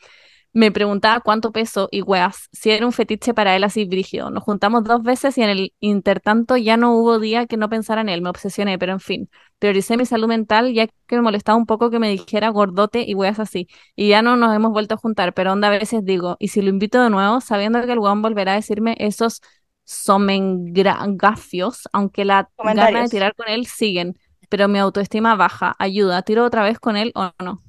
[0.57, 4.31] Me preguntaba cuánto peso y weas, si era un fetiche para él así brígido.
[4.31, 8.01] Nos juntamos dos veces y en el intertanto ya no hubo día que no pensara
[8.01, 9.29] en él, me obsesioné, pero en fin,
[9.59, 13.13] prioricé mi salud mental ya que me molestaba un poco que me dijera gordote y
[13.13, 13.67] weas así.
[13.95, 16.63] Y ya no nos hemos vuelto a juntar, pero onda a veces digo, y si
[16.63, 19.43] lo invito de nuevo, sabiendo que el weón volverá a decirme esos
[19.83, 24.17] somengafios, aunque la gana de tirar con él siguen,
[24.49, 27.61] pero mi autoestima baja, ayuda, tiro otra vez con él o no.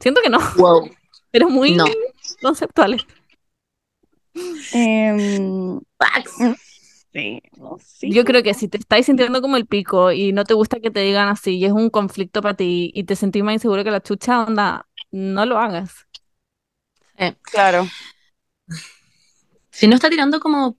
[0.00, 0.90] Siento que no, Wow.
[1.32, 1.84] Pero muy No.
[2.40, 3.04] conceptuales.
[4.72, 6.56] Em, Facts.
[7.12, 8.12] sí, no, sí.
[8.12, 10.90] Yo creo que si te estáis sintiendo como el pico y no te gusta que
[10.90, 13.90] te digan así y es un conflicto para ti y te sentís más inseguro que
[13.90, 16.06] la chucha, onda, no lo hagas.
[17.18, 17.86] Eh, Claro.
[19.70, 20.78] Si no está tirando como...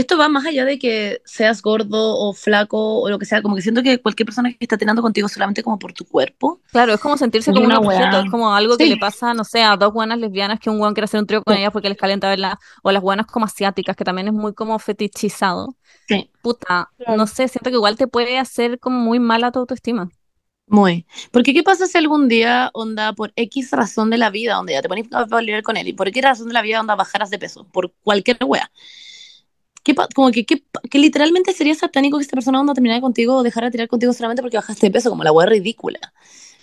[0.00, 3.56] Esto va más allá de que seas gordo o flaco o lo que sea, como
[3.56, 6.92] que siento que cualquier persona que está tirando contigo solamente como por tu cuerpo, Claro,
[6.94, 8.20] es como sentirse como un una objeto, weá.
[8.20, 10.94] es como algo que le pasa, no sé, a dos buenas lesbianas que un weón
[10.94, 11.60] quiere hacer un trío con Sí.
[11.60, 14.78] ellas porque les calienta verla, o las buenas como asiáticas, que también es muy como
[14.78, 15.76] fetichizado.
[16.06, 17.16] sí, Puta, Claro.
[17.16, 20.10] no sé, siento que igual te puede hacer como muy mala tu autoestima.
[20.66, 21.06] muy.
[21.32, 24.82] Porque ¿qué pasa si algún día, onda, por X razón de la vida, onda, ya
[24.82, 27.30] te pones a volver con él, y por X razón de la vida, onda, bajaras
[27.30, 28.70] de peso, por cualquier wea?
[29.82, 33.42] ¿Qué como que, que, que literalmente sería satánico que esta persona onda terminara contigo o
[33.42, 35.98] dejara de tirar contigo solamente porque bajaste de peso, como la wea ridícula.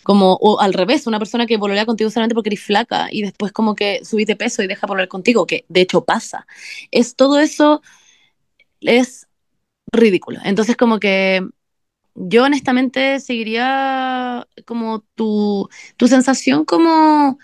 [0.04, 3.52] Como, o al revés, una persona que volvería contigo solamente porque eres flaca y después
[3.52, 6.48] como que subís de peso y deja volver contigo, que de hecho pasa.
[6.92, 7.82] Es todo eso
[8.82, 9.28] es
[9.92, 10.40] ridículo.
[10.44, 11.46] Entonces como que
[12.16, 17.38] yo honestamente seguiría como tu, tu sensación como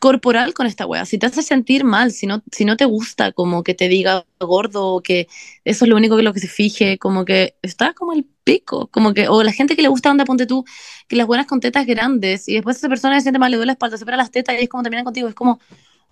[0.00, 1.04] corporal con esta wea.
[1.06, 4.26] Si te hace sentir mal, si no, si no te gusta como que te diga
[4.38, 5.28] gordo o que
[5.64, 8.88] eso es lo único que lo que se fije, como que está como el pico,
[8.88, 10.64] como que, o la gente que le gusta onda, ponte tú,
[11.08, 13.68] que las buenas con tetas grandes y después esa persona se siente mal, le duele
[13.68, 15.60] la espalda, se para las tetas y es como terminan contigo, es como,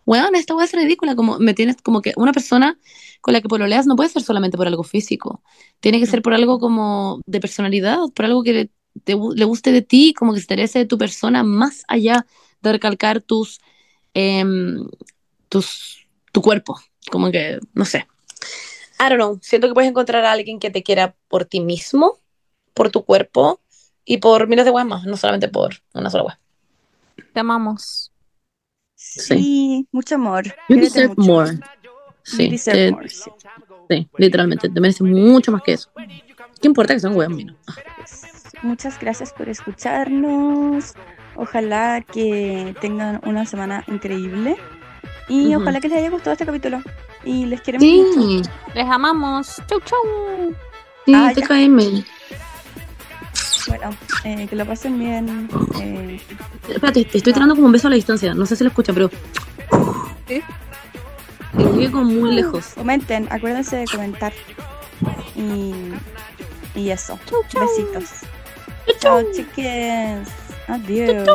[0.07, 2.79] weón, esta wea es ridícula, como me tienes, como que una persona
[3.21, 5.43] con la que pololeas no puede ser solamente por algo físico,
[5.81, 8.71] tiene que ser por algo como de personalidad, por algo que
[9.05, 12.27] te, le guste de ti, como que se interese de tu persona más allá
[12.63, 13.61] de recalcar tus,
[14.15, 14.87] em,
[15.49, 16.81] tus, tu cuerpo,
[17.11, 18.07] como que, no sé.
[19.01, 22.19] I don't know, siento que puedes encontrar a alguien que te quiera por ti mismo,
[22.75, 23.61] por tu cuerpo
[24.05, 26.41] y por miles de weas más, no solamente por una sola wea.
[27.33, 28.13] Te amamos.
[28.95, 30.45] Sí, mucho amor.
[30.69, 31.33] You deserve mucho.
[31.33, 31.53] more.
[31.53, 31.63] You
[32.23, 33.31] Sí, deserve te- more, sí.
[33.91, 35.91] sí, literalmente, te mereces mucho más que eso.
[36.61, 37.57] ¿Qué importa que sean weas menos?
[38.63, 40.95] Muchas gracias por escucharnos.
[41.37, 44.57] Ojalá que tengan una semana increíble.
[45.29, 46.81] Y ojalá que les haya gustado este capítulo.
[47.25, 48.21] Y les queremos mucho.
[48.21, 48.43] Sí,
[48.75, 49.63] Les amamos.
[49.67, 49.99] Chau, chau.
[51.07, 52.05] sí, Ah, bien.
[53.67, 53.91] Bueno,
[54.25, 55.49] eh, que lo pasen bien.
[55.81, 56.21] eh,
[56.69, 58.35] Espérate, te estoy tirando como un beso a la distancia.
[58.35, 59.11] No sé si lo escuchan, pero.
[60.29, 60.43] ¿Sí?
[61.79, 62.75] Que como muy lejos.
[62.75, 64.33] comenten, acuérdense de comentar.
[65.35, 65.73] Y,
[66.79, 67.19] y eso.
[67.27, 67.63] Chau, chau.
[67.63, 68.11] Besitos.
[69.01, 70.29] Chao, chiques.
[70.69, 71.27] Adeus.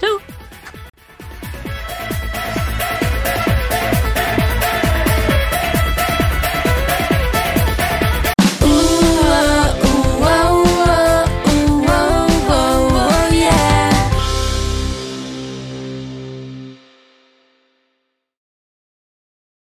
[0.00, 0.35] Tchau.